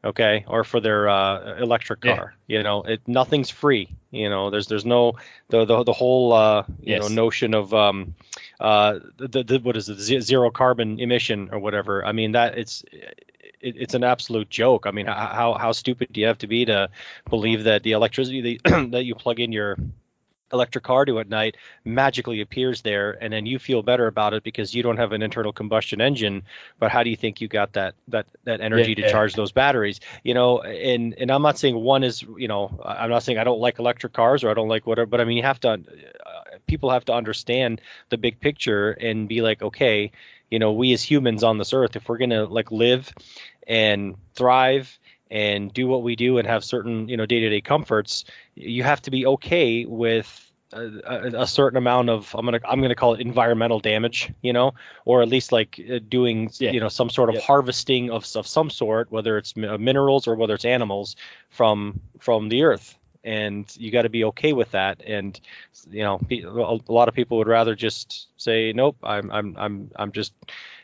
[0.05, 2.19] okay, or for their uh, electric Yeah.
[2.19, 2.35] car.
[2.47, 3.89] You know, it nothing's free.
[4.11, 5.15] You know, there's there's no
[5.49, 8.15] the the, the whole uh, you know notion of um,
[8.61, 12.05] uh, the, the what is it zero carbon emission or whatever.
[12.05, 14.87] I mean that it's it, it's an absolute joke.
[14.87, 16.85] I mean, how how stupid do you have to be to
[17.29, 19.77] believe that the electricity that you plug in your
[20.55, 24.43] electric car to at night magically appears there and then you feel better about it
[24.45, 26.43] because you don't have an internal combustion engine
[26.79, 29.11] but how do you think you got that that that energy to Yeah.
[29.11, 33.11] charge those batteries you know and and i'm not saying one is you know i'm
[33.11, 35.37] not saying i don't like electric cars or i don't like whatever but i mean
[35.37, 35.79] you have to uh,
[36.67, 40.11] people have to understand the big picture and be like okay
[40.51, 43.13] you know we as humans on this earth if we're going to like live
[43.67, 44.99] and thrive
[45.31, 48.25] and do what we do and have certain you know day-to-day comforts
[48.55, 50.44] you have to be okay with
[50.75, 54.53] a, a, a certain amount of I'm gonna I'm gonna call it environmental damage, you
[54.53, 54.75] know,
[55.05, 56.73] or at least like uh, doing Yeah.
[56.73, 57.45] you know some sort of Yep.
[57.45, 61.17] harvesting of of some sort, whether it's uh, minerals or whether it's animals
[61.51, 65.03] from from the earth, and you got to be okay with that.
[65.07, 65.39] And
[65.91, 70.13] you know, a lot of people would rather just say nope, I'm I'm I'm I'm
[70.13, 70.33] just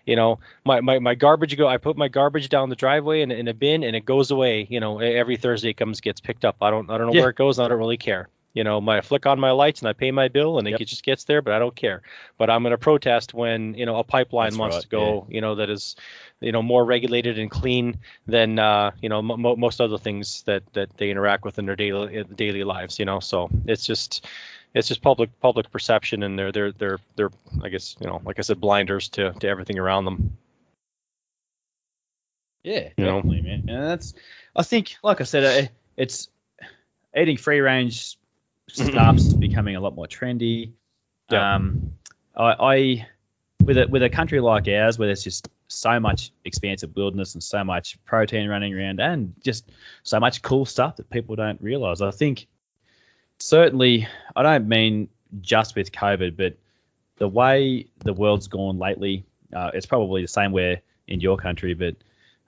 [0.07, 3.31] you know my, my, my garbage go i put my garbage down the driveway in,
[3.31, 6.45] in a bin and it goes away you know every thursday it comes gets picked
[6.47, 7.21] up i don't i don't know Yeah.
[7.21, 9.81] where it goes i don't really care you know my I flick on my lights
[9.81, 10.81] and i pay my bill and Yep.
[10.81, 12.03] it just gets there but i don't care
[12.39, 15.27] but i'm going to protest when you know a pipeline That's wants right, to go
[15.29, 15.97] you know that is
[16.41, 20.63] you know more regulated and clean than uh, you know mo- most other things that
[20.73, 24.27] that they interact with in their daily daily lives you know so it's just
[24.75, 27.31] it's just public public perception and they're they're they're they're
[27.63, 30.37] i guess you know like i said blinders to to everything around them
[32.63, 33.23] Yeah, You know?
[33.23, 33.65] man.
[33.69, 34.15] And that's,
[34.55, 36.29] I think, like I said, it's
[37.17, 38.19] eating free range
[38.75, 40.73] stuff's becoming a lot more trendy.
[41.31, 41.93] Um,
[42.37, 43.09] I, I
[43.63, 47.43] with a with a country like ours where there's just so much expansive wilderness and
[47.43, 49.71] so much protein running around and just
[50.03, 52.01] so much cool stuff that people don't realize.
[52.01, 52.49] I think
[53.39, 55.09] certainly, I don't mean
[55.41, 56.57] just with COVID, but
[57.19, 59.25] the way the world's gone lately,
[59.55, 61.97] uh, it's probably the same where in your country, but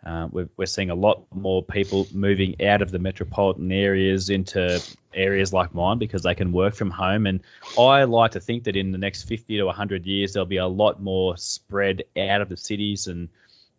[0.05, 4.83] uh, we're, we're seeing a lot more people moving out of the metropolitan areas into
[5.15, 7.27] areas like mine because they can work from home.
[7.27, 7.41] And
[7.79, 10.67] I like to think that in the next 50 to 100 years, there'll be a
[10.67, 13.29] lot more spread out of the cities and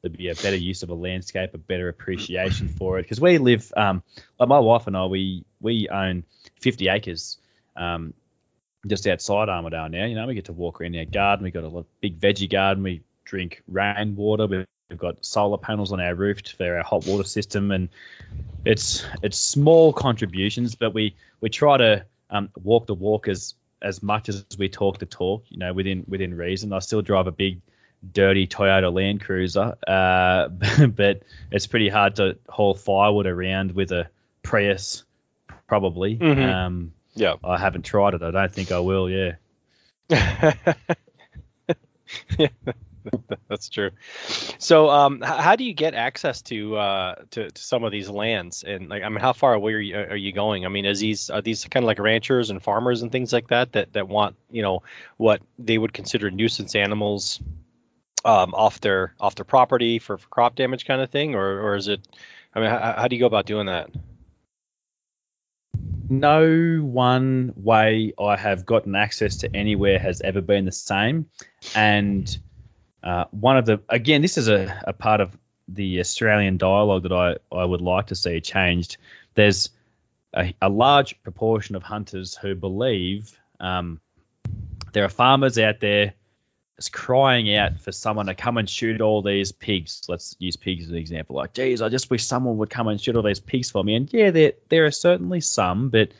[0.02, 3.04] there'll be a better use of a landscape, a better appreciation for it.
[3.04, 4.02] Because we live, um,
[4.40, 6.24] like my wife and I, we we own
[6.62, 7.38] 50 acres
[7.76, 8.14] um,
[8.88, 10.06] just outside Armidale now.
[10.06, 11.44] You know, we get to walk around our garden.
[11.44, 12.84] We've got a big veggie garden.
[12.84, 14.48] We drink rainwater.
[14.48, 17.90] We've We've got solar panels on our roof for our hot water system, and
[18.64, 24.04] it's it's small contributions, but we we try to um, walk the walk as as
[24.04, 25.46] much as we talk the talk.
[25.50, 26.74] You know, within within reason.
[26.74, 27.62] I still drive a big
[28.12, 30.50] dirty Toyota Land Cruiser, uh,
[30.88, 34.10] but it's pretty hard to haul firewood around with a
[34.44, 35.06] Prius,
[35.66, 36.18] probably.
[36.18, 36.54] Mhm.
[36.54, 38.22] Um, yeah I haven't tried it.
[38.22, 39.10] I don't think I will.
[39.10, 39.38] Yeah.
[42.38, 42.48] yeah,
[43.50, 43.92] that's true.
[44.58, 48.64] So, um, how do you get access to, uh, to to some of these lands?
[48.64, 50.66] And like, I mean, how far away are you, are you going?
[50.66, 53.48] I mean, is these are these kind of like ranchers and farmers and things like
[53.50, 54.84] that that that want you know
[55.18, 57.42] what they would consider nuisance animals
[58.26, 61.76] um, off their off their property for, for crop damage kind of thing, or or
[61.76, 62.08] is it?
[62.56, 63.90] I mean, how, how do you go about doing that?
[66.10, 71.28] no one way I have gotten access to anywhere has ever been the same.
[71.76, 72.38] And
[73.04, 77.12] uh, one of the, again, this is a, a part of the Australian dialogue that
[77.12, 78.98] I, I would like to see changed.
[79.36, 79.70] There's
[80.34, 84.00] a, a large proportion of hunters who believe um,
[84.94, 86.14] there are farmers out there
[86.78, 90.04] is crying out for someone to come and shoot all these pigs.
[90.08, 91.36] Let's use pigs as an example.
[91.36, 93.96] Like, geez, I just wish someone would come and shoot all these pigs for me.
[93.96, 96.12] And yeah, there there are certainly some, but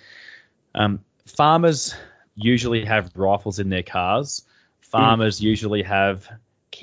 [0.76, 1.96] um, farmers
[2.36, 4.44] usually have rifles in their cars.
[4.82, 5.44] Farmers mm.
[5.44, 6.30] usually have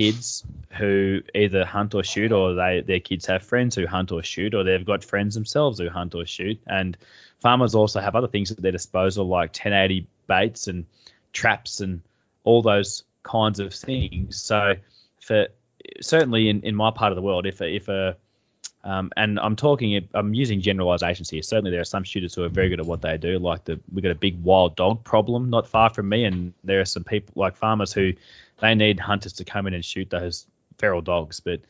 [0.00, 0.44] kids
[0.78, 4.54] who either hunt or shoot, or they their kids have friends who hunt or shoot,
[4.54, 6.58] or they've got friends themselves who hunt or shoot.
[6.66, 6.96] And
[7.40, 10.86] farmers also have other things at their disposal, like 1080 baits and
[11.34, 12.00] traps and
[12.44, 14.40] all those kinds of things.
[14.40, 14.76] So,
[15.20, 15.48] for
[16.00, 18.16] certainly in, in my part of the world, if if a
[18.82, 21.42] um, and I'm talking, I'm using generalizations here.
[21.42, 23.38] Certainly, there are some shooters who are very good at what they do.
[23.38, 26.80] Like the, we got a big wild dog problem not far from me, and there
[26.80, 28.14] are some people like farmers who
[28.60, 30.46] they need hunters to come in and shoot those
[30.78, 31.40] feral dogs.
[31.40, 31.60] But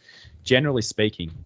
[0.42, 1.44] generally speaking,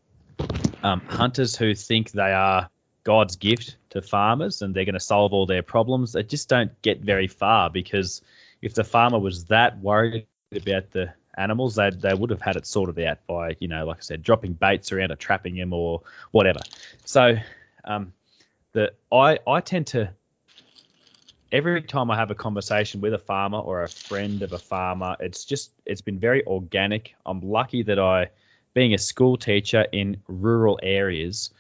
[0.82, 2.68] um, hunters who think they are
[3.04, 6.80] God's gift to farmers and they're going to solve all their problems, they just don't
[6.82, 8.22] get very far because
[8.62, 12.66] if the farmer was that worried about the animals, they they would have had it
[12.66, 16.02] sorted out by you know, like I said, dropping baits around or trapping them or
[16.30, 16.60] whatever.
[17.04, 17.36] So,
[17.84, 18.12] um,
[18.72, 20.10] the I I tend to
[21.55, 25.16] every time I have a conversation with a farmer or a friend of a farmer,
[25.20, 27.14] it's just it's been very organic.
[27.24, 28.31] I'm lucky that I,
[28.74, 31.51] being a school teacher in rural areas,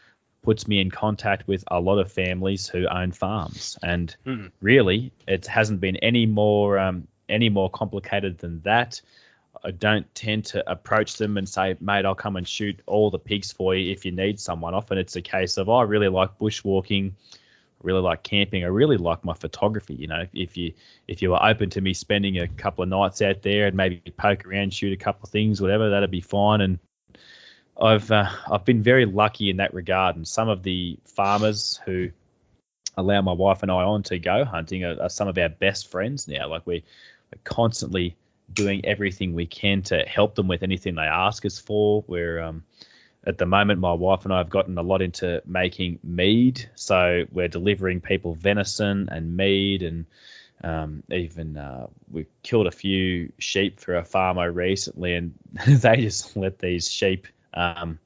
[0.42, 4.50] puts me in contact with a lot of families who own farms, and mm.
[4.60, 9.00] really, it hasn't been any more um, any more complicated than that.
[9.62, 13.20] I don't tend to approach them and say, mate, I'll come and shoot all the
[13.20, 14.74] pigs for you if you need someone.
[14.74, 17.12] Often it's a case of, oh, I really like bushwalking,
[17.84, 19.94] really like camping, I really like my photography.
[19.94, 20.72] You know, if you
[21.06, 24.02] if you were open to me spending a couple of nights out there and maybe
[24.16, 26.60] poke around, shoot a couple of things, whatever, that'd be fine.
[26.60, 26.78] And
[27.80, 30.16] I've uh, I've been very lucky in that regard.
[30.16, 32.10] And some of the farmers who
[32.96, 35.90] allow my wife and I on to go hunting are, are some of our best
[35.90, 36.48] friends now.
[36.48, 36.84] Like we,
[37.32, 38.16] we're constantly
[38.52, 42.04] doing everything we can to help them with anything they ask us for.
[42.06, 42.64] We're um,
[43.26, 47.24] at the moment, my wife and I have gotten a lot into making mead, so
[47.32, 50.06] we're delivering people venison and mead, and
[50.62, 55.34] um, even uh, we killed a few sheep for a farmer recently, and
[55.66, 57.26] they just let these sheep.
[57.54, 57.98] Um,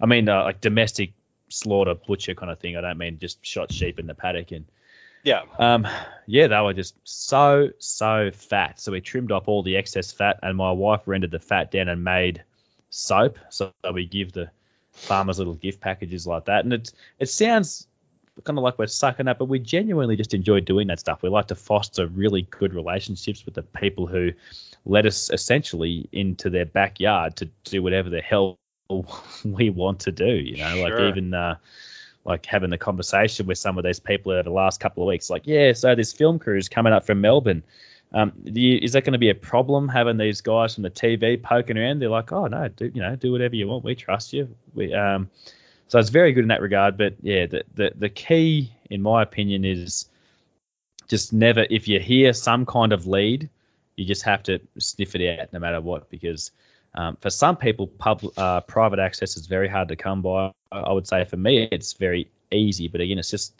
[0.00, 1.12] I mean, uh, like domestic
[1.48, 2.76] slaughter butcher kind of thing.
[2.76, 4.66] I don't mean just shot sheep in the paddock and
[5.26, 5.42] yeah.
[5.58, 5.88] Um,
[6.26, 8.78] yeah, they were just so so fat.
[8.78, 11.88] So we trimmed off all the excess fat, and my wife rendered the fat down
[11.88, 12.44] and made
[12.90, 13.38] soap.
[13.50, 14.50] So we give the
[14.96, 17.86] farmers little gift packages like that, and it it sounds
[18.44, 21.22] kind of like we're sucking up, but we genuinely just enjoy doing that stuff.
[21.22, 24.32] We like to foster really good relationships with the people who
[24.84, 28.58] let us essentially into their backyard to do whatever the hell
[29.44, 30.26] we want to do.
[30.26, 31.34] You know, like even.
[31.34, 31.56] Uh,
[32.26, 35.30] like having a conversation with some of these people over the last couple of weeks.
[35.30, 37.62] Like, yeah, so this film crew is coming up from Melbourne.
[38.12, 41.42] Um, you, is that going to be a problem having these guys from the TV
[41.42, 42.00] poking around?
[42.00, 43.84] They're like, oh no, do you know, do whatever you want.
[43.84, 44.54] We trust you.
[44.74, 45.28] We, um,
[45.88, 46.96] so it's very good in that regard.
[46.96, 50.06] But yeah, the, the the key, in my opinion, is
[51.08, 51.66] just never.
[51.68, 53.50] If you hear some kind of lead,
[53.96, 56.50] you just have to sniff it out no matter what, because
[56.94, 60.52] um, for some people, pub, uh, private access is very hard to come by.
[60.72, 62.88] I would say for me, it's very easy.
[62.88, 63.52] But again, it's just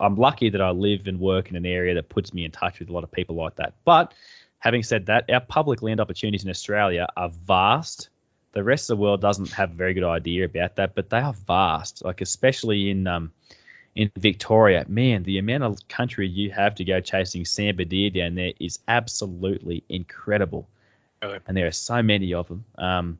[0.00, 2.78] I'm lucky that I live and work in an area that puts me in touch
[2.78, 3.74] with a lot of people like that.
[3.84, 4.14] But
[4.58, 8.08] having said that, our public land opportunities in Australia are vast.
[8.52, 11.18] The rest of the world doesn't have a very good idea about that, but they
[11.18, 12.04] are vast.
[12.04, 13.32] Like especially in um,
[13.94, 18.34] in Victoria, man, the amount of country you have to go chasing sambar deer down
[18.36, 20.68] there is absolutely incredible.
[21.22, 21.38] Really?
[21.46, 22.64] And there are so many of them.
[22.78, 23.18] Um,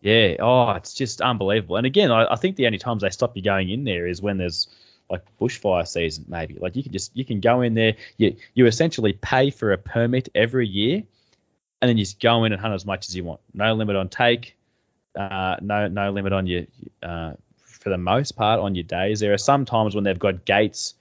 [0.00, 1.76] yeah, oh, it's just unbelievable.
[1.76, 4.22] And again, I, I, think the only times they stop you going in there is
[4.22, 4.68] when there's
[5.10, 6.54] like bushfire season, maybe.
[6.54, 7.94] Like you can just you can go in there.
[8.16, 11.02] You you essentially pay for a permit every year,
[11.80, 13.40] and then you just go in and hunt as much as you want.
[13.54, 14.56] No limit on take.
[15.14, 16.64] Uh, no no limit on your
[17.02, 17.32] uh,
[17.64, 19.20] for the most part on your days.
[19.20, 20.94] There are some times when they've got gates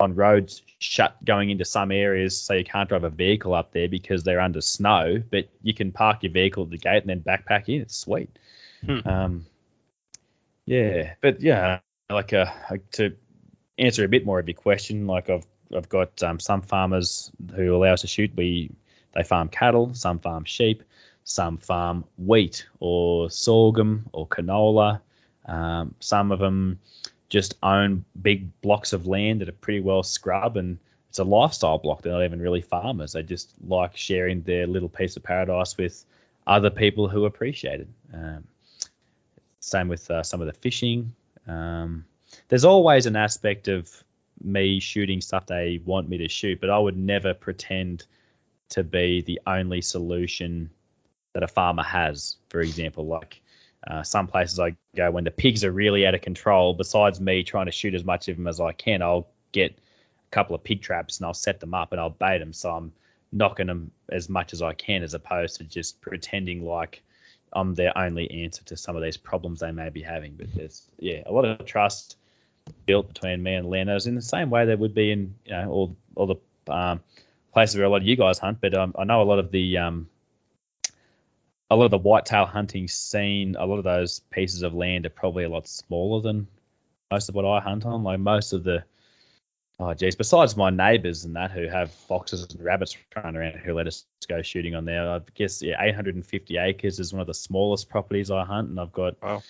[0.00, 3.88] on roads shut going into some areas, so you can't drive a vehicle up there
[3.88, 5.22] because they're under snow.
[5.28, 7.82] But you can park your vehicle at the gate and then backpack in.
[7.82, 8.30] It's sweet.
[8.84, 9.08] Hmm.
[9.08, 9.46] Um,
[10.66, 11.80] yeah, but yeah,
[12.10, 12.46] like uh,
[12.92, 13.16] to
[13.78, 17.74] answer a bit more of your question, like I've I've got um, some farmers who
[17.74, 18.32] allow us to shoot.
[18.36, 18.70] We
[19.14, 20.82] they farm cattle, some farm sheep,
[21.24, 25.00] some farm wheat or sorghum or canola.
[25.44, 26.78] Um, some of them
[27.28, 30.78] just own big blocks of land that are pretty well scrubbed and
[31.08, 32.02] it's a lifestyle block.
[32.02, 33.12] They're not even really farmers.
[33.12, 36.04] They just like sharing their little piece of paradise with
[36.46, 37.88] other people who appreciate it.
[38.12, 38.44] Um,
[39.60, 41.14] same with uh, some of the fishing.
[41.46, 42.04] Um,
[42.48, 43.90] there's always an aspect of
[44.42, 48.06] me shooting stuff they want me to shoot, but I would never pretend
[48.70, 50.70] to be the only solution
[51.34, 52.36] that a farmer has.
[52.48, 53.40] For example, like
[53.86, 56.74] uh, some places I go when the pigs are really out of control.
[56.74, 60.30] Besides me trying to shoot as much of them as I can, I'll get a
[60.30, 62.52] couple of pig traps and I'll set them up and I'll bait them.
[62.52, 62.92] So I'm
[63.32, 67.02] knocking them as much as I can, as opposed to just pretending like
[67.52, 70.34] I'm their only answer to some of these problems they may be having.
[70.36, 72.17] But there's yeah a lot of trust
[72.86, 75.70] built between me and landowners in the same way that would be in you know
[75.70, 77.00] all all the um,
[77.52, 78.60] places where a lot of you guys hunt.
[78.60, 80.08] But um, I know a lot of the um,
[81.70, 85.10] a lot of the whitetail hunting scene, a lot of those pieces of land are
[85.10, 86.46] probably a lot smaller than
[87.10, 88.04] most of what I hunt on.
[88.04, 88.84] Like most of the
[89.80, 93.74] Oh geez, besides my neighbours and that who have foxes and rabbits running around who
[93.74, 97.34] let us go shooting on there, I guess yeah, 850 acres is one of the
[97.34, 99.42] smallest properties I hunt, and I've got wow.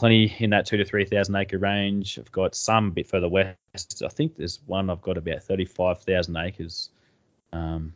[0.00, 2.18] Plenty in that two to three thousand acre range.
[2.18, 4.02] I've got some a bit further west.
[4.04, 6.88] I think there's one I've got about 35,000 acres.
[7.52, 7.92] Um,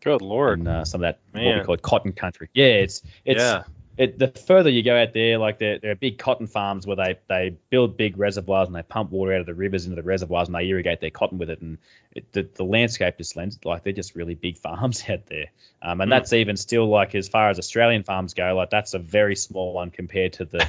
[0.00, 1.44] Good lord, and uh, some of that Man.
[1.46, 2.48] what we call cotton country.
[2.54, 3.64] Yeah, it's it's yeah,
[3.98, 6.96] it, the further you go out there, like there, there are big cotton farms where
[6.96, 10.02] they, they build big reservoirs and they pump water out of the rivers into the
[10.02, 11.60] reservoirs and they irrigate their cotton with it.
[11.60, 11.76] And
[12.14, 15.46] it, the, the landscape just lends like they're just really big farms out there.
[15.82, 16.14] Um, and Mm.
[16.14, 19.74] that's even still like as far as Australian farms go, like that's a very small
[19.74, 20.66] one compared to the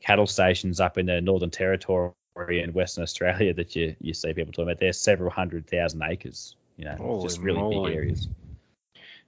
[0.00, 4.52] cattle stations up in the Northern Territory and Western Australia that you, you see people
[4.52, 4.78] talking about.
[4.78, 6.56] They're several hundred thousand acres.
[6.76, 7.90] You know, Holy just really moly.
[7.90, 8.28] big areas.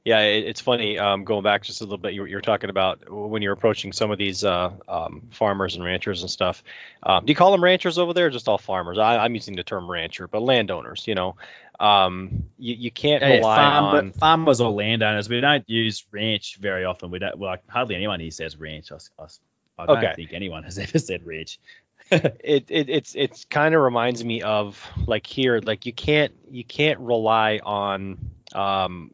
[0.05, 0.21] yeah.
[0.21, 0.99] It, it's funny.
[0.99, 3.93] Um, going back just a little bit, you you were talking about when you're approaching
[3.93, 6.65] some of these uh, um, farmers and ranchers and stuff.
[7.03, 8.27] Um, do you call them ranchers over there?
[8.27, 8.97] Or just all farmers.
[8.99, 11.05] I, I'm using the term rancher, but landowners.
[11.07, 11.37] You know,
[11.79, 14.13] um, you, you can't Yeah, rely farm- on.
[14.13, 15.29] farmers or landowners.
[15.29, 17.11] We don't use ranch very often.
[17.11, 17.39] We don't.
[17.39, 18.91] Like hardly anyone here says ranch.
[18.91, 19.41] I, s-
[19.79, 20.15] I I don't Okay.
[20.15, 21.59] think anyone has ever said ranch.
[22.11, 26.65] it, it it's it's kind of reminds me of like here like you can't you
[26.65, 28.19] can't rely on
[28.55, 29.13] um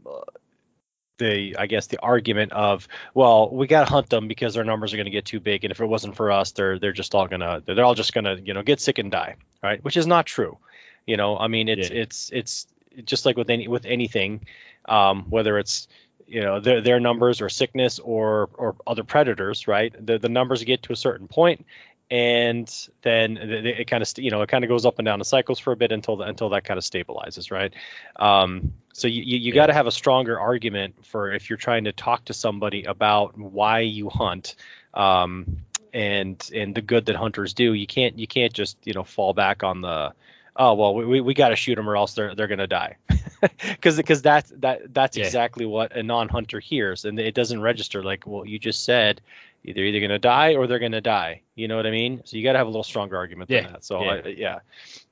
[1.19, 4.93] the I guess the argument of well we got to hunt them because their numbers
[4.95, 7.15] are going to get too big and if it wasn't for us they're they're just
[7.15, 10.07] all gonna they're all just gonna you know get sick and die right which is
[10.07, 10.59] not true
[11.07, 12.03] you know I mean it's Yeah.
[12.03, 12.67] it's it's
[13.05, 14.47] just like with any with anything
[14.89, 15.89] um whether it's
[16.29, 19.95] you know their their numbers or sickness or or other predators right?
[20.05, 21.65] The the numbers get to a certain point
[22.11, 25.07] and then th- th- it kind of you know it kind of goes up and
[25.07, 27.75] down the cycles for a bit until the, until that kind of stabilizes right?
[28.17, 31.93] Um, so you, you, got to have a stronger argument for if you're trying to
[31.93, 34.57] talk to somebody about why you hunt
[34.93, 35.59] um,
[35.93, 37.73] and and the good that hunters do.
[37.73, 40.13] You can't you can't just you know fall back on the
[40.59, 42.97] oh well we, we, we got to shoot them or else they're they're gonna die
[43.63, 45.25] because because that's that that's Yeah.
[45.25, 49.21] exactly what a non-hunter hears and it doesn't register like well you just said
[49.65, 51.43] they're either going to die or they're going to die.
[51.57, 52.23] You know what I mean?
[52.25, 53.85] So you got to have a little stronger argument than that.
[53.85, 54.11] So yeah.
[54.25, 54.59] I, yeah,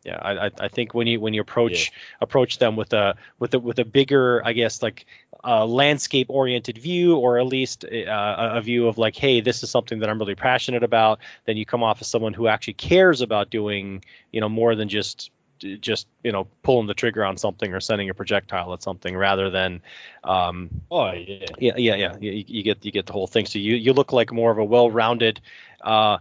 [0.05, 0.18] yeah.
[0.23, 1.90] I, I- think when you when you approach
[2.20, 5.05] approach them with a with a with a bigger, I guess like
[5.44, 9.64] uh, landscape oriented view, or at least uh, a a view of like, hey, this
[9.64, 11.18] is something that I'm really passionate about.
[11.44, 14.89] Then you come off as someone who actually cares about doing, you know, more than
[14.89, 19.16] just just you know pulling the trigger on something or sending a projectile at something
[19.16, 19.81] rather than
[20.24, 21.47] um, Oh yeah.
[21.59, 22.16] yeah, yeah, yeah.
[22.20, 23.47] You, you get you get the whole thing.
[23.47, 25.41] So you you look like more of a well-rounded,
[25.81, 26.19] uh,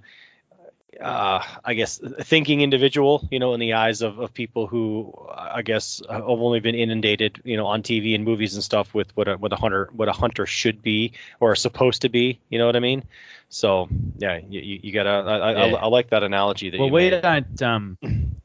[1.02, 3.28] uh, I guess, thinking individual.
[3.32, 7.42] You know, in the eyes of, of people who I guess have only been inundated,
[7.44, 10.08] you know, on TV and movies and stuff with what a what a hunter what
[10.08, 12.40] a hunter should be or supposed to be.
[12.50, 13.04] You know what I mean?
[13.50, 13.88] So
[14.18, 15.10] yeah, you, you, gotta.
[15.10, 17.62] I, I, I, I like that analogy that Well, you we made.
[17.62, 17.98] Um,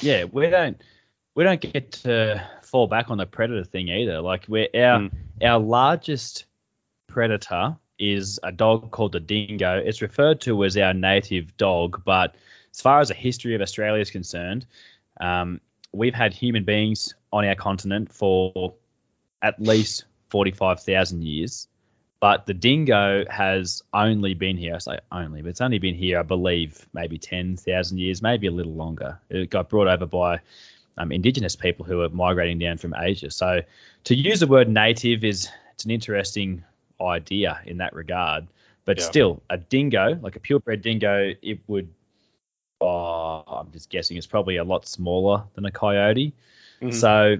[0.00, 0.80] yeah, we don't.
[1.34, 4.20] We don't get to fall back on the predator thing either.
[4.20, 5.10] Like we're our Mm.
[5.42, 6.44] our largest
[7.06, 9.78] predator is a dog called the dingo.
[9.84, 12.34] It's referred to as our native dog, but
[12.72, 14.66] as far as the history of Australia is concerned,
[15.20, 15.60] um,
[15.92, 18.74] we've had human beings on our continent for
[19.42, 21.68] at least forty-five thousand years.
[22.20, 24.74] But the dingo has only been here.
[24.74, 28.50] I say only, but it's only been here, I believe, maybe 10,000 years, maybe a
[28.50, 29.20] little longer.
[29.30, 30.40] It got brought over by
[30.96, 33.30] um, indigenous people who are migrating down from Asia.
[33.30, 33.60] So
[34.04, 36.64] to use the word native is it's an interesting
[37.00, 38.48] idea in that regard.
[38.84, 39.04] But Yeah.
[39.04, 41.88] still, a dingo, like a purebred dingo, it would,
[42.80, 46.32] oh, I'm just guessing, it's probably a lot smaller than a coyote.
[46.80, 46.94] Mhm.
[46.94, 47.36] So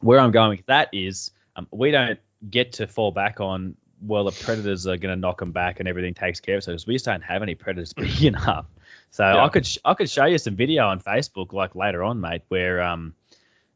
[0.00, 4.24] where I'm going with that is um, we don't get to fall back on well
[4.24, 6.86] the predators are going to knock them back and everything takes care of themselves.
[6.86, 8.66] We just don't have any predators big enough.
[9.10, 9.44] So Yeah.
[9.44, 12.42] I could sh- I could show you some video on Facebook like later on, mate,
[12.48, 13.14] where um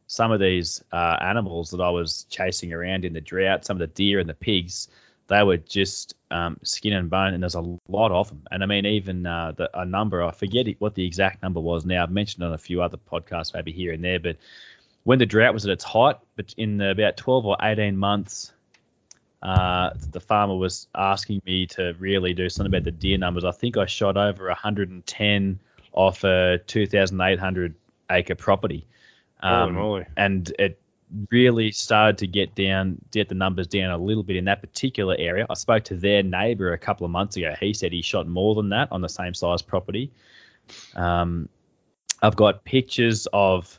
[0.07, 3.81] some of these uh, animals that I was chasing around in the drought, some of
[3.81, 4.89] the deer and the pigs,
[5.29, 8.43] they were just um, skin and bone, and there's a lot of them.
[8.51, 11.85] And I mean, even uh, the, a number, I forget what the exact number was
[11.85, 12.05] now.
[12.05, 14.37] I've mentioned on a few other podcasts, maybe here and there, but
[15.03, 18.53] when the drought was at its height, but in the, about 12 or 18 months
[19.47, 23.45] uh, the farmer was asking me to really do something about the deer numbers.
[23.45, 25.61] I think I shot over 110
[25.93, 27.75] off a 2,800
[28.11, 28.89] acre property.
[29.39, 30.81] Um, and it
[31.31, 35.15] really started to get down, get the numbers down a little bit in that particular
[35.17, 35.47] area.
[35.49, 37.55] I spoke to their neighbour a couple of months ago.
[37.61, 40.11] He said he shot more than that on the same size property.
[40.97, 41.49] Um,
[42.21, 43.79] I've got pictures of.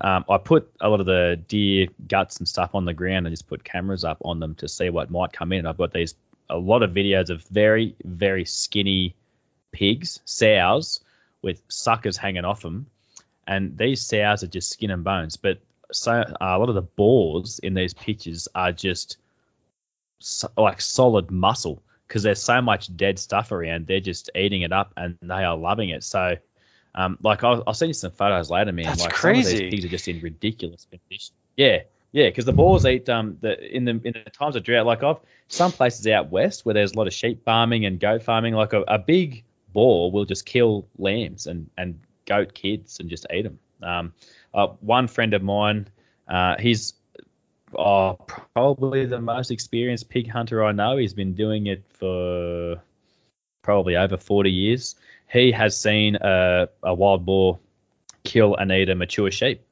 [0.00, 3.32] Um, I put a lot of the deer guts and stuff on the ground and
[3.32, 5.60] just put cameras up on them to see what might come in.
[5.60, 6.14] And I've got these
[6.48, 9.16] a lot of videos of very very skinny
[9.72, 11.00] pigs, sows
[11.42, 12.86] with suckers hanging off them,
[13.46, 15.36] and these sows are just skin and bones.
[15.36, 15.60] But
[15.92, 19.18] so uh, a lot of the boars in these pictures are just
[20.20, 23.86] so, like solid muscle because there's so much dead stuff around.
[23.86, 26.04] They're just eating it up and they are loving it.
[26.04, 26.36] So,
[26.96, 28.86] um, like I'll, I'll send you some photos later, man.
[28.86, 29.42] That's like crazy.
[29.42, 31.34] Some of these pigs are just in ridiculous condition.
[31.56, 31.82] Yeah,
[32.12, 34.86] yeah, because the boars eat um the in the in the times of drought.
[34.86, 35.18] Like I've
[35.48, 38.54] some places out west where there's a lot of sheep farming and goat farming.
[38.54, 43.26] Like a, a big boar will just kill lambs and and goat kids and just
[43.32, 43.58] eat them.
[43.82, 44.12] Um,
[44.54, 45.88] uh, one friend of mine,
[46.26, 46.94] uh, he's
[47.78, 48.14] uh,
[48.54, 50.96] probably the most experienced pig hunter I know.
[50.96, 52.80] He's been doing it for
[53.62, 54.94] probably over 40 years.
[55.30, 57.58] He has seen a, a wild boar
[58.24, 59.62] kill and eat a mature sheep.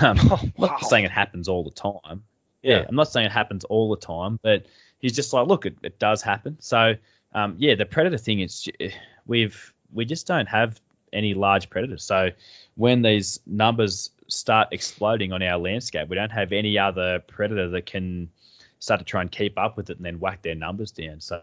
[0.00, 2.24] Um, Oh, I'm not saying it happens all the time.
[2.62, 4.64] Yeah, I'm not saying it happens all the time, but
[4.98, 6.56] he's just like, look, it, it does happen.
[6.60, 6.94] So,
[7.34, 8.66] um, yeah, the predator thing is
[9.26, 10.80] we've we just don't have
[11.12, 12.02] any large predators.
[12.02, 12.30] So
[12.76, 17.84] when these numbers start exploding on our landscape, we don't have any other predator that
[17.84, 18.30] can
[18.78, 21.20] start to try and keep up with it and then whack their numbers down.
[21.20, 21.42] So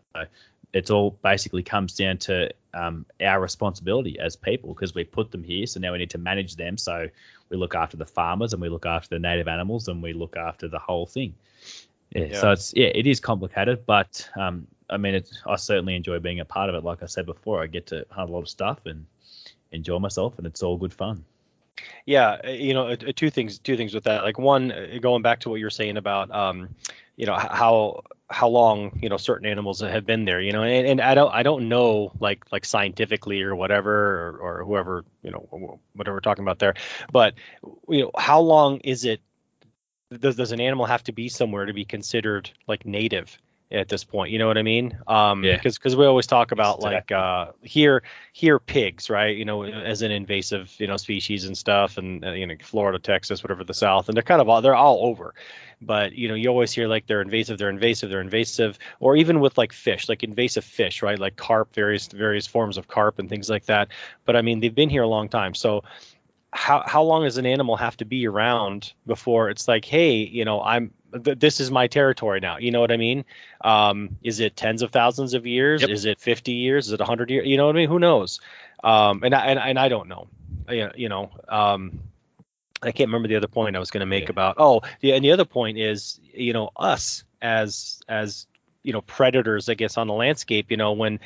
[0.74, 5.44] it's all basically comes down to um, our responsibility as people because we put them
[5.44, 5.66] here.
[5.66, 6.78] So now we need to manage them.
[6.78, 7.10] So
[7.50, 10.38] we look after the farmers and we look after the native animals and we look
[10.38, 11.36] after the whole thing.
[12.12, 12.26] Yeah.
[12.26, 12.40] Yeah.
[12.40, 16.40] So it's yeah, it is complicated, but um, I mean, it's, I certainly enjoy being
[16.40, 16.84] a part of it.
[16.84, 19.06] Like I said before, I get to hunt a lot of stuff and
[19.72, 21.24] enjoy myself, and it's all good fun.
[22.06, 24.24] Yeah, uh, you know, uh, two things, two things with that.
[24.24, 26.76] Like one, uh, going back to what you're saying about, um,
[27.16, 30.42] you know, how how long you know certain animals have been there.
[30.42, 34.38] You know, and, and I don't I don't know like like scientifically or whatever or,
[34.38, 36.76] or whoever you know whatever we're talking about there,
[37.12, 37.36] but
[37.90, 39.22] you know, how long is it?
[40.18, 43.38] Does does an animal have to be somewhere to be considered like native?
[43.72, 44.98] At this point, you know what I mean?
[45.08, 45.56] Um, Yeah.
[45.56, 48.04] Because because we always talk about like uh, here
[48.34, 49.36] here pigs, right?
[49.36, 53.00] You know, as an invasive you know species and stuff, and uh, you know Florida,
[53.00, 55.34] Texas, whatever the South, and they're kind of all they're all over.
[55.82, 59.40] But you know, you always hear like they're invasive, they're invasive, they're invasive, or even
[59.40, 61.18] with like fish, like invasive fish, right?
[61.18, 63.88] Like carp, various various forms of carp and things like that.
[64.26, 65.84] But I mean, they've been here a long time, so
[66.54, 70.44] how how long does an animal have to be around before it's like, hey, you
[70.46, 70.92] know, I'm
[71.24, 72.58] th- this is my territory now.
[72.58, 73.26] You know what I mean?
[73.62, 75.82] Um, is it tens of thousands of years?
[75.82, 75.90] Yep.
[75.90, 76.88] Is it 50 years?
[76.88, 77.48] Is it 100 years?
[77.48, 77.90] You know what I mean?
[77.90, 78.42] Who knows?
[78.84, 80.28] Um, and I, and, and I don't know.
[80.70, 82.00] You know, you know um,
[82.84, 84.32] I can't remember the other point I was going to make Yeah.
[84.32, 84.56] about.
[84.58, 88.48] Oh, yeah, and the other point is, you know, us as as
[88.84, 90.72] you know predators, I guess, on the landscape.
[90.72, 91.20] You know, when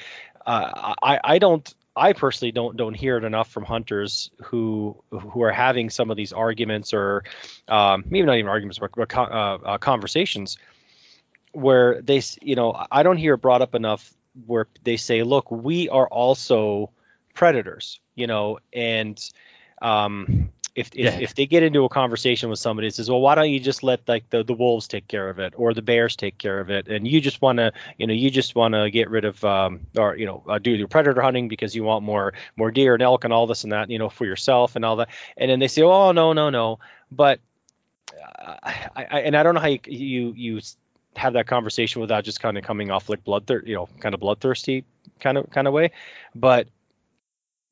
[0.46, 5.44] uh, I I don't I personally don't don't hear it enough from hunters who who
[5.44, 7.24] are having some of these arguments or
[7.68, 10.58] um, maybe not even arguments but, but uh, uh, conversations
[11.54, 14.14] where they you know I don't hear it brought up enough
[14.46, 16.92] where they say look we are also
[17.34, 19.18] predators you know and
[19.82, 20.45] um,
[20.76, 21.20] if if, Yeah.
[21.20, 23.82] if they get into a conversation with somebody that says well why don't you just
[23.82, 26.70] let like the, the wolves take care of it or the bears take care of
[26.70, 26.88] it?
[26.88, 29.88] And you just want to you know you just want to get rid of um,
[29.98, 33.02] or you know uh, do your predator hunting because you want more more deer and
[33.02, 35.10] elk and all this and that you know for yourself and all that.
[35.38, 36.80] And then they say oh no no no.
[37.12, 37.40] But
[38.40, 40.62] uh, I, I and I don't know how you you you
[41.16, 44.20] have that conversation without just kind of coming off like bloodthir you know kind of
[44.20, 44.84] bloodthirsty
[45.22, 45.92] kind of kind of way.
[46.36, 46.68] But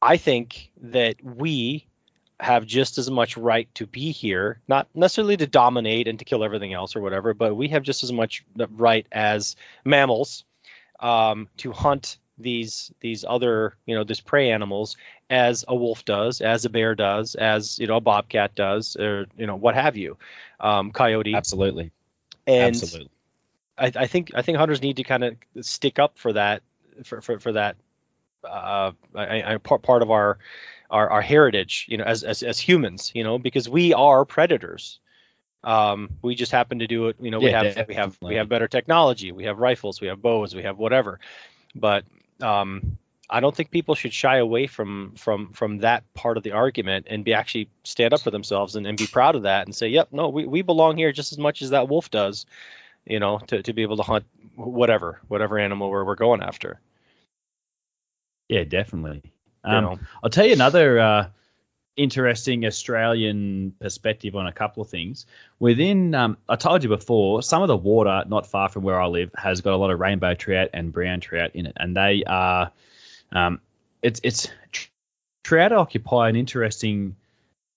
[0.02, 1.86] I think that we
[2.44, 6.44] have just as much right to be here, not necessarily to dominate and to kill
[6.44, 9.56] everything else or whatever, but we have just as much right as
[9.86, 10.44] mammals
[11.00, 14.98] um, to hunt these these other you know these prey animals
[15.30, 19.28] as a wolf does, as a bear does, as you know a bobcat does, or
[19.38, 20.18] you know what have you,
[20.60, 21.36] um, coyote.
[21.36, 21.92] Absolutely,
[22.46, 23.10] And absolutely.
[23.78, 26.62] I, I think I think hunters need to kind of stick up for that
[27.04, 27.78] for for, for that
[28.44, 30.38] uh, I, I, part part of our,
[30.94, 35.00] our our heritage, you know, as as as humans, you know, because we are predators.
[35.64, 37.40] Um, we just happen to do it, you know.
[37.40, 39.32] we Yeah, have we have we have better technology.
[39.32, 40.00] We have rifles.
[40.00, 40.56] We have bows.
[40.56, 41.20] We have whatever.
[41.76, 42.06] But
[42.42, 42.98] um,
[43.30, 47.08] I don't think people should shy away from from from that part of the argument
[47.10, 49.88] and be actually stand up for themselves and, and be proud of that and say,
[49.88, 52.46] yep, no, we, we belong here just as much as that wolf does
[53.06, 54.26] you know, to, to be able to hunt
[54.56, 56.80] whatever whatever animal we're we're going after.
[58.50, 59.33] Yeah, definitely.
[59.64, 60.00] Um, know?
[60.24, 61.28] I'll tell you another uh,
[61.96, 65.26] interesting Australian perspective on a couple of things.
[65.60, 69.08] Within, um, I told you before, some of the water not far from where I
[69.08, 72.24] live has got a lot of rainbow trout and brown trout in it, and they
[72.26, 72.72] are,
[73.32, 73.62] um,
[74.02, 74.50] it's it's
[75.44, 77.16] trout occupy an interesting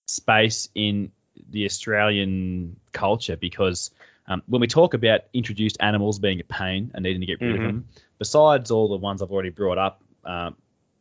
[0.07, 1.13] space in
[1.51, 3.91] the Australian culture because
[4.27, 7.55] um, when we talk about introduced animals being a pain and needing to get rid
[7.55, 7.59] Mhm.
[7.59, 7.89] of them,
[8.19, 10.57] besides all the ones I've already brought up, um,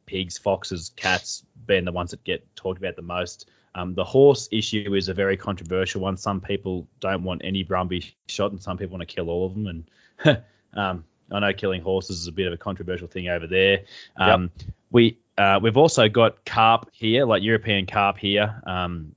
[0.06, 3.50] pigs, foxes, cats being the ones that get talked about the most.
[3.74, 6.18] Um, the horse issue is a very controversial one.
[6.18, 9.54] Some people don't want any Brumby shot, and some people want to kill all of
[9.54, 9.68] them.
[9.68, 10.42] And
[10.74, 13.84] um, I know killing horses is a bit of a controversial thing over there.
[14.16, 14.52] Um,
[14.92, 19.14] We uh, we've also got carp here, like European carp here, um,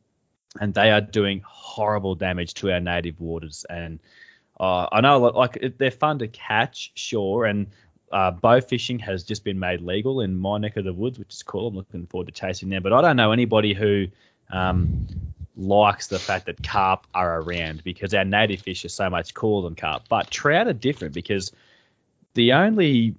[0.60, 3.64] and they are doing horrible damage to our native waters.
[3.70, 4.00] And
[4.58, 7.68] uh, I know, like, they're fun to catch, sure, and
[8.12, 11.34] uh, bow fishing has just been made legal in my neck of the woods, which
[11.34, 11.68] is cool.
[11.68, 12.82] I'm looking forward to chasing them.
[12.82, 14.06] But I don't know anybody who
[14.50, 15.06] um,
[15.56, 19.68] likes the fact that carp are around because our native fish are so much cooler
[19.68, 20.04] than carp.
[20.08, 21.52] But trout are different because
[22.34, 23.14] the only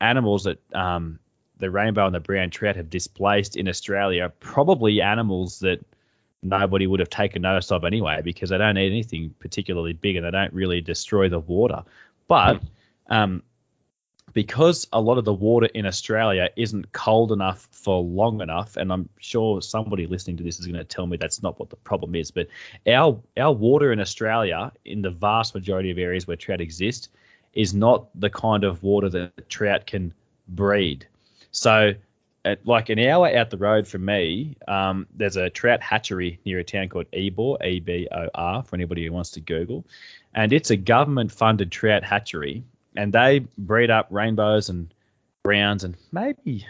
[0.00, 1.18] animals that um,
[1.58, 5.84] the rainbow and the brown trout have displaced in Australia are probably animals that
[6.42, 10.26] nobody would have taken notice of anyway because they don't eat anything particularly big and
[10.26, 11.82] they don't really destroy the water.
[12.28, 12.62] But
[13.08, 13.42] um,
[14.36, 18.92] because a lot of the water in Australia isn't cold enough for long enough, and
[18.92, 21.76] I'm sure somebody listening to this is going to tell me that's not what the
[21.76, 22.48] problem is, but
[22.86, 27.08] our our water in Australia, in the vast majority of areas where trout exist,
[27.54, 30.12] is not the kind of water that trout can
[30.46, 31.06] breed.
[31.50, 31.94] So,
[32.44, 36.58] at like an hour out the road from me, um, there's a trout hatchery near
[36.58, 39.86] a town called Ebor, E B O R, for anybody who wants to Google,
[40.34, 42.64] and it's a government-funded trout hatchery
[42.96, 44.92] and they breed up rainbows and
[45.42, 46.66] browns and maybe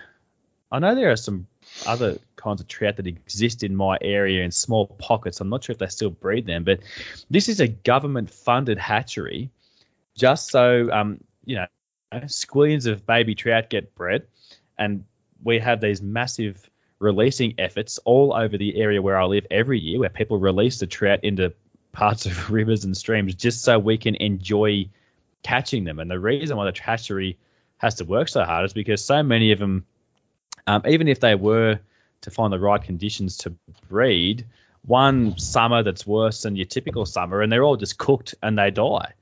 [0.70, 1.46] I know there are some
[1.86, 5.40] other kinds of trout that exist in my area in small pockets.
[5.40, 6.80] I'm not sure if they still breed them, but
[7.30, 9.50] this is a government funded hatchery
[10.16, 11.66] just so um, you know
[12.24, 14.26] squillions of baby trout get bred
[14.78, 15.04] and
[15.42, 20.00] we have these massive releasing efforts all over the area where I live every year
[20.00, 21.52] where people release the trout into
[21.92, 24.88] parts of rivers and streams just so we can enjoy
[25.46, 26.00] catching them.
[26.00, 27.38] And the reason why the hatchery
[27.78, 29.86] has to work so hard is because so many of them,
[30.66, 31.78] um, even if they were
[32.22, 33.54] to find the right conditions to
[33.88, 34.44] breed,
[34.82, 38.70] one summer that's worse than your typical summer, and they're all just cooked and they
[38.70, 39.12] die.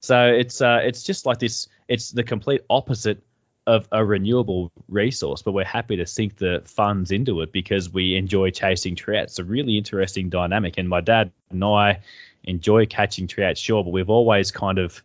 [0.00, 1.68] So it's uh, it's just like this.
[1.88, 3.22] It's the complete opposite
[3.66, 8.16] of a renewable resource, but we're happy to sink the funds into it because we
[8.16, 9.24] enjoy chasing trout.
[9.24, 12.00] It's a really interesting dynamic, and my dad and I
[12.44, 15.02] enjoy catching trout, sure, but we've always kind of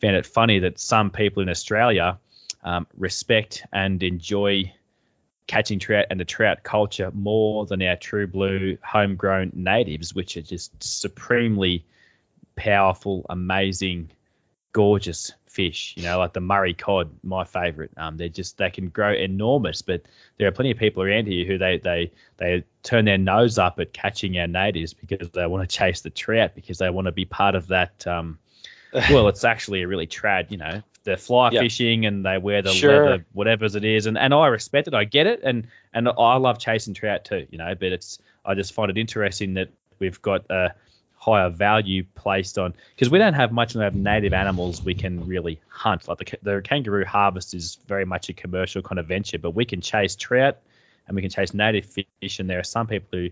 [0.00, 2.18] found it funny that some people in Australia
[2.62, 4.72] um, respect and enjoy
[5.46, 10.42] catching trout and the trout culture more than our true blue homegrown natives, which are
[10.42, 11.84] just supremely
[12.54, 14.10] powerful, amazing,
[14.72, 15.94] gorgeous fish.
[15.96, 17.90] You know, like the Murray cod, my favorite.
[17.96, 20.02] Um, they're just they can grow enormous, but
[20.38, 23.80] there are plenty of people around here who they they they turn their nose up
[23.80, 27.12] at catching our natives because they want to chase the trout because they want to
[27.12, 28.06] be part of that.
[28.06, 28.38] Um,
[29.10, 30.82] well, it's actually a really trad, you know.
[31.04, 31.60] They're fly Yeah.
[31.60, 32.92] fishing and they wear the Sure.
[32.92, 34.94] leather, whatever's it is, and, and I respect it.
[34.94, 37.74] I get it, and and I love chasing trout too, you know.
[37.74, 39.68] But it's I just find it interesting that
[39.98, 40.74] we've got a
[41.16, 45.60] higher value placed on because we don't have much of native animals we can really
[45.68, 46.08] hunt.
[46.08, 49.64] Like the the kangaroo harvest is very much a commercial kind of venture, but we
[49.64, 50.58] can chase trout
[51.06, 53.30] and we can chase native fish, and there are some people who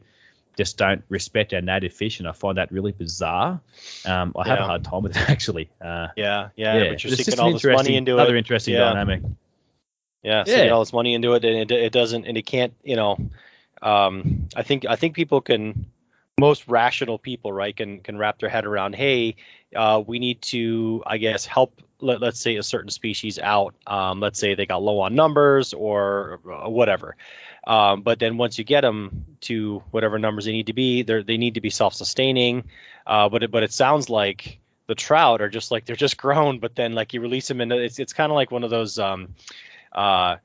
[0.59, 3.61] just don't respect our native fish, and I find that really bizarre.
[4.05, 5.71] Um, I have a hard time with it actually.
[5.81, 8.41] Uh, Yeah, yeah, yeah, but you're sinking all this money into another it.
[8.41, 8.81] interesting Yeah.
[8.93, 9.23] dynamic.
[10.25, 10.73] Yeah, sinking Yeah.
[10.73, 12.75] all this money into it, and it, it doesn't, and it can't.
[12.83, 13.31] You know,
[13.81, 15.87] um, I think I think people can,
[16.37, 18.97] most rational people, right, can can wrap their head around.
[18.97, 19.37] Hey,
[19.77, 21.81] uh, we need to, I guess, help.
[22.01, 23.75] Let, let's say a certain species out.
[23.87, 27.17] Um, let's say they got low on numbers or whatever.
[27.67, 31.37] Um, but then once you get them to whatever numbers they need to be, they
[31.37, 32.65] need to be self-sustaining.
[33.07, 36.59] Uh, but it, but it sounds like the trout are just like they're just grown,
[36.59, 38.99] but then like you release them and it's it's kind of like one of those
[38.99, 39.35] um,
[39.93, 40.37] uh,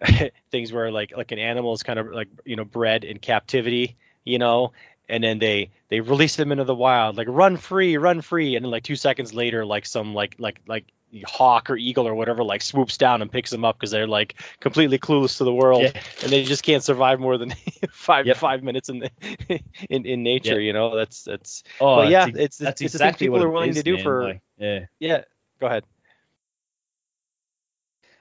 [0.50, 3.96] things where like like an animal is kind of like you know bred in captivity,
[4.24, 4.72] you know,
[5.08, 8.64] and then they they release them into the wild, like run free, run free, and
[8.64, 10.86] then like two seconds later, like some like like like
[11.26, 14.34] hawk or eagle or whatever like swoops down and picks them up because they're like
[14.60, 15.92] completely clueless to the world Yeah.
[16.22, 17.52] and they just can't survive more than
[17.90, 18.36] five Yep.
[18.36, 19.10] five minutes in the
[19.90, 20.60] in, in nature.
[20.60, 20.66] Yep.
[20.66, 23.50] You know, that's that's Oh, But yeah, ex- it's- that's it's exactly people what are
[23.50, 24.02] willing is, to do man.
[24.04, 24.80] for- Like, yeah.
[24.98, 25.22] yeah.
[25.60, 25.84] Go ahead.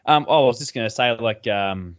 [0.06, 1.98] Um, oh, I was just gonna say, like, um,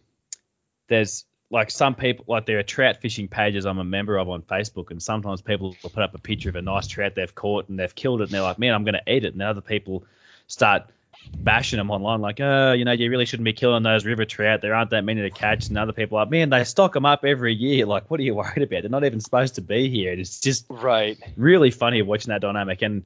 [0.88, 4.42] there's like some people, like there are trout fishing pages I'm a member of on
[4.42, 7.68] Facebook, and sometimes people will put up a picture of a nice trout they've caught
[7.68, 10.04] and they've killed it, and they're like, man, I'm gonna eat it, and other people
[10.50, 10.84] start
[11.32, 14.60] bashing them online, like, oh, you know, you really shouldn't be killing those river trout.
[14.62, 17.06] There aren't that many to catch, and other people are like, man, they stock them
[17.06, 17.86] up every year.
[17.86, 18.82] Like, what are you worried about?
[18.82, 20.12] They're not even supposed to be here.
[20.12, 21.18] And It's just Right.
[21.36, 22.82] really funny watching that dynamic.
[22.82, 23.04] And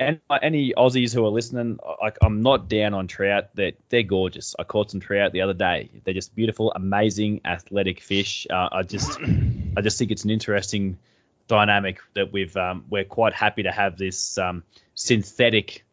[0.00, 3.48] and any Aussies who are listening, like I'm not down on trout.
[3.56, 4.54] That they're, gorgeous.
[4.56, 5.90] I caught some trout the other day.
[6.04, 8.46] They're just beautiful, amazing, athletic fish.
[8.48, 9.18] Uh, I just
[9.76, 10.98] I just think it's an interesting
[11.48, 14.62] dynamic that we've um, we're quite happy to have this um,
[14.94, 15.84] synthetic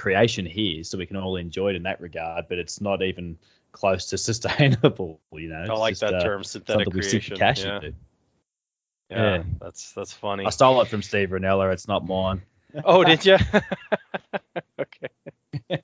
[0.00, 2.46] creation here, so we can all enjoy it in that regard.
[2.48, 3.38] But it's not even
[3.72, 5.20] close to sustainable.
[5.32, 7.36] You know, I like just, that uh, term, synthetic Something we sink creation.
[7.36, 7.80] cash yeah.
[7.82, 9.42] yeah, Yeah.
[9.60, 10.46] that's that's funny.
[10.46, 11.72] I stole it from Steve Rinella.
[11.72, 12.42] It's not mine.
[12.84, 13.36] Oh, did you?
[14.80, 15.82] okay.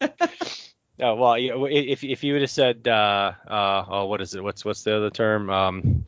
[0.98, 4.42] Oh well, if if you would have said, uh, uh, oh, what is it?
[4.42, 5.50] What's what's the other term?
[5.50, 6.06] Um,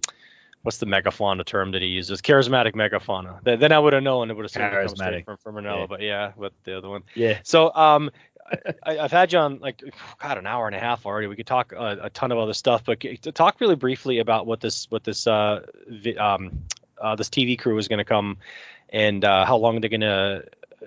[0.69, 2.20] what's the megafauna term that he uses?
[2.20, 3.43] Charismatic megafauna.
[3.43, 4.31] Then, then I would have known.
[4.31, 5.24] It would have straight Charismatic.
[5.24, 5.81] from from Rinella.
[5.81, 5.86] Yeah.
[5.86, 7.05] But yeah, but the other one.
[7.15, 7.39] Yeah.
[7.43, 8.11] So um,
[8.85, 9.82] I, I've had you on like
[10.20, 11.27] God an hour and a half already.
[11.27, 14.45] We could talk a, a ton of other stuff, but to talk really briefly about
[14.45, 16.65] what this what this uh, vi- um,
[17.01, 18.36] uh this TV crew is going to come
[18.90, 20.45] and uh, how long they're going to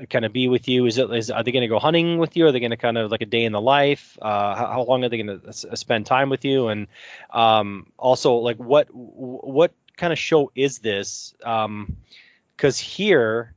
[0.09, 0.85] kind of be with you.
[0.85, 2.45] Is it is are they going to go hunting with you?
[2.47, 4.17] Are they going to kind of like a day in the life?
[4.21, 6.67] Uh, how, how long are they going to spend time with you?
[6.67, 6.87] And
[7.29, 11.33] um, also like what what kind of show is this?
[11.43, 11.97] Um,
[12.55, 13.53] because here,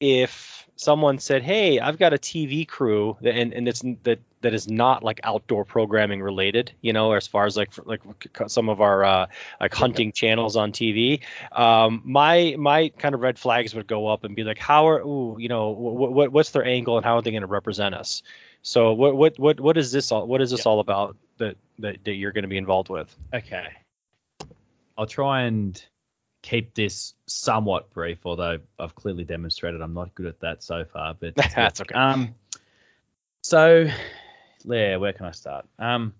[0.00, 4.68] if someone said, "Hey, I've got a TV crew," and and it's that that is
[4.68, 8.00] not like outdoor programming related, you know, as far as like for, like
[8.46, 9.26] some of our uh,
[9.60, 11.20] like hunting channels on TV,
[11.50, 15.00] um, my my kind of red flags would go up and be like, "How are
[15.00, 17.92] ooh, you know, what, what what's their angle and how are they going to represent
[17.92, 18.22] us?"
[18.62, 20.24] So what what what what is this all?
[20.28, 23.12] What is this all about that that, that you're going to be involved with?
[23.34, 23.66] Okay.
[24.96, 25.84] I'll try and
[26.42, 31.14] keep this somewhat brief, although I've clearly demonstrated I'm not good at that so far.
[31.18, 31.96] But That's okay.
[31.96, 32.36] Um,
[33.46, 33.88] so,
[34.66, 35.66] yeah, where can I start?
[35.78, 36.14] Um,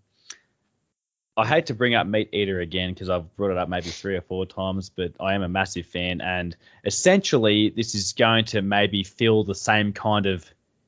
[1.36, 4.16] I hate to bring up Meat Eater again because I've brought it up maybe three
[4.16, 8.62] or four times, but I am a massive fan, and essentially this is going to
[8.62, 10.44] maybe fill the same kind of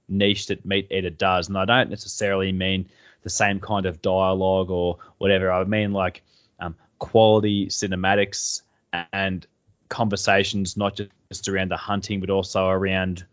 [0.08, 2.88] niche that Meat Eater does, and I don't necessarily mean
[3.22, 5.52] the same kind of dialogue or whatever.
[5.52, 6.22] I mean like
[6.58, 8.62] um, quality cinematics
[9.12, 9.46] and
[9.88, 10.98] conversations, not
[11.30, 13.26] just around the hunting, but also around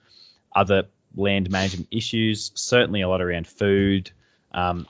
[0.54, 0.84] other
[1.16, 2.52] land management issues.
[2.56, 4.12] Certainly a lot around food.
[4.56, 4.88] Um,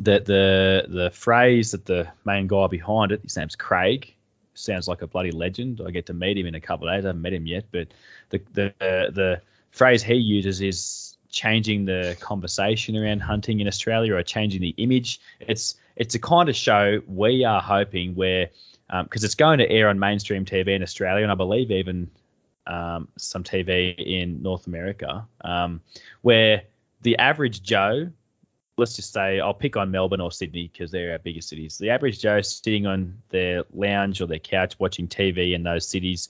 [0.00, 4.14] the the the phrase that the main guy behind it, his name's Craig,
[4.54, 5.82] sounds like a bloody legend.
[5.86, 7.04] I get to meet him in a couple of days.
[7.04, 7.88] I haven't met him yet, but
[8.30, 14.22] the the the phrase he uses is changing the conversation around hunting in Australia or
[14.22, 15.20] changing the image.
[15.40, 18.50] It's it's a kind of show we are hoping where
[19.02, 22.10] because it's going to air on mainstream TV in Australia and I believe even
[22.66, 25.80] um, some TV in North America, um,
[26.20, 26.62] where
[27.00, 28.10] the average Joe,
[28.78, 31.78] let's just say I'll pick on Melbourne or Sydney because they're our biggest cities.
[31.78, 36.28] The average Joe sitting on their lounge or their couch watching TV in those cities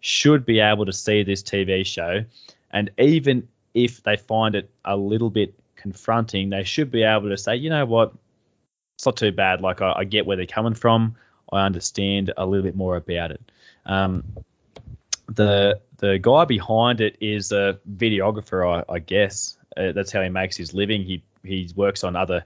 [0.00, 2.24] should be able to see this TV show,
[2.70, 7.38] and even if they find it a little bit confronting, they should be able to
[7.38, 8.12] say, you know what,
[8.96, 9.60] it's not too bad.
[9.60, 11.16] Like I, I get where they're coming from.
[11.52, 13.40] I understand a little bit more about it.
[13.84, 14.24] Um,
[15.28, 19.56] the the guy behind it is a videographer, I, I guess.
[19.76, 21.02] Uh, that's how he makes his living.
[21.02, 22.44] He he works on other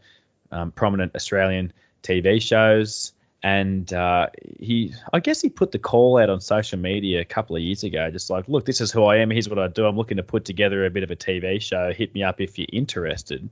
[0.51, 3.13] um, prominent Australian TV shows,
[3.43, 4.29] and uh,
[4.59, 7.85] he I guess he put the call out on social media a couple of years
[7.85, 9.31] ago, just like, look, this is who I am.
[9.31, 9.87] Here's what I do.
[9.87, 11.93] I'm looking to put together a bit of a TV show.
[11.93, 13.49] Hit me up if you're interested.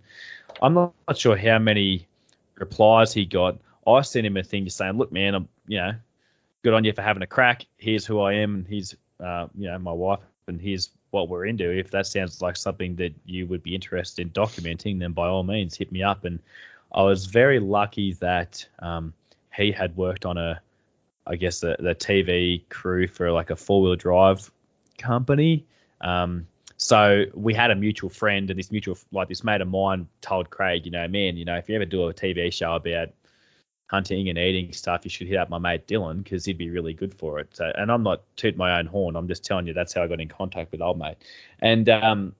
[0.63, 2.07] I'm not, sure how many
[2.57, 3.59] replies he got.
[3.87, 5.93] I sent him a thing just saying, look, man, I'm you know,
[6.63, 7.67] good on you for having a crack.
[7.77, 11.47] Here's who I am, and here's uh, you know my wife, and here's what we're
[11.47, 11.71] into.
[11.71, 15.45] If that sounds like something that you would be interested in documenting, then by all
[15.45, 16.25] means hit me up.
[16.25, 16.41] And
[16.93, 19.15] I was very lucky that um,
[19.57, 20.61] he had worked on a,
[21.27, 24.51] I guess the, the TV crew for like a four wheel drive
[24.99, 25.65] company.
[26.01, 30.09] Um, so we had a mutual friend, and this mutual like this mate of mine
[30.21, 33.09] told Craig, you know, man, you know, if you ever do a TV show about
[33.95, 36.95] hunting and eating stuff, you should hit up my mate Dylan because he'd be really
[36.95, 37.55] good for it.
[37.55, 39.15] So, and I'm not toot my own horn.
[39.15, 41.17] I'm just telling you that's how I got in contact with old mate.
[41.61, 42.35] And um,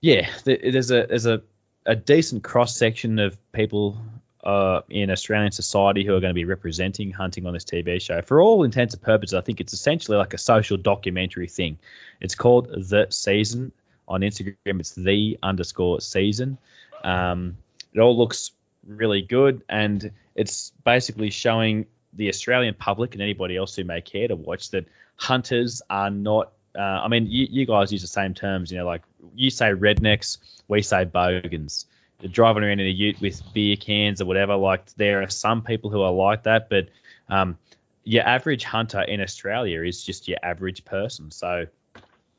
[0.00, 1.40] yeah, there's a there's a,
[1.86, 3.98] a decent cross section of people
[4.44, 8.20] uh, in Australian society who are going to be representing hunting on this TV show.
[8.20, 11.78] For all intents and purposes, I think it's essentially like a social documentary thing.
[12.20, 13.72] It's called The Season
[14.06, 14.80] on Instagram.
[14.80, 16.58] It's the underscore season.
[17.02, 17.56] Um,
[17.92, 18.52] it all looks
[18.88, 24.28] really good, and it's basically showing the Australian public and anybody else who may care
[24.28, 24.86] to watch that
[25.16, 26.52] hunters are not.
[26.76, 29.02] Uh, I mean, you, you guys use the same terms, you know, like
[29.34, 30.38] you say rednecks,
[30.68, 31.86] we say bogans
[32.26, 34.56] driving around in a ute with beer cans or whatever.
[34.56, 36.88] Like there are some people who are like that, but
[37.28, 37.58] um,
[38.04, 41.30] your average hunter in Australia is just your average person.
[41.30, 41.66] So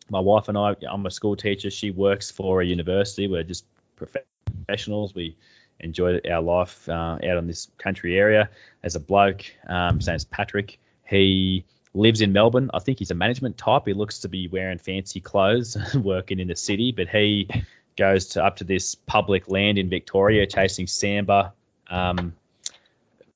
[0.10, 1.70] my wife and I, I'm a school teacher.
[1.70, 3.28] She works for a university.
[3.28, 3.66] We're just
[3.96, 5.14] professionals.
[5.14, 5.38] We
[5.80, 8.50] enjoy our life uh, out on this country area.
[8.84, 10.80] As a bloke, um, his name's Patrick.
[11.08, 12.70] He lives in Melbourne.
[12.74, 13.84] I think he's a management type.
[13.86, 17.50] He looks to be wearing fancy clothes, working in the city, but he
[17.98, 21.52] goes to up to this public land in Victoria chasing sambar.
[21.90, 22.34] Um,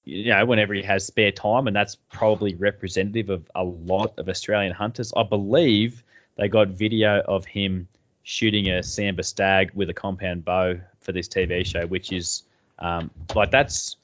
[0.06, 4.28] you know, whenever he has spare time, and that's probably representative of a lot of
[4.28, 5.14] Australian hunters.
[5.16, 6.04] I believe
[6.36, 7.88] they got video of him
[8.24, 12.44] shooting a sambar stag with a compound bow for this TV show, which is
[12.80, 13.98] um, like that's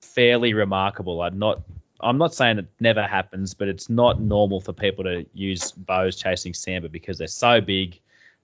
[0.00, 1.22] fairly remarkable.
[1.22, 1.62] I'm not
[2.00, 6.16] I'm not saying it never happens, but it's not normal for people to use bows
[6.16, 8.00] chasing sambar because they're so big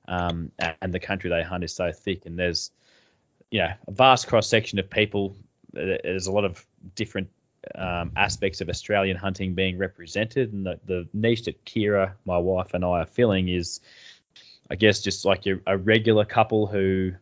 [0.08, 0.50] um,
[0.80, 2.70] and the country they hunt is so thick, and there's
[3.52, 5.36] know a vast cross section of people.
[5.72, 6.64] There's a lot of
[6.94, 7.30] different
[7.74, 12.74] um, aspects of Australian hunting being represented, and the, the niche that Kira, my wife,
[12.74, 13.80] and I are filling is,
[14.72, 17.12] I guess, just like a, a regular couple who,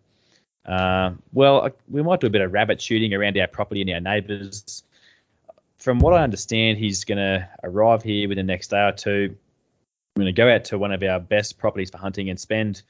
[0.65, 4.01] uh, well, we might do a bit of rabbit shooting around our property and our
[4.01, 4.83] neighbours.
[5.79, 9.37] From what I understand, he's going to arrive here within the next day or two
[10.17, 12.83] I'm going to go out to one of our best properties for hunting and spend,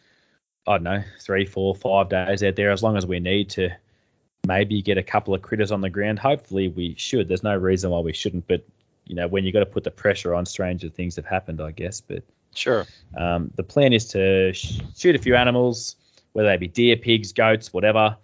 [0.66, 3.70] I don't know, three, four, five days out there as long as we need to
[4.46, 6.18] maybe get a couple of critters on the ground.
[6.18, 7.28] Hopefully we should.
[7.28, 8.64] There's no reason why we shouldn't, but
[9.04, 11.72] you know, when you've got to put the pressure on, stranger things have happened, I
[11.72, 12.00] guess.
[12.00, 12.24] But
[12.54, 12.86] sure.
[13.16, 15.96] Um, the plan is to sh- shoot a few animals,
[16.32, 18.16] whether they be deer, pigs, goats, whatever.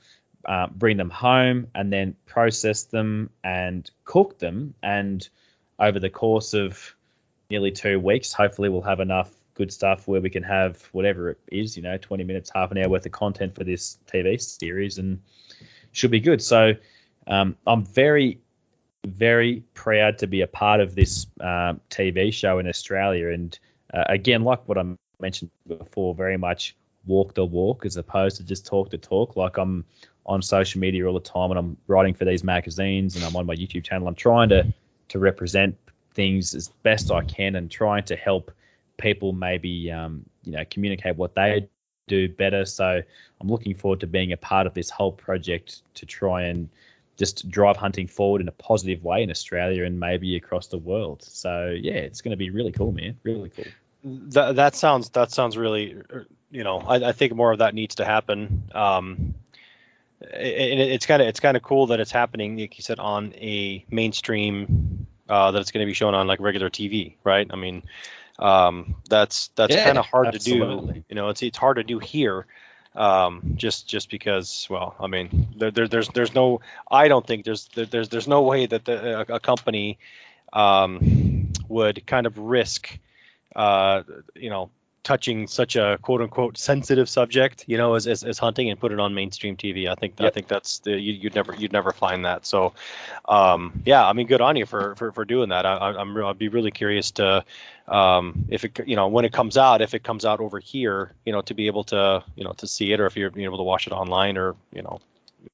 [0.44, 4.74] Uh, bring them home and then process them and cook them.
[4.81, 5.28] And
[5.78, 6.94] over the course of
[7.51, 8.32] nearly two weeks.
[8.32, 11.97] Hopefully, we'll have enough good stuff where we can have whatever it is, you know,
[11.97, 15.23] 20 minutes, half an hour worth of content for this TV series, and
[15.93, 16.43] should be good.
[16.43, 16.74] So
[17.27, 18.40] um, I'm very,
[19.07, 23.31] very proud to be a part of this um, TV show in Australia.
[23.31, 23.59] And
[23.97, 24.85] uh, again, like what I
[25.20, 29.36] mentioned before, very much walk the walk as opposed to just talk the talk.
[29.36, 29.85] Like I'm
[30.27, 33.47] on social media all the time and I'm writing for these magazines and I'm on
[33.47, 34.06] my YouTube channel.
[34.06, 34.73] I'm trying to
[35.09, 35.77] to represent
[36.14, 38.51] things as best I can and trying to help
[38.97, 41.68] people maybe um, you know communicate what they
[42.06, 42.66] do better.
[42.66, 43.02] So
[43.40, 46.68] I'm looking forward to being a part of this whole project to try and
[47.16, 51.23] just drive hunting forward in a positive way in Australia and maybe across the world.
[51.23, 53.16] So yeah, it's going to be really cool, man.
[53.23, 53.64] Really cool.
[54.09, 55.97] That that sounds that sounds really,
[56.51, 58.70] you know, I, I think more of that needs to happen.
[58.73, 59.35] Um,
[60.20, 63.01] it, it, it's kind of it's kind of cool that it's happening, like you said,
[63.01, 67.47] on a mainstream uh, that it's going to be shown on like regular TV, right?
[67.51, 67.83] I mean,
[68.39, 70.87] um, that's that's yeah, kind of hard absolutely.
[70.87, 71.05] to do.
[71.09, 72.47] You know, it's it's hard to do here,
[72.95, 74.66] um, just just because.
[74.70, 76.61] Well, I mean, there, there, there's there's no.
[76.91, 79.99] I don't think there's there, there's there's no way that the, a, a company
[80.53, 82.99] um, would kind of risk,
[83.57, 84.03] uh,
[84.37, 84.70] you know,
[85.07, 88.91] touching such a quote unquote sensitive subject, you know, as, as, as hunting and put
[88.91, 89.89] it on mainstream TV.
[89.89, 90.27] I think yep.
[90.27, 92.45] I think that's the you, would never you'd never find that.
[92.45, 92.73] So,
[93.24, 95.65] um, yeah, I mean, good on you for for, for doing that.
[95.65, 97.45] I, I'm I'd be really curious to
[97.87, 101.12] um, if it you know when it comes out, if it comes out over here,
[101.24, 103.59] you know, to be able to you know to see it, or if you're able
[103.59, 105.01] to watch it online, or you know.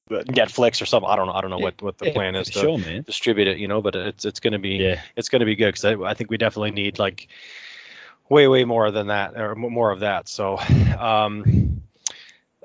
[0.09, 1.09] Netflix or something.
[1.09, 1.33] I don't know.
[1.33, 3.57] I don't know what, what the yeah, plan is to sure, distribute it.
[3.57, 5.01] You know, but it's it's gonna be yeah.
[5.15, 7.29] it's gonna be good because I, I think we definitely need like
[8.33, 10.57] way way more than that or more of that so
[10.99, 11.81] um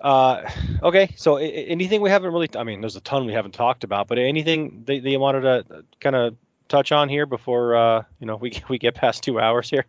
[0.02, 0.48] uh
[0.82, 4.08] okay so anything we haven't really i mean there's a ton we haven't talked about
[4.08, 6.36] but anything that, that you wanted to kind of
[6.68, 9.86] touch on here before uh you know we we get past two hours here?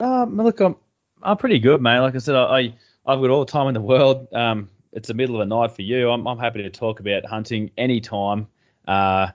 [0.00, 0.76] Um look i'm
[1.22, 2.74] i'm pretty good man like i said i
[3.06, 4.28] i've got all the time in the world.
[4.32, 6.10] Um it's the middle of the night for you.
[6.10, 8.46] I'm, I'm happy to talk about hunting anytime.
[8.86, 9.28] Uh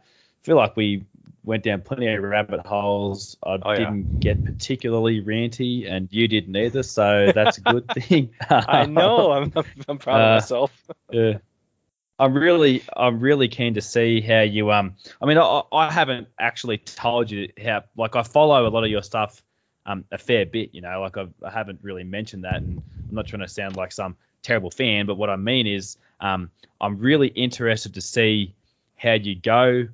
[0.44, 1.04] feel like we
[1.48, 3.38] went down plenty of rabbit holes.
[3.42, 4.34] I oh, didn't yeah.
[4.34, 8.32] get particularly ranty, and you didn't either, so that's a good thing.
[8.50, 9.32] I know.
[9.32, 9.54] I'm,
[9.88, 10.72] I'm proud uh, of myself.
[11.10, 11.38] yeah.
[12.20, 14.72] I'm really, I'm really keen to see how you.
[14.72, 17.84] Um, I mean, I, I haven't actually told you how.
[17.96, 19.42] Like, I follow a lot of your stuff
[19.86, 20.74] um, a fair bit.
[20.74, 23.78] You know, like I've, I haven't really mentioned that, and I'm not trying to sound
[23.78, 26.52] like some terrible fan, but what I mean is um,
[26.82, 28.56] I'm really interested to see
[28.98, 29.88] how you go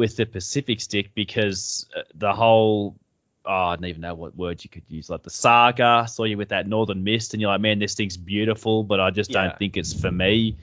[0.00, 2.96] with the Pacific stick because uh, the whole
[3.44, 5.10] oh, I don't even know what words you could use.
[5.10, 8.16] Like the saga, saw you with that Northern Mist, and you're like, man, this thing's
[8.16, 9.42] beautiful, but I just Yeah.
[9.42, 10.56] don't think it's for me.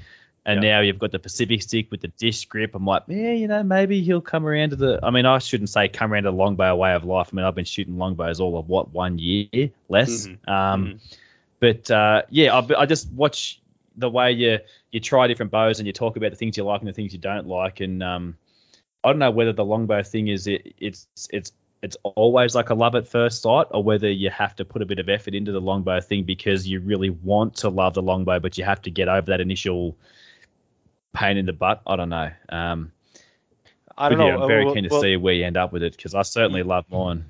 [0.44, 0.70] And Yeah.
[0.70, 2.74] now you've got the Pacific stick with the disc grip.
[2.74, 5.00] I'm like, yeah, you know, maybe he'll come around to the.
[5.04, 7.30] I mean, I shouldn't say come around to the longbow way of life.
[7.32, 10.28] I mean, I've been shooting longbows all of what one year less.
[10.28, 10.50] Mhm.
[10.50, 11.00] Um, Mhm.
[11.60, 13.62] but uh, yeah, I, I just watch
[13.98, 14.60] the way you
[14.92, 17.14] you try different bows and you talk about the things you like and the things
[17.14, 17.82] you don't like.
[17.82, 18.38] And um,
[19.08, 22.74] I don't know whether the longbow thing is it, it's it's it's always like a
[22.74, 25.52] love at first sight, or whether you have to put a bit of effort into
[25.52, 28.92] the longbow thing because you really want to love the longbow, but you have to
[28.92, 29.96] get over that initial
[31.14, 31.82] pain in the butt.
[31.88, 32.32] I don't know.
[32.50, 32.92] Um,
[33.98, 34.42] I but don't yeah, know.
[34.42, 36.24] I'm very Well- keen to well- see where you end up with it because I
[36.24, 37.26] certainly love mine.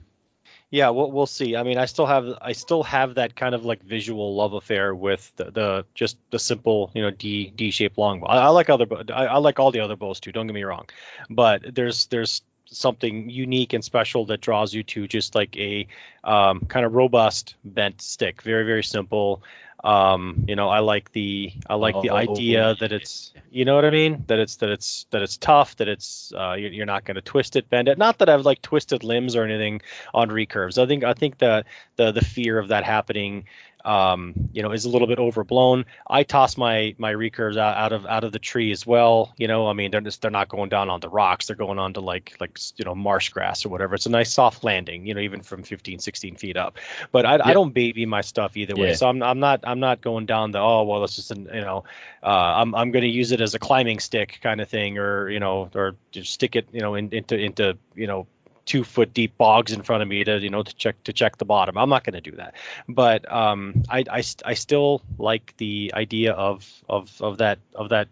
[0.69, 1.56] Yeah, we'll we'll see.
[1.56, 4.94] I mean, I still have I still have that kind of like visual love affair
[4.94, 8.27] with the, the just the simple you know D D shaped longbow.
[8.27, 10.34] I, I like other I, I like all the other bows too.
[10.34, 10.88] Don't get me wrong,
[11.30, 15.88] but there's there's something unique and special that draws you to just like a
[16.26, 18.41] um, kind of robust bent stick.
[18.41, 19.44] Very very simple.
[19.83, 23.75] Um, you know, I like the I like the Oh, idea that it's you know
[23.75, 26.85] what I mean that it's that it's that it's tough that it's uh, you're, you're
[26.87, 27.97] not going to twist it bend it.
[27.97, 29.81] Not that I've like twisted limbs or anything
[30.13, 30.81] on recurves.
[30.81, 31.63] I think I think the
[31.95, 33.45] the the fear of that happening,
[33.85, 35.85] um, you know, is a little bit overblown.
[36.09, 39.33] I toss my my recurves out, out of out of the tree as well.
[39.37, 41.47] You know, I mean, they're just they're not going down on the rocks.
[41.47, 43.95] They're going onto like like you know marsh grass or whatever.
[43.95, 45.05] It's a nice soft landing.
[45.05, 46.77] You know, even from 15, 16 feet up.
[47.11, 48.89] But I, I don't baby my stuff either way.
[48.89, 48.95] Yeah.
[48.95, 51.61] So I'm I'm not I'm not going down the oh well it's just an you
[51.61, 51.83] know
[52.23, 55.29] uh, I'm I'm going to use it as a climbing stick kind of thing or
[55.29, 58.27] you know or just stick it you know in, into into you know
[58.68, 61.38] two foot deep bogs in front of me to you know to check to check
[61.38, 61.77] the bottom.
[61.77, 62.53] I'm not going to do that.
[62.88, 68.10] But um, I, I I still like the idea of of of that of that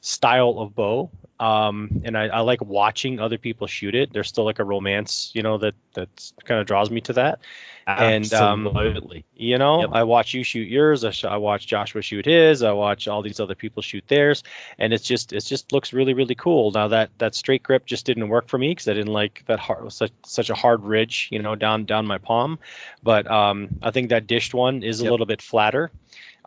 [0.00, 1.10] style of bow.
[1.40, 4.12] Um, and I, I like watching other people shoot it.
[4.12, 6.08] There's still like a romance, you know, that that
[6.44, 7.40] kind of draws me to that.
[7.86, 8.26] Absolutely.
[8.26, 9.90] And, um, You know, Yep.
[9.92, 11.04] I watch you shoot yours.
[11.04, 12.62] I, sh- I watch Joshua shoot his.
[12.62, 14.42] I watch all these other people shoot theirs,
[14.78, 16.70] and it's just it just looks really really cool.
[16.72, 19.58] Now that that straight grip just didn't work for me because I didn't like that
[19.58, 22.58] hard such such a hard ridge, you know, down down my palm.
[23.02, 25.90] But um, I think that dished one is a little bit flatter.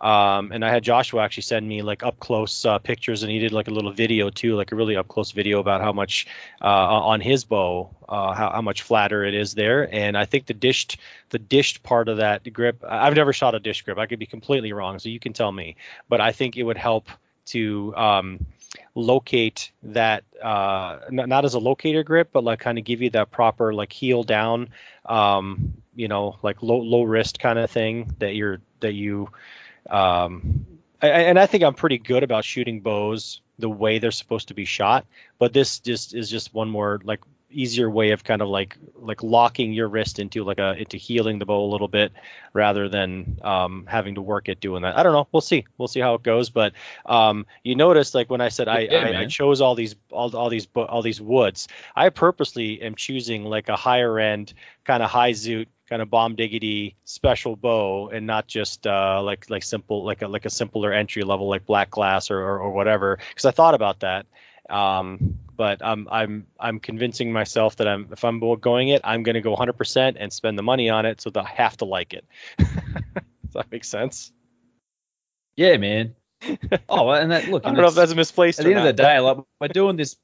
[0.02, 3.38] Um, and I had Joshua actually send me like up close uh, pictures, and he
[3.38, 6.26] did like a little video too, like a really up close video about how much
[6.60, 9.88] uh, on his bow, uh, how, how much flatter it is there.
[9.94, 10.98] And I think the dished,
[11.30, 14.00] the dished part of that grip, I've never shot a dish grip.
[14.00, 15.76] I could be completely wrong, so you can tell me.
[16.10, 17.08] But I think it would help
[17.48, 18.46] to um,
[18.96, 23.12] locate that, uh, n- not as a locator grip, but like kind of give you
[23.12, 24.70] that proper like heel down,
[25.06, 29.30] um, you know, like low low wrist kind of thing that you're that you
[29.90, 30.66] um
[31.02, 34.66] and I think I'm pretty good about shooting bows the way they're supposed to be
[34.66, 35.06] shot,
[35.40, 37.22] but this just is just one more like
[37.54, 41.40] easier way of kind of like like locking your wrist into like a into healing
[41.40, 42.14] the bow a little bit
[42.54, 44.98] rather than um, having to work at doing that.
[44.98, 45.28] I don't know.
[45.32, 45.66] We'll see.
[45.78, 46.50] We'll see how it goes.
[46.50, 46.74] But
[47.06, 50.36] um, you notice like when I said I, Yeah, I, I chose all these all,
[50.36, 54.54] all these all these woods, I purposely am choosing like a higher end
[54.84, 59.50] kind of high zoot kind of bomb diggity special bow and not just uh, like
[59.50, 62.72] like simple like a like a simpler entry level like black glass or or, or
[62.72, 64.26] whatever because I thought about that
[64.70, 69.34] um, but I'm I'm I'm convincing myself that I'm if I'm going it I'm going
[69.34, 72.14] to go 100% and spend the money on it so that I have to like
[72.14, 72.26] it
[72.58, 72.68] does
[73.54, 74.32] that make sense
[75.58, 76.16] Yeah, man.
[76.88, 77.66] Oh, and that look.
[77.66, 79.98] I don't know if that's misplaced at the end of the day, like we're doing
[79.98, 80.16] this.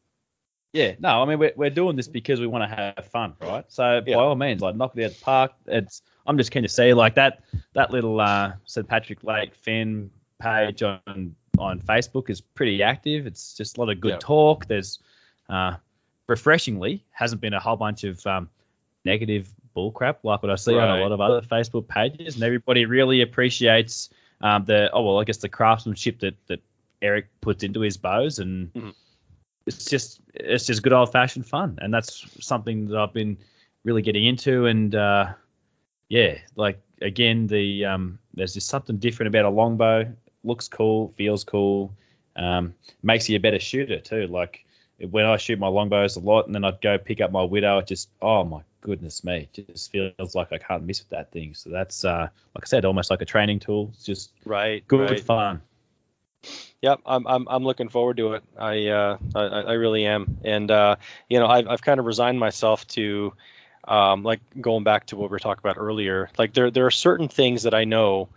[0.73, 3.63] Yeah, no, I mean we're, we're doing this because we want to have fun, right?
[3.69, 4.15] So Yeah.
[4.15, 5.51] by all means, like knock it out the park.
[5.65, 7.41] It's I'm just keen to see like that
[7.73, 13.25] that little uh, St Patrick Lake fan page on on Facebook is pretty active.
[13.25, 14.17] It's just a lot of good Yeah.
[14.19, 14.67] talk.
[14.67, 14.99] There's
[15.49, 15.77] uh,
[16.27, 18.49] refreshingly hasn't been a whole bunch of um,
[19.05, 22.85] negative bullcrap like what I see on a lot of other Facebook pages, and everybody
[22.85, 24.09] really appreciates
[24.41, 26.59] um, the oh well, I guess the craftsmanship that that
[27.01, 28.93] Eric puts into his bows, and Mhm.
[29.67, 33.37] It's just it's just good old fashioned fun, and that's something that I've been
[33.83, 35.33] really getting into, and uh,
[36.09, 40.13] yeah, like again, the um, there's just something different about a longbow.
[40.43, 41.93] Looks cool, feels cool,
[42.35, 42.73] um,
[43.03, 44.27] makes you a better shooter too.
[44.27, 44.65] Like
[44.99, 47.79] when I shoot my longbows a lot, and then I'd go pick up my widow,
[47.79, 51.31] it just oh my goodness me, it just feels like I can't miss with that
[51.31, 51.53] thing.
[51.55, 53.91] So that's uh, like I said, almost like a training tool.
[53.93, 55.19] It's just right good right.
[55.19, 55.61] fun.
[56.81, 58.43] Yep, I'm I'm I'm looking forward to it.
[58.57, 60.97] I uh I, I really am, and uh
[61.27, 63.33] you know I've I've kind of resigned myself to
[63.87, 66.91] um, like going back to what we were talking about earlier, like there there are
[66.91, 68.29] certain things that I know,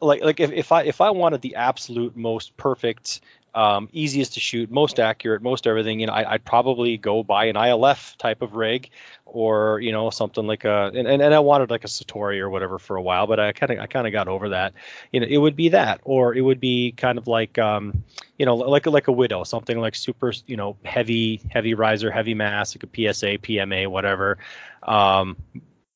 [0.00, 3.20] like like if, if I if I wanted the absolute most perfect
[3.54, 6.00] um, easiest to shoot, most accurate, most everything.
[6.00, 8.90] You know, I, would probably go buy an ILF type of rig,
[9.26, 10.90] or you know, something like a.
[10.94, 13.52] And, and, and I wanted like a Satori or whatever for a while, but I
[13.52, 14.74] kind of I kind of got over that.
[15.12, 18.04] You know, it would be that, or it would be kind of like, um,
[18.38, 22.34] you know, like like a Widow, something like super, you know, heavy heavy riser, heavy
[22.34, 24.38] mass, like a PSA, PMA, whatever.
[24.82, 25.36] Um,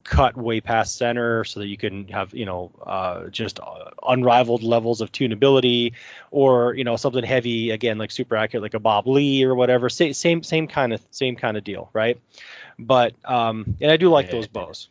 [0.07, 4.63] cut way past center so that you can have you know uh, just uh, unrivaled
[4.63, 5.93] levels of tunability
[6.31, 9.89] or you know something heavy again like super accurate like a bob lee or whatever
[9.89, 12.21] same same same kind of same kind of deal right
[12.79, 14.89] but um and i do like yeah, those bows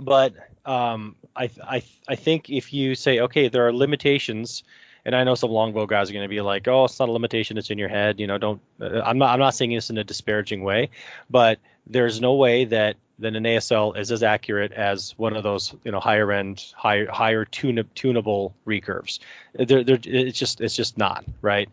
[0.00, 0.32] but
[0.64, 4.64] um i i i think if you say okay there are limitations
[5.06, 7.12] and I know some longbow guys are going to be like, "Oh, it's not a
[7.12, 8.62] limitation; it's in your head." You know, don't.
[8.80, 9.34] Uh, I'm not.
[9.34, 10.88] I'm not saying this in a disparaging way,
[11.28, 15.74] but there's no way that then an ASL is as accurate as one of those
[15.84, 19.20] you know higher end higher higher tune, tunable recurves.
[19.54, 21.68] They're, they're, it's just it's just not right.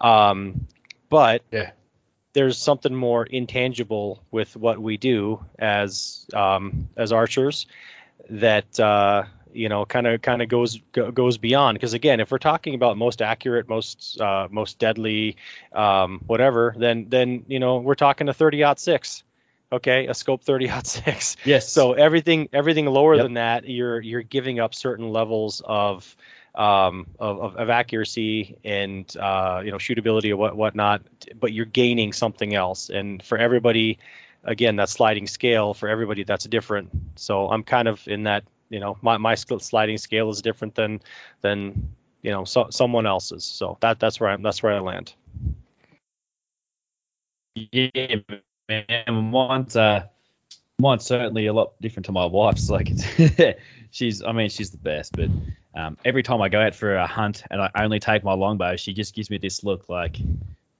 [0.00, 0.66] Um,
[1.08, 1.70] but yeah.
[2.32, 7.66] there's something more intangible with what we do as um, as archers
[8.30, 12.30] that uh, you know kind of kind of goes go, goes beyond because again if
[12.30, 15.36] we're talking about most accurate most uh, most deadly
[15.72, 19.22] um, whatever then then you know we're talking a 30 six
[19.74, 23.24] okay a scope 30 hot 6 yes so everything everything lower yep.
[23.24, 26.16] than that you're you're giving up certain levels of
[26.54, 31.02] um, of, of, accuracy and uh, you know shootability or what whatnot,
[31.38, 32.90] but you're gaining something else.
[32.90, 33.98] And for everybody,
[34.44, 36.90] again, that sliding scale for everybody that's different.
[37.16, 41.00] So I'm kind of in that you know my my sliding scale is different than
[41.40, 43.44] than you know so, someone else's.
[43.44, 45.12] So that that's where I'm that's where I land.
[47.56, 48.16] Yeah,
[48.68, 50.06] man, mine's uh,
[50.78, 52.70] mine's certainly a lot different to my wife's.
[52.74, 52.92] Like,
[53.90, 55.12] she's, I mean, she's the best.
[55.12, 55.30] But
[55.74, 58.76] um, every time I go out for a hunt and I only take my longbow,
[58.76, 60.18] she just gives me this look like,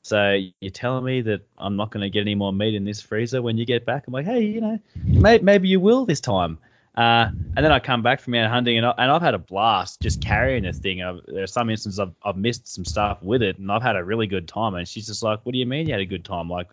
[0.05, 3.01] so you're telling me that I'm not going to get any more meat in this
[3.01, 4.07] freezer when you get back?
[4.07, 6.59] I'm like, hey, you know, maybe, maybe you will this time.
[6.95, 9.39] Uh, and then I come back from out hunting, and, I, and I've had a
[9.39, 11.03] blast just carrying this thing.
[11.03, 13.97] I've, there are some instances I've, I've missed some stuff with it, and I've had
[13.97, 14.75] a really good time.
[14.75, 16.51] And she's just like, "What do you mean you had a good time?
[16.51, 16.69] Like,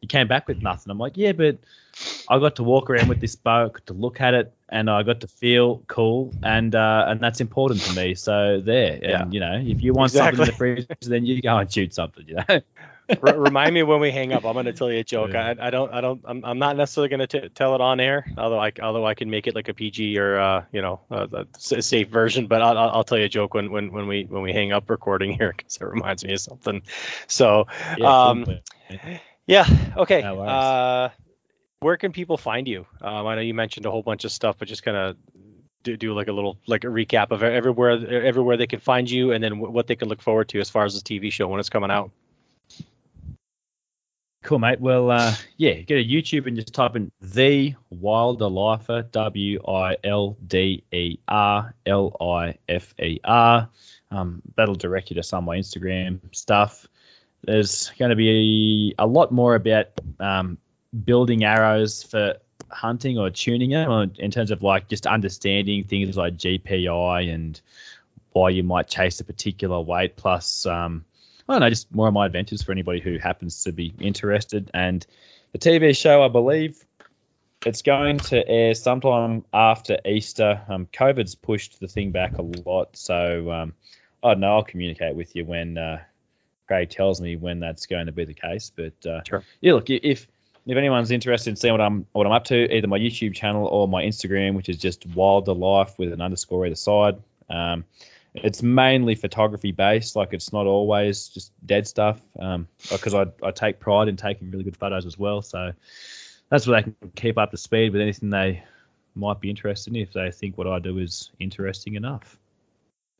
[0.00, 0.90] you came back with nothing.
[0.90, 1.58] I'm like, yeah, but
[2.28, 5.02] I got to walk around with this bow, got to look at it, and I
[5.02, 8.14] got to feel cool, and uh, and that's important to me.
[8.14, 9.26] So there, and yeah.
[9.30, 10.46] you know, if you want exactly.
[10.46, 12.26] something in the freezer, then you go and shoot something.
[12.26, 12.60] You know.
[13.22, 14.44] remind me when we hang up.
[14.44, 15.32] I'm going to tell you a joke.
[15.32, 15.54] Yeah.
[15.58, 15.92] I, I, don't.
[15.92, 16.22] I don't.
[16.24, 18.24] I'm, I'm not necessarily going to tell it on air.
[18.36, 21.46] Although I although I can make it like a PG or uh, you know a,
[21.72, 22.46] a safe version.
[22.46, 24.88] But I'll, I'll tell you a joke when when when we when we hang up
[24.88, 26.82] recording here because it reminds me of something.
[27.26, 27.66] So
[27.98, 28.46] yeah, um,
[29.50, 29.66] yeah.
[29.96, 30.22] Okay.
[30.22, 31.08] uh,
[31.80, 32.86] where can people find you?
[33.00, 35.16] Um, I know you mentioned a whole bunch of stuff, but just kind of
[35.82, 37.90] do, do like a little like a recap of everywhere
[38.24, 40.70] everywhere they can find you, and then w- what they can look forward to as
[40.70, 42.10] far as the TV show when it's coming out.
[44.42, 44.80] Cool, mate.
[44.80, 49.96] Well, uh, yeah, go to YouTube and just type in the Wilder Lifer, W I
[50.02, 53.68] L D E R L I F E R.
[54.10, 56.86] Um, that'll direct you to some of my Instagram stuff.
[57.42, 59.86] There's going to be a lot more about
[60.18, 60.58] um,
[61.04, 62.36] building arrows for
[62.68, 67.60] hunting or tuning them in terms of like just understanding things like GPI and
[68.32, 70.16] why you might chase a particular weight.
[70.16, 71.04] Plus, um,
[71.48, 74.70] I don't know, just more of my adventures for anybody who happens to be interested.
[74.72, 75.04] And
[75.52, 76.84] the TV show, I believe,
[77.66, 80.62] it's going to air sometime after Easter.
[80.68, 83.74] Um, COVID's pushed the thing back a lot, so um,
[84.22, 84.56] I don't know.
[84.56, 86.00] I'll communicate with you when uh,
[86.70, 88.70] Craig tells me when that's going to be the case.
[88.74, 89.42] But uh, sure.
[89.60, 90.28] yeah, look, if
[90.66, 93.66] if anyone's interested in seeing what I'm what I'm up to, either my YouTube channel
[93.66, 97.16] or my Instagram, which is just Wilder Life with an underscore either side.
[97.48, 97.84] Um,
[98.34, 102.22] it's mainly photography based, like it's not always just dead stuff.
[102.38, 105.42] Um, because I I take pride in taking really good photos as well.
[105.42, 105.72] So
[106.50, 108.62] that's where they can keep up to speed with anything they
[109.16, 112.38] might be interested in if they think what I do is interesting enough.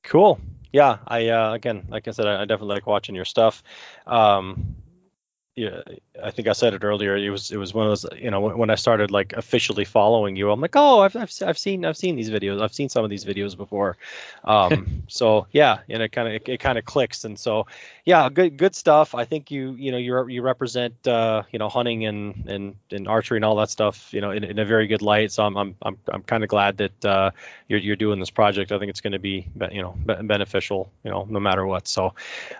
[0.02, 0.40] Cool.
[0.72, 3.62] Yeah, I uh, again, like I said, I, I definitely like watching your stuff.
[4.06, 4.76] Um,
[5.56, 5.82] yeah,
[6.22, 7.16] I think I said it earlier.
[7.16, 10.36] It was it was one of those you know when I started like officially following
[10.36, 12.62] you, I'm like, oh, I've I've, I've seen I've seen these videos.
[12.62, 13.96] I've seen some of these videos before.
[14.44, 17.66] Um, so yeah, and it kind of it, it kind of clicks, and so
[18.10, 19.14] yeah, good good stuff.
[19.14, 23.06] I think you you know you you represent uh, you know hunting and and and
[23.06, 25.30] archery and all that stuff you know in, in a very good light.
[25.30, 27.30] So I'm I'm I'm, I'm kind of glad that uh,
[27.68, 28.72] you're you're doing this project.
[28.72, 31.86] I think it's going to be you know beneficial you know no matter what.
[31.86, 32.14] So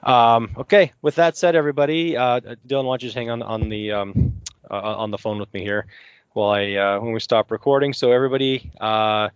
[0.05, 3.69] um, okay, with that said, everybody, uh, Dylan, why don't you just hang on on
[3.69, 4.41] the um,
[4.71, 5.87] uh, on the phone with me here?
[6.33, 7.93] while I uh, when we stop recording.
[7.93, 9.31] So everybody, uh,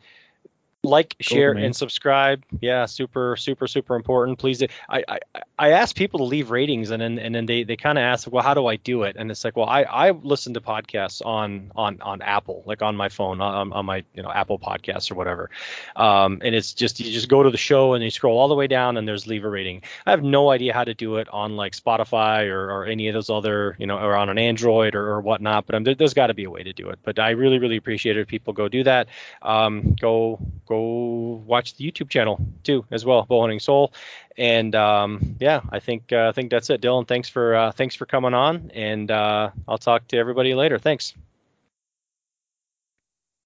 [0.85, 1.65] like, share, man.
[1.65, 2.43] and subscribe.
[2.61, 4.39] Yeah, super, super, super important.
[4.39, 5.19] Please, I I,
[5.59, 8.31] I ask people to leave ratings, and then and then they, they kind of ask,
[8.31, 9.17] well, how do I do it?
[9.17, 12.97] And it's like, well, I, I listen to podcasts on on on Apple, like on
[12.97, 15.51] my phone, on, on my you know Apple Podcasts or whatever.
[15.95, 18.55] Um, and it's just you just go to the show and you scroll all the
[18.57, 19.83] way down, and there's leave a rating.
[20.07, 23.15] I have no idea how to do it on like Spotify or, or any of
[23.15, 25.67] those other you know or on an Android or, or whatnot.
[25.67, 26.99] But um, there, there's got to be a way to do it.
[27.05, 29.07] But I really really appreciate it if people go do that.
[29.43, 33.93] Um, go go watch the YouTube channel too as well, Bowhunting Soul.
[34.37, 36.81] And um, yeah, I think uh, I think that's it.
[36.81, 40.79] Dylan, thanks for uh, thanks for coming on, and uh, I'll talk to everybody later.
[40.79, 41.15] Thanks.